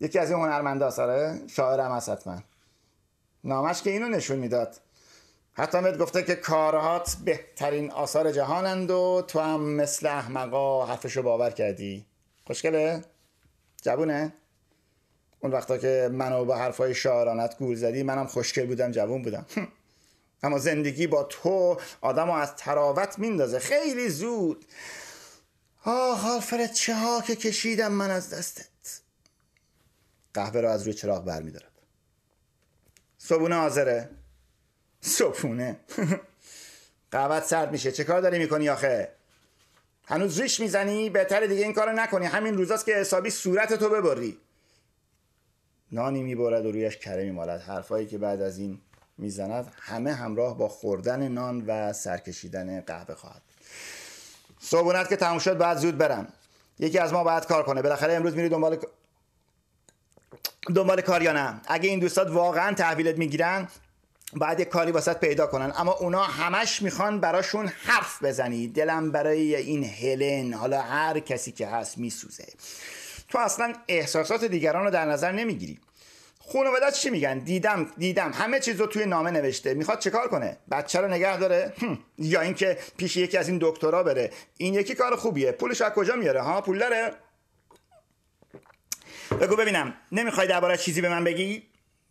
یکی 0.00 0.18
از 0.18 0.30
این 0.30 0.40
هنرمنده 0.40 0.90
ساره؟ 0.90 1.40
شاعرم 1.46 1.92
هست 1.92 2.08
حتما 2.08 2.42
نامش 3.44 3.82
که 3.82 3.90
اینو 3.90 4.08
نشون 4.08 4.38
می‌داد. 4.38 4.76
حتی 5.52 5.78
مت 5.78 5.98
گفته 5.98 6.22
که 6.22 6.34
کارهات 6.34 7.16
بهترین 7.24 7.90
آثار 7.90 8.32
جهانند 8.32 8.90
و 8.90 9.24
تو 9.28 9.40
هم 9.40 9.60
مثل 9.60 10.06
احمقا 10.06 10.86
حرفشو 10.86 11.22
باور 11.22 11.50
کردی. 11.50 12.06
خوشگله؟ 12.46 13.04
جوونه؟ 13.82 14.32
اون 15.40 15.52
وقتا 15.52 15.78
که 15.78 16.10
منو 16.12 16.44
با 16.44 16.56
حرفای 16.56 16.94
شاعرانت 16.94 17.58
گول 17.58 17.76
زدی 17.76 18.02
منم 18.02 18.26
خوشگل 18.26 18.66
بودم 18.66 18.90
جوون 18.90 19.22
بودم. 19.22 19.46
اما 20.42 20.58
زندگی 20.58 21.06
با 21.06 21.22
تو 21.22 21.80
آدم 22.00 22.30
از 22.30 22.56
تراوت 22.56 23.18
میندازه. 23.18 23.58
خیلی 23.58 24.08
زود. 24.08 24.64
آه 25.84 26.34
آلفرد 26.34 26.72
چه 26.72 26.94
ها 26.94 27.20
که 27.20 27.36
کشیدم 27.36 27.92
من 27.92 28.10
از 28.10 28.30
دستت. 28.30 29.00
قهوه 30.34 30.60
را 30.60 30.72
از 30.72 30.82
روی 30.82 30.94
چراغ 30.94 31.24
برمیدارد. 31.24 31.72
صبونه 33.18 33.56
حاضره. 33.56 34.10
صبحونه. 35.00 35.76
قهوت 37.10 37.44
سرد 37.44 37.72
میشه. 37.72 37.92
چه 37.92 38.04
کار 38.04 38.20
داری 38.20 38.38
می‌کنی 38.38 38.68
آخه؟ 38.68 39.08
هنوز 40.04 40.40
ریش 40.40 40.60
می‌زنی؟ 40.60 41.10
بهتره 41.10 41.46
دیگه 41.46 41.62
این 41.62 41.72
کارو 41.72 41.92
نکنی. 41.92 42.26
همین 42.26 42.56
روزاست 42.56 42.86
که 42.86 42.94
حسابی 42.94 43.30
صورت 43.30 43.74
تو 43.74 43.88
ببری. 43.88 44.38
نانی 45.92 46.22
می‌برد 46.22 46.66
و 46.66 46.72
رویش 46.72 46.96
کره 46.96 47.24
میمالد. 47.24 47.60
حرفایی 47.60 48.06
که 48.06 48.18
بعد 48.18 48.42
از 48.42 48.58
این 48.58 48.80
می‌زند 49.18 49.72
همه 49.80 50.14
همراه 50.14 50.58
با 50.58 50.68
خوردن 50.68 51.28
نان 51.28 51.64
و 51.66 51.92
سرکشیدن 51.92 52.80
قهوه 52.80 53.14
خواهد 53.14 53.42
صبحونت 54.60 55.08
که 55.08 55.16
تموم 55.16 55.38
شد 55.38 55.58
بعد 55.58 55.78
زود 55.78 55.98
برم. 55.98 56.32
یکی 56.78 56.98
از 56.98 57.12
ما 57.12 57.24
باید 57.24 57.46
کار 57.46 57.62
کنه. 57.62 57.82
بالاخره 57.82 58.14
امروز 58.14 58.36
میری 58.36 58.48
دنبال 58.48 58.78
دنبال 60.74 61.00
کار 61.00 61.22
یا 61.22 61.32
نه؟ 61.32 61.60
اگه 61.66 61.88
این 61.88 61.98
دوستات 61.98 62.30
واقعا 62.30 62.74
تحویلت 62.74 63.18
می‌گیرن 63.18 63.68
باید 64.32 64.60
یک 64.60 64.68
کاری 64.68 64.92
واسط 64.92 65.18
پیدا 65.18 65.46
کنن. 65.46 65.72
اما 65.76 65.92
اونا 65.92 66.22
همش 66.22 66.82
می‌خوان 66.82 67.20
براشون 67.20 67.66
حرف 67.66 68.22
بزنی. 68.22 68.68
دلم 68.68 69.12
برای 69.12 69.56
این 69.56 69.84
هلن 69.84 70.52
حالا 70.52 70.80
هر 70.80 71.18
کسی 71.18 71.52
که 71.52 71.66
هست 71.66 71.98
میسوزه. 71.98 72.46
تو 73.28 73.38
اصلا 73.38 73.72
احساسات 73.88 74.44
دیگران 74.44 74.84
رو 74.84 74.90
در 74.90 75.04
نظر 75.04 75.32
نمی‌گیری. 75.32 75.80
خانوادت 76.52 76.94
چی 76.94 77.10
میگن؟ 77.10 77.38
دیدم 77.38 77.90
دیدم. 77.98 78.32
همه 78.32 78.60
چیز 78.60 78.80
رو 78.80 78.86
توی 78.86 79.06
نامه 79.06 79.30
نوشته. 79.30 79.74
می‌خواد 79.74 79.98
چکار 79.98 80.28
کنه؟ 80.28 80.56
بچه 80.70 81.00
رو 81.00 81.08
نگه 81.08 81.36
داره؟ 81.36 81.72
یا 82.18 82.40
اینکه 82.40 82.78
پیش 82.96 83.16
یکی 83.16 83.36
از 83.36 83.48
این 83.48 83.58
دکترا 83.60 84.02
بره. 84.02 84.30
این 84.56 84.74
یکی 84.74 84.94
کار 84.94 85.16
خوبیه. 85.16 85.52
پولش 85.52 85.80
از 85.80 85.92
کجا 85.92 86.16
میاره؟ 86.16 86.40
ها 86.40 86.60
پول 86.60 86.78
داره؟ 86.78 87.12
بگو 89.40 89.56
ببینم. 89.56 89.94
نمی‌خوای 90.12 90.46
درباره 90.46 90.76
چیزی 90.76 91.00
به 91.00 91.08
من 91.08 91.24
بگی؟ 91.24 91.69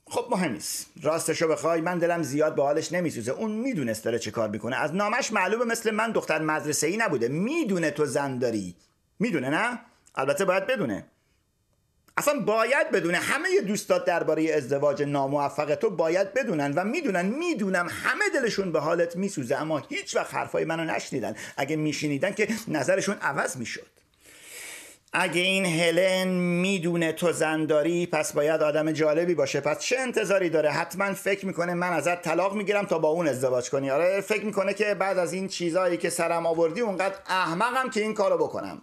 خب 0.10 0.28
مهم 0.32 0.52
نیست. 0.52 0.88
راستشو 1.02 1.48
بخوای 1.48 1.82
من 1.82 1.98
دلم 1.98 2.24
زیاد 2.24 2.56
به 2.56 2.64
حالش 2.64 2.92
نمیسوزه. 2.92 3.32
اون 3.32 3.52
می‌دونست 3.52 4.04
داره 4.04 4.20
چه 4.20 4.32
کار 4.32 4.50
می‌کنه. 4.50 4.76
از 4.76 4.96
نامش 4.96 5.34
معلومه 5.34 5.66
مثل 5.66 5.92
من 5.92 6.12
دختر 6.12 6.42
مدرسه 6.42 6.88
ای 6.88 6.98
نبوده. 6.98 7.28
می‌دونه 7.28 7.92
تو 7.92 8.06
زن 8.06 8.38
داری. 8.38 8.76
می‌دونه 9.20 9.50
نه؟ 9.50 9.80
البته 10.16 10.46
باید 10.46 10.68
بدونه. 10.68 11.06
اصلا 12.18 12.40
باید 12.40 12.92
بدونه. 12.92 13.18
همه 13.18 13.62
دوستات 13.62 14.06
درباره 14.06 14.52
ازدواج 14.52 15.04
ناموفق 15.04 15.76
تو 15.76 15.90
باید 15.90 16.34
بدونن 16.34 16.74
و 16.74 16.84
می‌دونن. 16.84 17.26
می‌دونم 17.26 17.88
همه 17.90 18.26
دلشون 18.34 18.72
به 18.72 18.80
حالت 18.80 19.16
میسوزه 19.16 19.56
اما 19.56 19.78
هیچ 19.90 20.16
وقت 20.16 20.34
حرفای 20.34 20.66
منو 20.66 20.84
نشنیدن. 20.84 21.36
اگه 21.58 21.76
میشنیدن 21.76 22.32
که 22.32 22.48
نظرشون 22.68 23.16
عوض 23.22 23.58
می‌شد. 23.58 23.99
اگه 25.14 25.42
این 25.42 25.66
هلن 25.66 26.28
می‌دونه 26.38 27.12
تو 27.12 27.32
زنداری 27.32 28.06
پس 28.06 28.34
باید 28.34 28.62
آدم 28.62 28.92
جالبی 28.92 29.34
باشه. 29.34 29.60
پس 29.60 29.80
چه 29.80 30.00
انتظاری 30.00 30.50
داره؟ 30.50 30.72
حتما 30.72 31.14
فکر 31.14 31.46
می‌کنه 31.46 31.74
من 31.74 31.94
ازت 31.94 32.22
طلاق 32.22 32.54
می‌گیرم 32.56 32.86
تا 32.86 33.00
با 33.00 33.08
اون 33.10 33.28
ازدواج 33.28 33.70
کنی. 33.70 33.90
آره 33.90 34.22
فکر 34.22 34.46
می‌کنه 34.46 34.74
که 34.74 34.94
بعد 34.94 35.18
از 35.18 35.34
این 35.34 35.48
چیزایی 35.48 35.98
که 35.98 36.10
سرم 36.10 36.46
آوردی 36.46 36.82
اونقدر 36.82 37.16
احمقم 37.28 37.90
که 37.90 38.02
این 38.02 38.14
کارو 38.14 38.38
بکنم. 38.38 38.82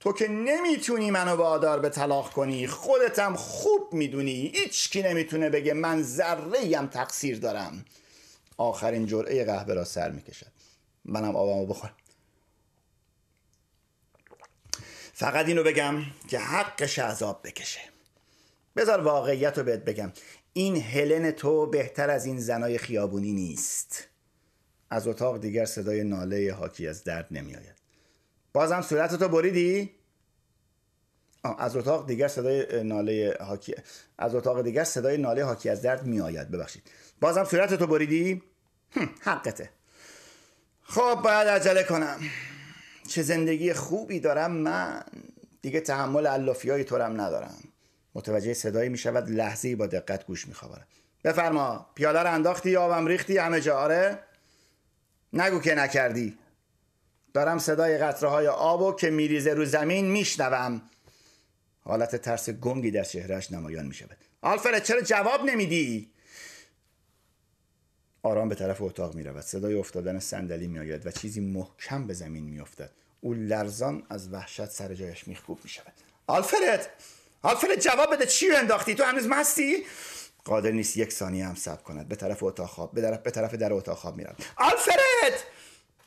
تو 0.00 0.12
که 0.12 0.28
نمی‌تونی 0.28 1.10
منو 1.10 1.36
وادار 1.36 1.80
به 1.80 1.88
طلاق 1.88 2.30
کنی. 2.30 2.66
خودتم 2.66 3.34
خوب 3.34 3.92
می‌دونی. 3.92 4.52
هیچ 4.54 4.90
کی 4.90 5.02
نمی‌تونه 5.02 5.50
بگه 5.50 5.74
من 5.74 6.02
ذره 6.02 6.76
هم 6.76 6.86
تقصیر 6.86 7.38
دارم. 7.38 7.84
آخرین 8.56 9.06
جرعه 9.06 9.44
قهوه 9.44 9.74
را 9.74 9.84
سر 9.84 10.10
می‌کشد. 10.10 10.52
منم 11.04 11.36
آبمو 11.36 11.66
بخورم. 11.66 11.94
فقط 15.20 15.46
اینو 15.46 15.62
بگم 15.62 15.94
که 16.28 16.38
حقش 16.38 16.98
عذاب 16.98 17.40
بکشه. 17.44 17.80
بذار 18.76 19.00
واقعیت 19.00 19.58
رو 19.58 19.64
بهت 19.64 19.84
بگم. 19.84 20.12
این 20.52 20.76
هلن 20.82 21.30
تو 21.30 21.66
بهتر 21.66 22.10
از 22.10 22.26
این 22.26 22.40
زنای 22.40 22.78
خیابونی 22.78 23.32
نیست. 23.32 24.08
از 24.90 25.08
اتاق 25.08 25.40
دیگر 25.40 25.64
صدای 25.64 26.04
ناله 26.04 26.52
حاکی 26.52 26.88
از 26.88 27.04
درد 27.04 27.26
نمیآید. 27.30 27.74
بازم 28.52 28.82
صورتتو 28.82 29.28
بریدی؟ 29.28 29.90
از 31.58 31.76
اتاق 31.76 32.06
دیگر 32.06 32.28
صدای 32.28 32.82
ناله 32.82 33.36
حاکی 33.40 33.74
از 34.18 34.34
اتاق 34.34 34.62
دیگر 34.62 34.84
صدای 34.84 35.16
ناله 35.16 35.44
حاکی 35.44 35.68
از 35.68 35.82
درد 35.82 36.06
میآید. 36.06 36.50
ببخشید. 36.50 36.90
بازم 37.20 37.44
صورتتو 37.44 37.86
بریدی؟ 37.86 38.42
حقته. 39.20 39.70
خب 40.82 41.14
باید 41.24 41.48
عجله 41.48 41.82
کنم. 41.82 42.20
چه 43.10 43.22
زندگی 43.22 43.72
خوبی 43.72 44.20
دارم 44.20 44.52
من. 44.52 45.02
دیگه 45.62 45.80
تحمل 45.80 46.26
علافی 46.26 46.70
های 46.70 46.84
تورم 46.84 47.20
ندارم. 47.20 47.54
متوجه 48.14 48.54
صدایی 48.54 48.88
می 48.88 48.98
شود 48.98 49.30
لحظه 49.30 49.76
با 49.76 49.86
دقت 49.86 50.26
گوش 50.26 50.48
می 50.48 50.54
خوابارم 50.54 50.86
بفرما 51.24 51.86
پیاله 51.94 52.22
رو 52.22 52.34
انداختی 52.34 52.76
آبم 52.76 53.06
ریختی؟ 53.06 53.38
همه 53.38 53.60
جا. 53.60 53.78
آره. 53.78 54.18
نگو 55.32 55.60
که 55.60 55.74
نکردی. 55.74 56.38
دارم 57.34 57.58
صدای 57.58 57.98
قطره 57.98 58.28
های 58.28 58.46
آبو 58.46 58.92
که 58.92 59.10
میریزه 59.10 59.54
رو 59.54 59.64
زمین 59.64 60.10
میشنوم. 60.10 60.82
حالت 61.80 62.16
ترس 62.16 62.50
گنگی 62.50 62.90
در 62.90 63.04
چهرهش 63.04 63.52
نمایان 63.52 63.86
می 63.86 63.94
شود 63.94 64.16
آلفرد 64.42 64.84
چرا 64.84 65.00
جواب 65.00 65.44
نمیدی؟ 65.44 66.10
آرام 68.22 68.48
به 68.48 68.54
طرف 68.54 68.82
اتاق 68.82 69.14
می 69.14 69.22
رود 69.22 69.44
صدای 69.44 69.74
افتادن 69.74 70.18
صندلی 70.18 70.66
می 70.66 70.78
آید 70.78 71.06
و 71.06 71.10
چیزی 71.10 71.40
محکم 71.40 72.06
به 72.06 72.14
زمین 72.14 72.44
می 72.44 72.60
افتد 72.60 72.99
او 73.20 73.34
لرزان 73.34 74.06
از 74.10 74.32
وحشت 74.32 74.66
سر 74.70 74.94
جایش 74.94 75.28
میخکوب 75.28 75.60
می 75.64 75.70
شود 75.70 75.92
آلفرد! 76.26 76.90
آلفرد 77.42 77.80
جواب 77.80 78.12
بده. 78.14 78.26
چی 78.26 78.50
انداختی؟ 78.52 78.94
تو 78.94 79.04
هنوز 79.04 79.26
مستی؟ 79.26 79.84
قادر 80.44 80.70
نیست 80.70 80.96
یک 80.96 81.12
ثانیه 81.12 81.46
هم 81.46 81.54
صبر 81.54 81.82
کند. 81.82 82.08
به 82.08 82.16
طرف 82.16 82.42
اتاق 82.42 82.68
خواب 82.68 82.94
به 82.94 83.00
طرف, 83.00 83.18
به 83.18 83.30
طرف 83.30 83.54
در 83.54 83.72
اتاق 83.72 83.98
خواب 83.98 84.16
میرد 84.16 84.44
آلفرد! 84.56 85.44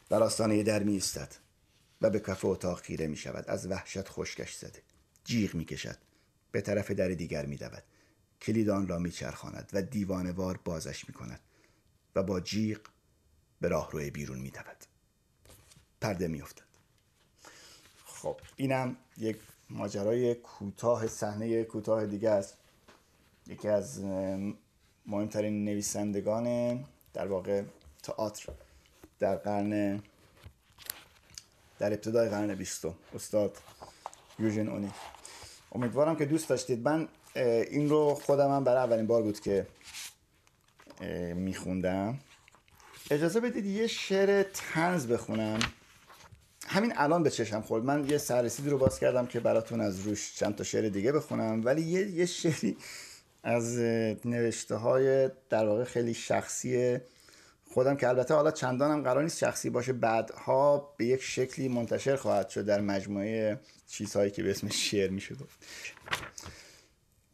در 0.09 0.24
آستانه 0.24 0.64
در 0.64 0.84
می 0.84 1.03
و 2.01 2.09
به 2.09 2.20
کف 2.20 2.45
اتاق 2.45 2.82
خیره 2.82 3.07
می 3.07 3.18
شود 3.18 3.45
از 3.47 3.68
وحشت 3.68 4.09
خشکش 4.09 4.53
زده. 4.53 4.82
جیغ 5.24 5.55
می 5.55 5.66
کشد 5.66 5.97
به 6.51 6.61
طرف 6.61 6.91
در 6.91 7.07
دیگر 7.07 7.45
می 7.45 7.57
دود 7.57 7.84
کلید 8.41 8.70
آن 8.70 8.88
را 8.88 8.99
می 8.99 9.11
چرخاند 9.11 9.70
و 9.74 9.82
دیوانوار 9.82 10.59
بازش 10.66 11.07
می 11.07 11.14
کند 11.14 11.39
و 12.16 12.24
با 12.24 12.39
جیغ 12.39 12.80
به 13.61 13.68
راهروی 13.68 14.11
بیرون 14.11 14.39
می 14.39 14.49
دود 14.49 14.86
پرده 16.01 16.28
می 16.28 16.41
افتد 16.41 16.72
خب. 18.24 18.38
اینم 18.55 18.95
یک 19.17 19.38
ماجرای 19.69 20.36
کوتاه 20.36 21.07
صحنه 21.07 21.63
کوتاه 21.63 22.05
دیگه 22.05 22.30
است. 22.30 22.57
یکی 23.47 23.67
از 23.67 24.03
مهمترین 25.05 25.65
نویسندگان 25.65 26.45
در 27.13 27.28
واقع 27.28 27.63
تئاتر 28.03 28.53
در 29.19 29.36
قرن 29.36 30.01
در 31.80 31.93
ابتدای 31.93 32.30
قرن 32.30 32.55
بیستم 32.55 32.95
استاد 33.15 33.57
یوژن 34.39 34.67
اونی. 34.67 34.91
امیدوارم 35.71 36.15
که 36.15 36.26
دوست 36.26 36.49
داشتید. 36.49 36.88
من 36.88 37.07
این 37.36 37.89
رو 37.89 38.13
خودم 38.13 38.51
هم 38.51 38.63
برای 38.63 38.84
اولین 38.84 39.07
بار 39.07 39.21
بود 39.24 39.39
که 39.39 39.67
میخوندم. 41.36 42.19
اجازه 43.11 43.39
بدید 43.39 43.65
یه 43.65 43.88
شعر 43.88 44.43
تنز 44.43 45.07
بخونم. 45.07 45.59
همین 46.68 46.93
الان 46.95 47.24
به 47.24 47.30
چشم 47.30 47.61
خورد. 47.61 47.84
من 47.84 48.09
یه 48.09 48.18
سررسیدی 48.18 48.70
رو 48.70 48.78
باز 48.78 48.99
کردم 48.99 49.26
که 49.26 49.39
براتون 49.39 49.82
از 49.82 49.99
روش 49.99 50.36
چند 50.36 50.55
تا 50.55 50.64
شعر 50.64 50.89
دیگه 50.89 51.11
بخونم. 51.11 51.66
ولی 51.66 51.82
یه, 51.82 52.07
یه 52.07 52.26
شعری 52.26 52.78
از 53.43 53.78
نوشته 54.26 54.76
های 54.76 55.30
در 55.49 55.66
واقع 55.66 55.84
خیلی 55.84 56.14
شخصی 56.14 56.97
خودم 57.66 57.95
که 57.95 58.07
البته 58.07 58.34
حالا 58.34 58.51
چندانم 58.51 59.03
قرار 59.03 59.24
نیست 59.24 59.38
شخصی 59.38 59.70
باشه 59.70 59.93
بعدها 59.93 60.93
به 60.97 61.05
یک 61.05 61.22
شکلی 61.22 61.68
منتشر 61.68 62.16
خواهد 62.16 62.49
شد 62.49 62.66
در 62.66 62.82
مجموعه 62.82 63.59
چیزهایی 63.88 64.32
که 64.32 64.43
به 64.43 64.51
اسم 64.51 64.70
شعر 64.70 65.09
میشه 65.09 65.36
گفت. 65.36 65.57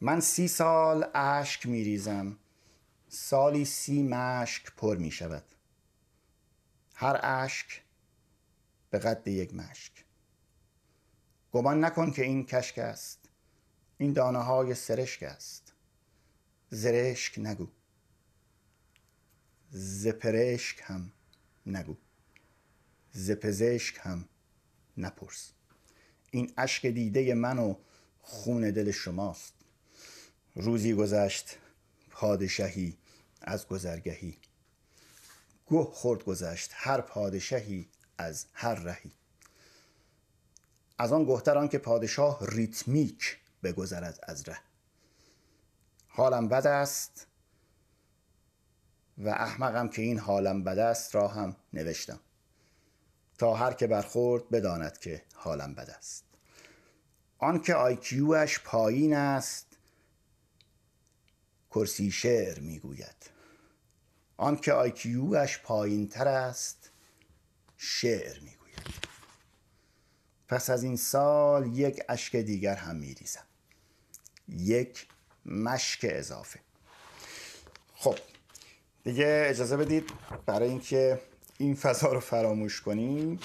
من 0.01 0.19
سی 0.19 0.47
سال 0.47 1.05
اشک 1.13 1.65
میریزم. 1.65 2.37
سالی 3.09 3.65
سی 3.65 4.03
مشک 4.03 4.63
پر 4.77 4.97
می 4.97 5.11
شود 5.11 5.43
هر 6.95 7.19
اشک 7.23 7.81
به 8.89 8.99
قد 8.99 9.27
یک 9.27 9.53
مشک. 9.53 10.05
گمان 11.51 11.85
نکن 11.85 12.11
که 12.11 12.23
این 12.23 12.45
کشک 12.45 12.77
است. 12.77 13.19
این 13.97 14.13
دانه 14.13 14.39
های 14.39 14.75
سرشک 14.75 15.23
است. 15.23 15.73
زرشک 16.69 17.39
نگو. 17.39 17.67
زپرشک 19.71 20.81
هم 20.83 21.11
نگو. 21.65 21.95
زپزشک 23.11 23.99
هم 24.01 24.25
نپرس. 24.97 25.51
این 26.31 26.53
اشک 26.57 26.85
دیده 26.85 27.33
من 27.33 27.59
و 27.59 27.75
خون 28.21 28.71
دل 28.71 28.91
شماست. 28.91 29.53
روزی 30.55 30.93
گذشت 30.93 31.57
پادشهی 32.09 32.97
از 33.41 33.67
گذرگهی. 33.67 34.37
گه 35.67 35.83
خورد 35.83 36.23
گذشت 36.23 36.71
هر 36.73 37.01
پادشهی 37.01 37.87
از 38.19 38.45
هر 38.53 38.75
رهی. 38.75 39.11
از 40.97 41.11
آن 41.11 41.25
گهتر 41.25 41.67
که 41.67 41.77
پادشاه 41.77 42.39
ریتمیک 42.41 43.37
بگذرد 43.63 44.19
از 44.23 44.49
ره. 44.49 44.59
حالم 46.07 46.47
بد 46.47 46.67
است 46.67 47.27
و 49.17 49.29
احمقم 49.29 49.89
که 49.89 50.01
این 50.01 50.19
حالم 50.19 50.63
بد 50.63 50.79
است 50.79 51.15
را 51.15 51.27
هم 51.27 51.55
نوشتم. 51.73 52.19
تا 53.37 53.55
هر 53.55 53.73
که 53.73 53.87
برخورد 53.87 54.49
بداند 54.49 54.97
که 54.97 55.23
حالم 55.33 55.75
بد 55.75 55.89
است. 55.89 56.23
آنکه 57.37 57.75
آیکیوش 57.75 58.59
پایین 58.59 59.13
است 59.13 59.67
کرسی 61.71 62.11
شعر 62.11 62.59
می‌گوید. 62.59 63.29
آنکه 64.37 64.73
آیکیوش 64.73 65.59
پایین 65.59 66.07
تر 66.07 66.27
است 66.27 66.88
شعر 67.81 68.39
می‌گوید. 68.39 68.59
پس 70.47 70.69
از 70.69 70.83
این 70.83 70.95
سال 70.95 71.77
یک 71.77 71.99
اشک 72.09 72.35
دیگر 72.35 72.75
هم 72.75 72.95
میریزم. 72.95 73.45
یک 74.47 75.07
مشک 75.45 76.05
اضافه. 76.09 76.59
خب 77.95 78.15
دیگه 79.03 79.45
اجازه 79.49 79.77
بدید 79.77 80.09
برای 80.45 80.69
اینکه 80.69 81.21
این 81.57 81.75
فضا 81.75 82.13
رو 82.13 82.19
فراموش 82.19 82.81
کنیم 82.81 83.39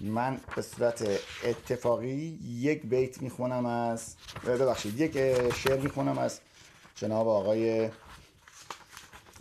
من 0.00 0.40
به 0.56 0.62
صورت 0.62 1.20
اتفاقی 1.44 2.38
یک 2.42 2.86
بیت 2.86 3.22
می‌خونم 3.22 3.66
از 3.66 4.16
ببخشید 4.46 5.00
یک 5.00 5.12
شعر 5.52 5.80
می‌خونم 5.80 6.18
از 6.18 6.40
جناب 6.94 7.28
آقای 7.28 7.90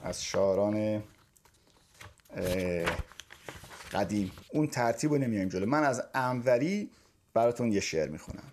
از 0.04 0.24
شاعران 0.24 1.04
قدیم. 3.92 4.32
اون 4.50 4.68
ترتیب 4.68 5.12
رو 5.12 5.18
نمیایم 5.18 5.50
جلو. 5.50 5.66
من 5.66 5.84
از 5.84 6.04
انوری 6.14 6.90
براتون 7.34 7.72
یه 7.72 7.80
شعر 7.80 8.10
می‌خونم. 8.10 8.44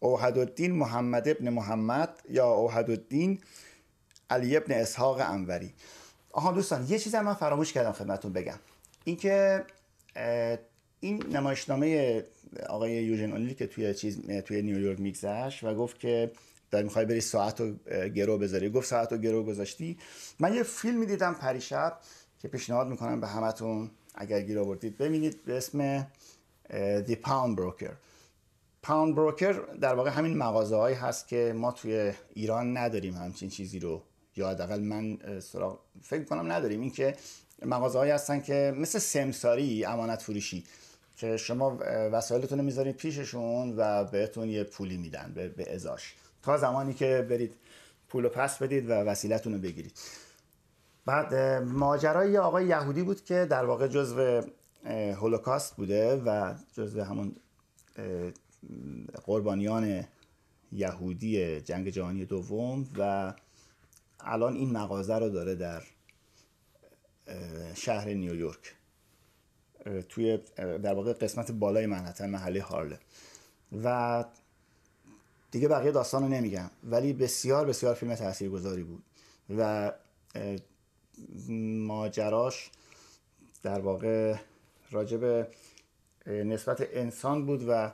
اوحد 0.00 0.38
الدین 0.38 0.72
محمد 0.72 1.28
ابن 1.28 1.48
محمد 1.48 2.22
یا 2.30 2.46
اوحد 2.46 2.90
الدین 2.90 3.38
علی 4.30 4.56
ابن 4.56 4.72
اسحاق 4.72 5.20
انوری. 5.20 5.72
آها 6.32 6.52
دوستان 6.52 6.86
یه 6.88 6.98
چیزی 6.98 7.18
من 7.18 7.34
فراموش 7.34 7.72
کردم 7.72 7.92
خدمتون 7.92 8.32
بگم. 8.32 8.58
اینکه 9.04 9.64
این 11.00 11.26
نمایشنامه 11.32 12.24
آقای 12.68 12.92
یوژن 12.92 13.30
اونلی 13.32 13.54
که 13.54 13.66
توی 13.66 13.94
چیز 13.94 14.26
توی 14.26 14.62
نیویورک 14.62 15.00
میگذشت 15.00 15.64
و 15.64 15.74
گفت 15.74 16.00
که 16.00 16.30
در 16.70 16.82
می‌خوای 16.82 17.04
بری 17.04 17.20
ساعت 17.20 17.60
رو 17.60 17.74
گرو 18.08 18.38
بذاری. 18.38 18.70
گفت 18.70 18.88
ساعت 18.88 19.12
رو 19.12 19.18
گرو 19.18 19.44
گذاشتی. 19.44 19.98
من 20.38 20.54
یه 20.54 20.62
فیلم 20.62 21.04
دیدم 21.04 21.34
پریشب 21.34 21.98
که 22.38 22.48
پیشنهاد 22.48 22.88
می‌کنم 22.88 23.20
به 23.20 23.26
همتون. 23.26 23.90
اگر 24.14 24.40
گیر 24.40 24.58
آوردید. 24.58 24.98
ببینید 24.98 25.44
به 25.44 25.56
اسم 25.56 26.06
The 27.06 27.16
Pound 27.24 27.56
Broker. 27.58 27.92
پاوند 28.82 29.14
بروکر 29.14 29.52
در 29.80 29.94
واقع 29.94 30.10
همین 30.10 30.36
مغازه 30.36 30.94
هست 30.94 31.28
که 31.28 31.54
ما 31.56 31.72
توی 31.72 32.12
ایران 32.34 32.76
نداریم 32.76 33.14
همچین 33.14 33.48
چیزی 33.48 33.78
رو 33.78 34.02
یا 34.36 34.50
حداقل 34.50 34.80
من 34.80 35.18
سراغ 35.40 35.78
فکر 36.02 36.24
کنم 36.24 36.52
نداریم. 36.52 36.80
این 36.80 36.90
که 36.90 37.16
مغازه 37.64 38.14
هستن 38.14 38.40
که 38.40 38.74
مثل 38.76 38.98
سمساری 38.98 39.84
امانت 39.84 40.22
فروشی 40.22 40.64
که 41.16 41.36
شما 41.36 41.78
وسایلتون 42.12 42.58
رو 42.58 42.64
می‌ذارید 42.64 42.96
پیششون 42.96 43.74
و 43.76 44.04
بهتون 44.04 44.48
یه 44.48 44.64
پولی 44.64 44.96
میدن 44.96 45.32
به, 45.34 45.48
به 45.48 45.74
ازاش. 45.74 46.14
تا 46.42 46.58
زمانی 46.58 46.94
که 46.94 47.26
برید 47.30 47.54
پول 48.08 48.28
پس 48.28 48.58
بدید 48.58 48.90
و 48.90 48.92
وسیلتون 48.92 49.52
رو 49.52 49.58
بگیرید. 49.58 49.92
بعد 51.10 51.34
ماجرای 51.62 52.32
یه 52.32 52.40
آقای 52.40 52.66
یهودی 52.66 53.02
بود 53.02 53.24
که 53.24 53.46
در 53.50 53.64
واقع 53.64 53.88
جزو 53.88 54.42
هولوکاست 54.86 55.76
بوده 55.76 56.16
و 56.16 56.54
جزو 56.72 57.02
همون 57.02 57.36
قربانیان 59.24 60.04
یهودی 60.72 61.60
جنگ 61.60 61.88
جهانی 61.88 62.24
دوم 62.24 62.86
و 62.98 63.34
الان 64.20 64.54
این 64.54 64.72
مغازه 64.72 65.18
رو 65.18 65.28
داره 65.28 65.54
در 65.54 65.82
شهر 67.74 68.08
نیویورک 68.08 68.74
توی 70.08 70.38
در 70.58 70.94
واقع 70.94 71.12
قسمت 71.12 71.50
بالای 71.50 71.86
منحتن 71.86 72.30
محله 72.30 72.62
هارله. 72.62 72.98
و 73.82 74.24
دیگه 75.50 75.68
بقیه 75.68 75.92
داستان 75.92 76.22
رو 76.22 76.28
نمیگم 76.28 76.70
ولی 76.84 77.12
بسیار 77.12 77.66
بسیار 77.66 77.94
فیلم 77.94 78.14
تاثیرگذاری 78.14 78.82
بود 78.82 79.02
و 79.58 79.92
ماجراش 81.86 82.70
در 83.62 83.80
واقع 83.80 84.34
راجب 84.90 85.48
نسبت 86.26 86.88
انسان 86.92 87.46
بود 87.46 87.64
و 87.68 87.92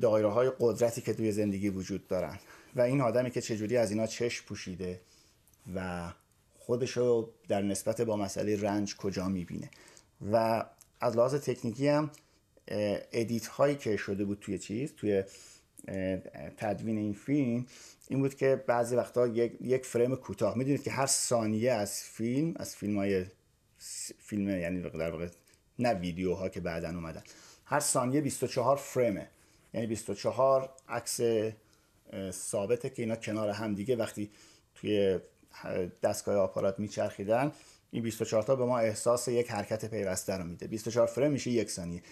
دایره 0.00 0.28
های 0.28 0.52
قدرتی 0.60 1.00
که 1.00 1.14
توی 1.14 1.32
زندگی 1.32 1.68
وجود 1.68 2.06
دارن. 2.06 2.38
و 2.76 2.80
این 2.80 3.00
آدمی 3.00 3.30
که 3.30 3.40
چجوری 3.40 3.76
از 3.76 3.90
اینا 3.90 4.06
چشم 4.06 4.44
پوشیده 4.46 5.00
و 5.74 6.12
خودشو 6.58 7.30
در 7.48 7.62
نسبت 7.62 8.00
با 8.00 8.16
مسئله 8.16 8.62
رنج 8.62 8.96
کجا 8.96 9.28
می‌بینه. 9.28 9.70
و 10.32 10.64
از 11.00 11.16
لحاظ 11.16 11.34
تکنیکی 11.34 11.88
هم 11.88 12.10
ادیت 13.12 13.46
هایی 13.46 13.76
که 13.76 13.96
شده 13.96 14.24
بود 14.24 14.38
توی 14.40 14.58
چیز 14.58 14.92
توی 14.96 15.24
تدوین 16.56 16.98
این 16.98 17.12
فیلم 17.12 17.66
این 18.08 18.20
بود 18.20 18.34
که 18.34 18.64
بعضی 18.66 18.96
وقتا 18.96 19.26
یک, 19.26 19.52
یک 19.60 19.86
فریم 19.86 20.16
کوتاه. 20.16 20.58
می‌دونید 20.58 20.82
که 20.82 20.90
هر 20.90 21.06
ثانیه 21.06 21.72
از 21.72 22.02
فیلم 22.02 22.54
از 22.56 22.76
فیلم 22.76 22.98
های 22.98 23.26
فیلم 24.18 24.48
یعنی 24.48 24.82
در 24.82 25.10
واقع 25.10 25.28
نه 25.78 25.94
ویدیوها 25.94 26.48
که 26.48 26.60
بعدا 26.60 26.88
اومدن. 26.88 27.22
هر 27.64 27.80
ثانیه 27.80 28.20
24 28.20 28.76
فریمه. 28.76 29.28
یعنی 29.74 29.86
24 29.86 30.70
عکس 30.88 31.20
ثابته 32.30 32.90
که 32.90 33.02
اینا 33.02 33.16
کنار 33.16 33.50
هم 33.50 33.74
دیگه 33.74 33.96
وقتی 33.96 34.30
توی 34.74 35.18
دستگاه 36.02 36.36
آپارات 36.36 36.78
میچرخیدن 36.78 37.52
این 37.90 38.02
24 38.02 38.42
تا 38.42 38.56
به 38.56 38.64
ما 38.64 38.78
احساس 38.78 39.28
یک 39.28 39.50
حرکت 39.50 39.84
پیوسته 39.84 40.36
رو 40.36 40.44
میده. 40.44 40.66
24 40.66 41.06
فریم 41.06 41.32
میشه 41.32 41.50
یک 41.50 41.70
ثانیه. 41.70 42.02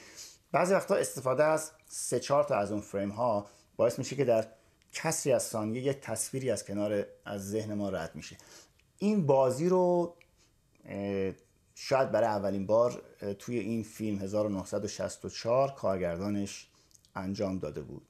بعضی 0.53 0.75
وقتا 0.75 0.95
استفاده 0.95 1.45
از 1.45 1.71
سه 1.89 2.21
چهار 2.21 2.45
تا 2.45 2.57
از 2.57 2.73
اون 2.73 2.81
فریم 2.81 3.11
ها 3.11 3.47
باعث 3.77 3.99
میشه 3.99 4.17
که 4.17 4.25
در 4.25 4.47
کسری 4.93 5.33
از 5.33 5.43
ثانیه 5.43 5.83
یک 5.83 6.01
تصویری 6.01 6.51
از 6.51 6.65
کنار 6.65 7.07
از 7.25 7.51
ذهن 7.51 7.75
ما 7.75 7.89
رد 7.89 8.15
میشه. 8.15 8.37
این 8.99 9.27
بازی 9.27 9.69
رو 9.69 10.15
شاید 11.75 12.13
برای 12.13 12.29
اولین 12.29 12.67
بار 12.67 13.03
توی 13.39 13.59
این 13.59 13.83
فیلم 13.83 14.19
1964 14.19 15.71
کارگردانش 15.71 16.69
انجام 17.15 17.59
داده 17.59 17.83
بود. 17.83 18.03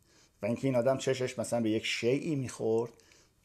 و 0.42 0.46
اینکه 0.46 0.66
این 0.68 0.76
آدم 0.76 0.98
چشش 0.98 1.38
مثلا 1.38 1.60
به 1.60 1.70
یک 1.70 1.84
شیعی 1.84 2.36
می‌خورد 2.36 2.92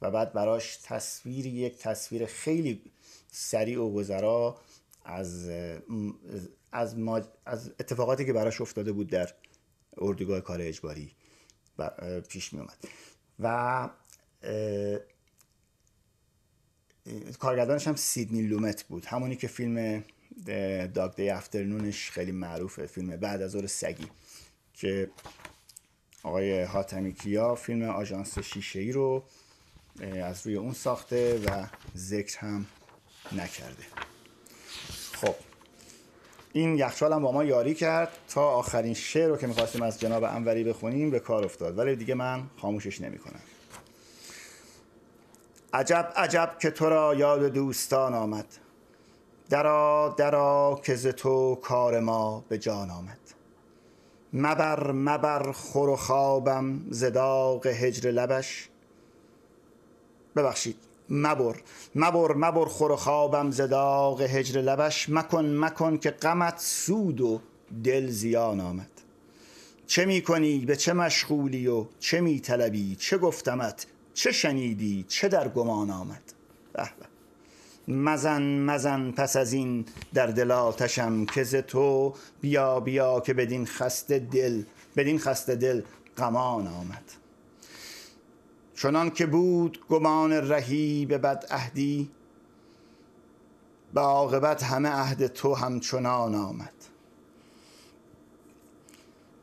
و 0.01 0.11
بعد 0.11 0.33
براش 0.33 0.79
تصویری 0.83 1.49
یک 1.49 1.77
تصویر 1.77 2.25
خیلی 2.25 2.81
سریع 3.31 3.81
و 3.81 3.93
گذرا 3.93 4.57
از 5.05 5.49
از, 6.71 6.95
از 7.45 7.71
اتفاقاتی 7.79 8.25
که 8.25 8.33
براش 8.33 8.61
افتاده 8.61 8.91
بود 8.91 9.07
در 9.07 9.29
اردوگاه 9.97 10.41
کار 10.41 10.61
اجباری. 10.61 11.11
پیش 12.29 12.53
می 12.53 12.59
اومد 12.59 12.77
و 13.39 13.89
کارگردانش 17.39 17.87
هم 17.87 17.95
سیدنی 17.95 18.41
لومت 18.41 18.83
بود. 18.83 19.05
همونی 19.05 19.35
که 19.35 19.47
فیلم 19.47 20.03
داگ 20.93 21.15
دی 21.15 21.29
افترنونش 21.29 22.11
خیلی 22.11 22.31
معروفه 22.31 22.85
فیلم 22.85 23.17
بعد 23.17 23.41
از 23.41 23.51
ظهر 23.51 23.67
سگی 23.67 24.07
که 24.73 25.11
آقای 26.23 26.63
حاتمی 26.63 27.13
کیا 27.13 27.55
فیلم 27.55 27.89
آژانس 27.89 28.39
شیشه 28.39 28.79
ای 28.79 28.91
رو 28.91 29.23
از 30.01 30.45
روی 30.45 30.55
اون 30.55 30.73
ساخته 30.73 31.41
و 31.45 31.67
ذکر 31.97 32.39
هم 32.39 32.65
نکرده. 33.31 34.10
این 36.53 36.77
یخچال 36.77 37.13
هم 37.13 37.21
با 37.21 37.31
ما 37.31 37.43
یاری 37.43 37.73
کرد 37.73 38.09
تا 38.29 38.49
آخرین 38.49 38.93
شعر 38.93 39.29
رو 39.29 39.37
که 39.37 39.47
می‌خواستیم 39.47 39.81
از 39.81 39.99
جناب 39.99 40.23
انوری 40.23 40.63
بخونیم 40.63 41.11
به 41.11 41.19
کار 41.19 41.45
افتاد. 41.45 41.77
ولی 41.77 41.95
دیگه 41.95 42.13
من 42.13 42.43
خاموشش 42.57 43.01
نمی‌کنم. 43.01 43.39
عجب 45.73 46.13
عجب 46.15 46.55
که 46.59 46.71
تو 46.71 46.89
را 46.89 47.15
یاد 47.15 47.45
دوستان 47.45 48.13
آمد. 48.13 48.45
درا 49.49 50.15
درا 50.17 50.79
که 50.83 50.95
ز 50.95 51.07
تو 51.07 51.55
کار 51.55 51.99
ما 51.99 52.45
به 52.49 52.57
جان 52.57 52.89
آمد. 52.89 53.17
مبر 54.33 54.91
مبر 54.91 55.51
خور 55.51 55.89
و 55.89 55.95
خوابم 55.95 56.81
زداق 56.89 57.67
هجر 57.67 58.11
لبش. 58.11 58.69
ببخشید. 60.35 60.77
مبر 61.11 61.55
مبر 61.95 62.33
مبر 62.33 62.65
خور 62.65 62.95
خوابم 62.95 63.51
زداق 63.51 64.21
هجر 64.21 64.61
لبش 64.61 65.09
مکن 65.09 65.45
مکن 65.45 65.97
که 65.97 66.11
غمت 66.11 66.59
سود 66.59 67.21
و 67.21 67.41
دل 67.83 68.07
زیان 68.07 68.59
آمد. 68.59 68.89
چه 69.87 70.05
می 70.05 70.21
کنی؟ 70.21 70.59
به 70.59 70.75
چه 70.75 70.93
مشغولی 70.93 71.67
و 71.67 71.85
چه 71.99 72.21
می 72.21 72.39
طلبی؟ 72.39 72.95
چه 72.95 73.17
گفتمت؟ 73.17 73.85
چه 74.13 74.31
شنیدی؟ 74.31 75.05
چه 75.07 75.27
در 75.27 75.47
گمان 75.47 75.89
آمد؟ 75.89 76.33
به. 76.73 76.89
مزن 77.87 78.41
مزن 78.41 79.11
پس 79.11 79.35
از 79.35 79.53
این 79.53 79.85
در 80.13 80.27
دل 80.27 80.51
آتشم 80.51 81.25
که 81.25 81.43
ز 81.43 81.55
تو 81.55 82.13
بیا 82.41 82.79
بیا 82.79 83.19
که 83.19 83.33
بدین 83.33 83.65
خسته 83.65 84.19
دل 84.19 84.63
بدین 84.95 85.19
خسته 85.19 85.55
دل 85.55 85.81
غمان 86.17 86.67
آمد. 86.67 87.20
چنان 88.81 89.09
که 89.09 89.25
بود 89.25 89.79
گمان 89.89 90.33
رهی 90.33 91.05
به 91.05 91.17
بد 91.17 91.45
عهدی 91.49 92.11
به 93.93 94.01
عاقبت 94.01 94.63
همه 94.63 94.89
عهد 94.89 95.27
تو 95.27 95.53
همچنان 95.53 96.35
آمد. 96.35 96.73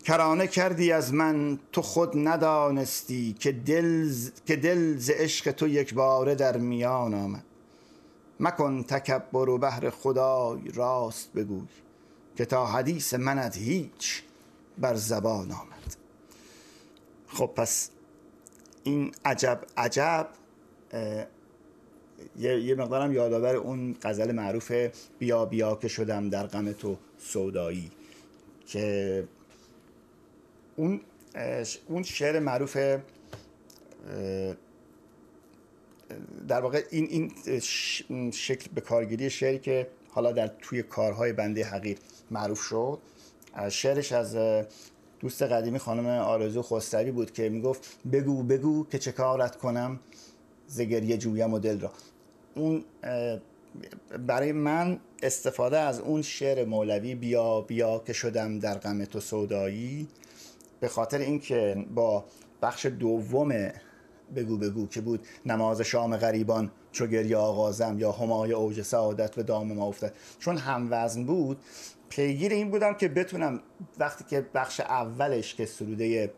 کرانه 0.05 0.47
کردی 0.47 0.93
از 0.93 1.15
من 1.15 1.59
تو 1.73 1.83
خود 1.83 2.29
ندانستی 2.29 3.37
که 3.41 3.53
دل 3.53 4.13
که 4.47 4.57
دل 4.57 4.97
ز 4.97 5.11
عشق 5.11 5.51
تو 5.51 5.69
یک 5.69 5.95
باره 5.95 6.35
در 6.35 6.57
میان 6.57 7.15
آمد. 7.15 7.45
مکن 8.41 8.83
تکبر 8.83 9.49
و 9.49 9.59
بهر 9.59 9.91
خدای 9.91 10.71
راست 10.75 11.33
بگوی 11.33 11.69
که 12.37 12.45
تا 12.45 12.67
حدیث 12.67 13.15
منت 13.15 13.57
هیچ 13.57 14.23
بر 14.79 14.95
زبان 14.95 15.53
آمد. 15.53 15.97
خب 17.29 17.51
پس 17.57 17.91
این 18.89 19.13
عجب 19.25 19.61
عجب 19.77 20.29
یه, 22.39 22.75
مقدارم 22.75 23.13
یادآور 23.13 23.57
اون 23.57 23.97
غزل 24.03 24.33
معروف 24.33 24.73
بیا 25.19 25.45
بیا 25.45 25.75
که 25.77 25.89
شدم 25.89 26.29
در 26.29 26.47
غم 26.47 26.73
تو 26.73 26.99
سودایی 27.19 27.91
که 28.67 29.25
اون 30.77 31.01
اون 31.89 32.03
شعر 32.03 32.39
معروف 32.39 32.77
در 36.49 36.61
واقع 36.61 36.85
این 36.91 37.33
این 38.09 38.31
شکل 38.31 38.71
به 38.75 38.81
کارگیری 38.81 39.31
شعری 39.31 39.59
که 39.59 39.87
حالا 40.09 40.33
در 40.33 40.47
توی 40.47 40.83
کارهای 40.83 41.33
بنده 41.33 41.65
حقیر 41.65 41.99
معروف 42.31 42.61
شد. 42.61 42.99
شعرش 43.71 44.13
از 44.13 44.37
دوست 45.21 45.43
قدیمی 45.43 45.79
خانم 45.79 46.07
آرزو 46.07 46.63
خسروی 46.63 47.11
بود 47.11 47.33
که 47.33 47.49
می‌گفت 47.49 47.99
بگو 48.13 48.43
بگو 48.43 48.87
که 48.87 48.99
چه 48.99 49.13
کارت 49.13 49.57
کنم؟ 49.57 50.01
زگریه 50.67 51.19
جویم 51.19 51.55
و 51.55 51.59
دل 51.59 51.81
را. 51.81 51.91
اون 52.55 52.85
برای 54.27 54.53
من 54.53 55.01
استفاده 55.23 55.79
از 55.79 56.01
اون 56.01 56.23
شعر 56.23 56.65
مولوی 56.65 57.15
بیا 57.15 57.61
بیا 57.61 58.03
که 58.07 58.13
شدم 58.13 58.59
در 58.59 58.79
غم 58.79 59.05
تو 59.05 59.21
سودایی 59.21 60.09
به 60.81 60.89
خاطر 60.89 61.19
اینکه 61.19 61.87
با 61.95 62.25
بخش 62.63 62.87
دوم 62.87 63.71
بگو 64.37 64.57
بگو 64.57 64.87
که 64.87 65.01
بود 65.01 65.27
نماز 65.47 65.81
شام 65.81 66.17
غریبان 66.17 66.71
چو 66.93 67.07
گریه 67.07 67.37
آغازم 67.37 67.99
یا 67.99 68.13
همای 68.13 68.53
اوج 68.53 68.83
سعادت 68.83 69.35
به 69.35 69.43
دام 69.43 69.73
ما 69.73 69.87
افتد. 69.87 70.13
چون 70.39 70.57
هم 70.57 70.89
وزن 70.91 71.25
بود 71.25 71.59
پیگیر 72.09 72.53
این 72.53 72.71
بودم 72.71 72.95
که 72.95 73.09
بتونم 73.09 73.61
وقتی 73.99 74.25
که 74.25 74.47
بخش 74.55 74.81
اولش 74.81 75.55
که 75.55 75.67
سروده 75.67 76.31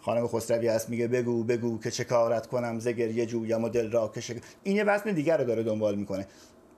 خانم 0.00 0.28
خسروی 0.28 0.68
هست 0.68 0.90
میگه 0.90 1.08
بگو 1.08 1.44
بگو 1.44 1.78
که 1.78 1.90
چه 1.90 2.04
کارت 2.04 2.46
کنم 2.46 2.78
ز 2.78 2.88
گریه 2.88 3.26
جویم 3.26 3.64
و 3.64 3.68
دل 3.68 3.90
را 3.90 4.08
که 4.08 4.40
این 4.62 4.76
یه 4.76 4.84
وزن 4.84 5.12
دیگر 5.12 5.38
رو 5.38 5.44
داره 5.44 5.62
دنبال 5.62 5.94
می‌کنه. 5.94 6.26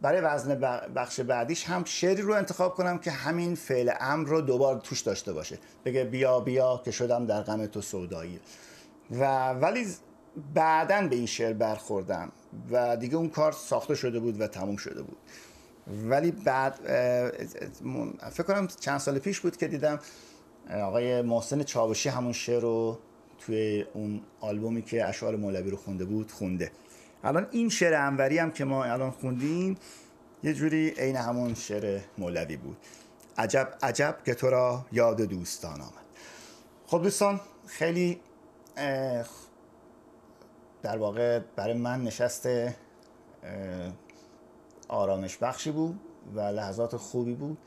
برای 0.01 0.21
وزن 0.21 0.55
بخش 0.95 1.21
بعدیش 1.21 1.65
هم 1.65 1.85
شعری 1.85 2.23
رو 2.23 2.35
انتخاب 2.35 2.75
کنم 2.75 2.99
که 2.99 3.11
همین 3.11 3.55
فعل 3.55 3.93
امر 4.01 4.29
رو 4.29 4.41
دوبار 4.41 4.81
توش 4.81 5.01
داشته 5.01 5.33
باشه. 5.33 5.59
بگه 5.85 6.05
بیا 6.05 6.41
بیا 6.41 6.83
که 6.85 6.91
شدم 6.91 7.27
در 7.27 7.43
غم 7.43 7.67
تو 7.67 7.81
سودایی. 7.81 8.41
و 9.11 9.51
ولی 9.53 9.87
بعدا 10.55 11.09
به 11.09 11.17
این 11.17 11.27
شعر 11.27 11.53
برخوردم 11.53 12.33
و 12.71 12.97
دیگه 12.97 13.17
اون 13.17 13.29
کار 13.29 13.53
ساخته 13.53 13.95
شده 13.95 14.21
بود 14.21 14.41
و 14.41 14.47
تموم 14.47 14.77
شده 14.77 15.03
بود. 15.03 15.17
ولی 16.11 16.31
بعد 16.31 16.75
فکر 18.31 18.43
کنم 18.43 18.67
چند 18.81 19.01
سال 19.01 19.19
پیش 19.19 19.41
بود 19.41 19.57
که 19.57 19.69
دیدم 19.69 19.99
آقای 20.71 21.23
محسن 21.23 21.63
چاوشی 21.63 22.09
همون 22.09 22.33
شعر 22.33 22.61
رو 22.61 22.99
توی 23.39 23.85
اون 23.95 24.21
آلبومی 24.41 24.83
که 24.83 25.09
اشعار 25.09 25.37
مولوی 25.37 25.71
رو 25.71 25.77
خونده 25.77 26.05
بود 26.05 26.33
خونده. 26.33 26.73
الان 27.25 27.47
این 27.51 27.69
شعر 27.69 27.95
انوری 27.95 28.39
هم 28.39 28.51
که 28.51 28.65
ما 28.65 28.85
الان 28.85 29.11
خوندیم 29.11 29.77
یه 30.43 30.55
جوری 30.55 30.89
عین 30.89 31.17
همون 31.17 31.55
شعر 31.55 32.01
مولوی 32.19 32.57
بود. 32.57 32.77
عجب 33.39 33.75
عجب 33.83 34.19
که 34.27 34.35
تو 34.35 34.51
را 34.51 34.87
یاد 34.93 35.21
دوستان 35.21 35.81
آمد. 35.81 36.05
خب 36.87 37.03
دوستان 37.03 37.41
خیلی 37.67 38.21
در 40.85 40.97
واقع 40.97 41.39
برای 41.57 41.75
من 41.75 42.03
نشست 42.03 42.49
آرامش 44.89 45.37
بخشی 45.37 45.71
بود 45.71 46.01
و 46.35 46.41
لحظات 46.41 46.97
خوبی 46.97 47.35
بود. 47.35 47.59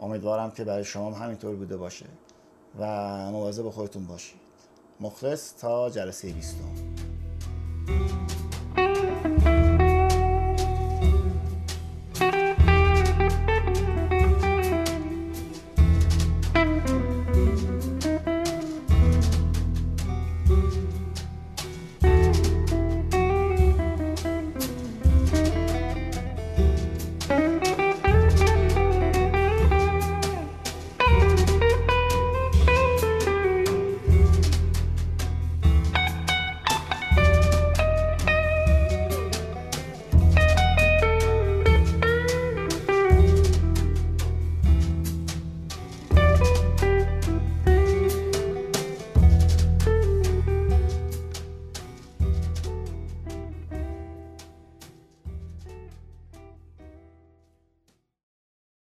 امیدوارم 0.00 0.50
که 0.50 0.64
برای 0.64 0.84
شما 0.84 1.10
هم 1.10 1.22
همینطور 1.24 1.56
بوده 1.56 1.76
باشه 1.76 2.06
و 2.78 2.86
مواظب 3.30 3.70
خودتون 3.70 4.06
باشید 4.06 4.40
مخلص 5.00 5.54
تا 5.54 5.90
جلسه 5.90 6.32
بیستم. 6.32 6.72